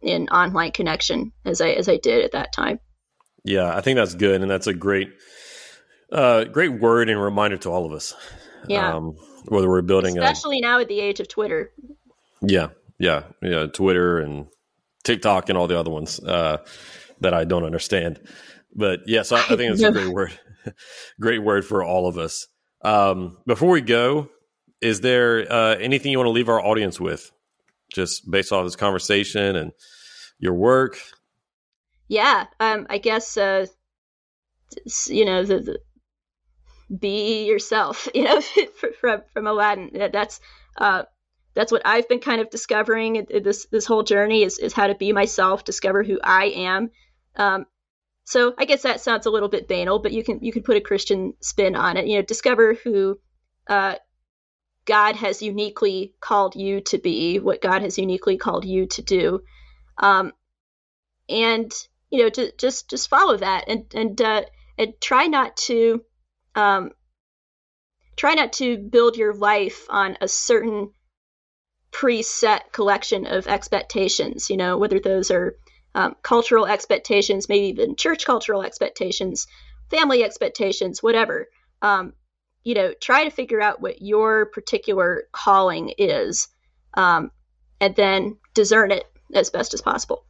in 0.00 0.28
online 0.28 0.72
connection 0.72 1.32
as 1.44 1.60
I 1.60 1.70
as 1.70 1.88
I 1.88 1.98
did 1.98 2.24
at 2.24 2.32
that 2.32 2.52
time. 2.52 2.80
Yeah, 3.44 3.74
I 3.74 3.80
think 3.80 3.96
that's 3.96 4.14
good, 4.14 4.40
and 4.40 4.50
that's 4.50 4.66
a 4.66 4.74
great 4.74 5.12
uh, 6.10 6.44
great 6.44 6.80
word 6.80 7.08
and 7.08 7.20
reminder 7.20 7.56
to 7.58 7.70
all 7.70 7.86
of 7.86 7.92
us. 7.92 8.14
Yeah, 8.68 8.94
um, 8.94 9.16
whether 9.46 9.68
we're 9.68 9.82
building, 9.82 10.18
especially 10.18 10.58
a, 10.58 10.62
now 10.62 10.78
at 10.78 10.88
the 10.88 11.00
age 11.00 11.20
of 11.20 11.28
Twitter. 11.28 11.72
Yeah, 12.40 12.68
yeah, 12.98 13.24
yeah, 13.42 13.66
Twitter 13.66 14.18
and 14.18 14.46
TikTok 15.04 15.48
and 15.48 15.58
all 15.58 15.66
the 15.66 15.78
other 15.78 15.90
ones 15.90 16.20
uh, 16.20 16.58
that 17.20 17.34
I 17.34 17.44
don't 17.44 17.64
understand. 17.64 18.20
But 18.74 19.00
yes, 19.06 19.32
I, 19.32 19.38
I 19.38 19.56
think 19.56 19.72
it's 19.72 19.82
a 19.82 19.92
great 19.92 20.12
word. 20.12 20.38
great 21.20 21.40
word 21.40 21.64
for 21.64 21.82
all 21.82 22.06
of 22.06 22.18
us. 22.18 22.46
Um, 22.84 23.38
before 23.46 23.70
we 23.70 23.80
go, 23.80 24.28
is 24.80 25.00
there 25.00 25.50
uh, 25.50 25.76
anything 25.76 26.12
you 26.12 26.18
want 26.18 26.26
to 26.26 26.32
leave 26.32 26.48
our 26.48 26.60
audience 26.60 27.00
with, 27.00 27.30
just 27.92 28.28
based 28.30 28.52
off 28.52 28.64
this 28.64 28.76
conversation 28.76 29.56
and 29.56 29.72
your 30.38 30.54
work? 30.54 30.98
Yeah, 32.08 32.46
um, 32.60 32.86
I 32.90 32.98
guess 32.98 33.36
uh, 33.36 33.66
you 35.06 35.24
know 35.24 35.44
the, 35.44 35.60
the, 35.60 35.78
be 36.96 37.44
yourself. 37.46 38.08
You 38.14 38.24
know, 38.24 38.40
from 39.00 39.22
from 39.32 39.46
Aladdin. 39.46 40.10
That's 40.12 40.40
uh, 40.76 41.04
that's 41.54 41.72
what 41.72 41.82
I've 41.84 42.08
been 42.08 42.20
kind 42.20 42.40
of 42.40 42.50
discovering 42.50 43.26
this 43.42 43.66
this 43.66 43.86
whole 43.86 44.02
journey 44.02 44.42
is 44.42 44.58
is 44.58 44.72
how 44.72 44.86
to 44.86 44.94
be 44.94 45.12
myself, 45.12 45.64
discover 45.64 46.02
who 46.02 46.18
I 46.22 46.46
am. 46.46 46.90
Um, 47.36 47.66
so 48.24 48.54
I 48.56 48.64
guess 48.64 48.82
that 48.82 49.00
sounds 49.00 49.26
a 49.26 49.30
little 49.30 49.48
bit 49.48 49.68
banal, 49.68 49.98
but 49.98 50.12
you 50.12 50.22
can 50.22 50.40
you 50.42 50.52
can 50.52 50.62
put 50.62 50.76
a 50.76 50.80
Christian 50.80 51.34
spin 51.40 51.76
on 51.76 51.96
it. 51.96 52.06
You 52.06 52.16
know, 52.16 52.22
discover 52.22 52.74
who 52.74 53.18
uh, 53.66 53.96
God 54.84 55.16
has 55.16 55.42
uniquely 55.42 56.14
called 56.20 56.54
you 56.54 56.80
to 56.82 56.98
be, 56.98 57.38
what 57.38 57.62
God 57.62 57.82
has 57.82 57.98
uniquely 57.98 58.36
called 58.36 58.64
you 58.64 58.86
to 58.86 59.02
do, 59.02 59.40
um, 59.98 60.32
and 61.28 61.72
you 62.10 62.22
know, 62.22 62.28
to, 62.28 62.52
just 62.58 62.88
just 62.88 63.08
follow 63.08 63.36
that 63.36 63.64
and 63.68 63.84
and 63.94 64.20
uh, 64.20 64.42
and 64.78 64.94
try 65.00 65.26
not 65.26 65.56
to 65.56 66.04
um, 66.54 66.90
try 68.16 68.34
not 68.34 68.52
to 68.54 68.78
build 68.78 69.16
your 69.16 69.34
life 69.34 69.86
on 69.88 70.16
a 70.20 70.28
certain 70.28 70.90
preset 71.92 72.72
collection 72.72 73.26
of 73.26 73.46
expectations. 73.46 74.50
You 74.50 74.56
know, 74.56 74.78
whether 74.78 74.98
those 74.98 75.30
are 75.30 75.56
um, 75.94 76.16
cultural 76.22 76.66
expectations, 76.66 77.48
maybe 77.48 77.66
even 77.66 77.96
church 77.96 78.24
cultural 78.24 78.62
expectations, 78.62 79.46
family 79.90 80.24
expectations, 80.24 81.02
whatever. 81.02 81.48
Um, 81.82 82.14
you 82.64 82.74
know, 82.74 82.94
try 83.00 83.24
to 83.24 83.30
figure 83.30 83.60
out 83.60 83.80
what 83.80 84.00
your 84.00 84.46
particular 84.46 85.24
calling 85.32 85.92
is, 85.98 86.48
um, 86.94 87.30
and 87.80 87.94
then 87.96 88.38
discern 88.54 88.92
it 88.92 89.04
as 89.34 89.50
best 89.50 89.74
as 89.74 89.80
possible. 89.80 90.24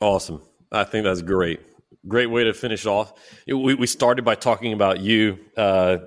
Awesome. 0.00 0.40
I 0.72 0.84
think 0.84 1.04
that's 1.04 1.22
great. 1.22 1.60
Great 2.08 2.26
way 2.30 2.44
to 2.44 2.52
finish 2.52 2.86
off. 2.86 3.12
We, 3.46 3.74
we 3.74 3.86
started 3.86 4.24
by 4.24 4.34
talking 4.34 4.72
about 4.72 5.00
you 5.00 5.38
uh, 5.56 5.98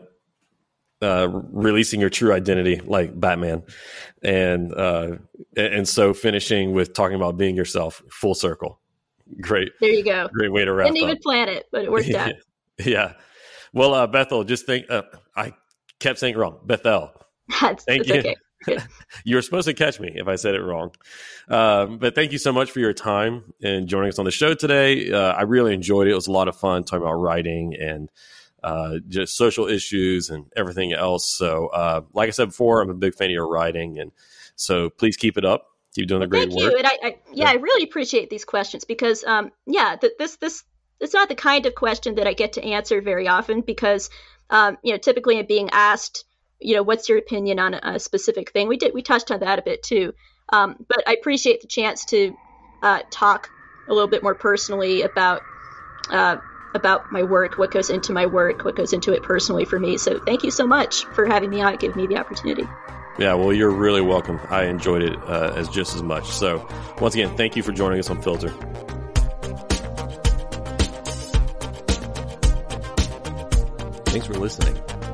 uh, 1.02 1.28
releasing 1.32 2.00
your 2.00 2.10
true 2.10 2.34
identity, 2.34 2.82
like 2.86 3.20
Batman, 3.20 3.64
and 4.22 4.74
uh, 4.74 5.18
and 5.58 5.88
so 5.88 6.14
finishing 6.14 6.74
with 6.74 6.94
talking 6.94 7.16
about 7.16 7.38
being 7.38 7.56
yourself, 7.56 8.02
full 8.10 8.36
circle. 8.36 8.80
Great. 9.42 9.72
There 9.82 9.90
you 9.90 10.04
go. 10.04 10.28
Great 10.34 10.52
way 10.52 10.66
to 10.66 10.74
wrap. 10.74 10.88
Didn't 10.88 11.04
up. 11.04 11.10
even 11.10 11.22
plan 11.22 11.50
it, 11.50 11.68
but 11.72 11.84
it 11.84 11.92
worked 11.92 12.10
out. 12.14 12.34
yeah. 12.86 13.14
Well, 13.74 13.94
uh, 13.94 14.08
Bethel, 14.08 14.44
just 14.44 14.66
think. 14.66 14.86
Uh, 14.90 15.04
I 15.36 15.54
kept 16.00 16.20
saying 16.20 16.36
it 16.36 16.38
wrong. 16.38 16.60
Bethel. 16.66 17.12
That's, 17.62 17.84
Thank 17.84 18.06
that's 18.08 18.24
you. 18.24 18.32
okay. 18.32 18.36
you 19.24 19.36
were 19.36 19.42
supposed 19.42 19.68
to 19.68 19.74
catch 19.74 20.00
me 20.00 20.12
if 20.16 20.28
I 20.28 20.36
said 20.36 20.56
it 20.56 20.62
wrong. 20.62 20.92
Um, 21.48 21.98
but 21.98 22.16
thank 22.16 22.32
you 22.32 22.38
so 22.38 22.52
much 22.52 22.72
for 22.72 22.80
your 22.80 22.94
time 22.94 23.54
and 23.62 23.88
joining 23.88 24.10
us 24.10 24.20
on 24.20 24.26
the 24.26 24.32
show 24.32 24.54
today. 24.54 25.12
Uh, 25.12 25.34
I 25.34 25.44
really 25.44 25.74
enjoyed 25.74 26.08
it. 26.08 26.12
It 26.12 26.16
was 26.16 26.28
a 26.28 26.32
lot 26.32 26.48
of 26.48 26.56
fun 26.56 26.84
talking 26.84 27.04
about 27.04 27.16
writing 27.16 27.76
and 27.76 28.10
uh, 28.64 29.00
just 29.08 29.36
social 29.36 29.68
issues 29.68 30.30
and 30.30 30.46
everything 30.56 30.94
else. 30.94 31.26
So, 31.26 31.68
uh, 31.68 32.02
like 32.14 32.28
I 32.28 32.32
said 32.32 32.50
before, 32.50 32.82
I'm 32.82 32.90
a 32.90 32.94
big 32.94 33.14
fan 33.14 33.28
of 33.28 33.34
your 33.34 33.48
writing, 33.48 34.00
and 34.00 34.12
so 34.56 34.90
please 34.90 35.18
keep 35.18 35.38
it 35.38 35.46
up. 35.46 35.68
Keep 35.96 36.08
doing 36.08 36.22
the 36.22 36.28
great 36.28 36.50
work. 36.50 36.60
Thank 36.60 36.64
work. 36.64 36.72
you. 36.72 36.78
And 36.78 36.88
I, 36.88 36.92
I 37.04 37.18
yeah, 37.32 37.46
Yeah. 37.46 37.52
I 37.52 37.54
really 37.56 37.84
appreciate 37.84 38.30
these 38.30 38.46
questions 38.46 38.84
because, 38.84 39.24
um, 39.26 39.52
yeah, 39.68 39.96
th- 39.96 40.14
this 40.18 40.38
this 40.38 40.64
it's 41.00 41.14
not 41.14 41.30
the 41.30 41.36
kind 41.36 41.66
of 41.66 41.76
question 41.76 42.16
that 42.16 42.28
I 42.28 42.34
get 42.34 42.54
to 42.54 42.64
answer 42.64 43.02
very 43.02 43.28
often 43.28 43.62
because, 43.62 44.10
um, 44.50 44.78
you 44.84 44.94
know, 44.94 44.98
typically 44.98 45.38
I'm 45.38 45.46
being 45.46 45.70
asked, 45.72 46.24
you 46.64 46.76
know, 46.76 46.84
what's 46.84 47.10
your 47.10 47.18
opinion 47.18 47.60
on 47.60 47.74
a, 47.74 48.00
specific 48.00 48.52
thing. 48.52 48.68
We 48.68 48.78
did 48.78 48.94
we 48.94 49.02
touched 49.02 49.32
on 49.32 49.40
that 49.42 49.60
a 49.60 49.62
bit 49.62 49.84
too, 49.84 50.14
um, 50.50 50.76
but 50.88 51.04
I 51.08 51.14
appreciate 51.14 51.62
the 51.62 51.68
chance 51.68 52.06
to 52.06 52.36
uh, 52.82 53.00
talk 53.10 53.50
a 53.88 53.94
little 53.94 54.10
bit 54.10 54.24
more 54.24 54.36
personally 54.36 55.02
about. 55.02 55.42
Uh, 56.10 56.38
about 56.76 57.12
my 57.12 57.22
work, 57.22 57.60
what 57.60 57.70
goes 57.70 57.92
into 57.92 58.12
my 58.14 58.26
work, 58.26 58.66
what 58.66 58.76
goes 58.76 58.94
into 58.94 59.14
it 59.14 59.22
personally 59.22 59.64
for 59.64 59.80
me. 59.80 59.96
So 59.96 60.20
thank 60.26 60.44
you 60.44 60.50
so 60.50 60.66
much 60.66 61.06
for 61.06 61.28
having 61.28 61.52
me 61.52 61.62
on, 61.62 61.76
giving 61.76 61.98
me 61.98 62.08
the 62.08 62.18
opportunity. 62.18 62.68
Yeah, 63.20 63.36
well, 63.36 63.54
you're 63.54 63.70
really 63.70 64.02
welcome. 64.02 64.40
I 64.50 64.66
enjoyed 64.66 65.04
it 65.04 65.16
uh, 65.24 65.54
as 65.56 65.70
just 65.70 65.96
as 65.96 66.02
much. 66.02 66.26
So, 66.26 66.68
once 67.00 67.14
again, 67.14 67.38
thank 67.38 67.56
you 67.56 67.62
for 67.62 67.72
joining 67.72 68.00
us 68.00 68.10
on 68.10 68.22
Filter. 68.22 68.50
Thanks 74.08 74.26
for 74.26 74.34
listening. 74.34 74.93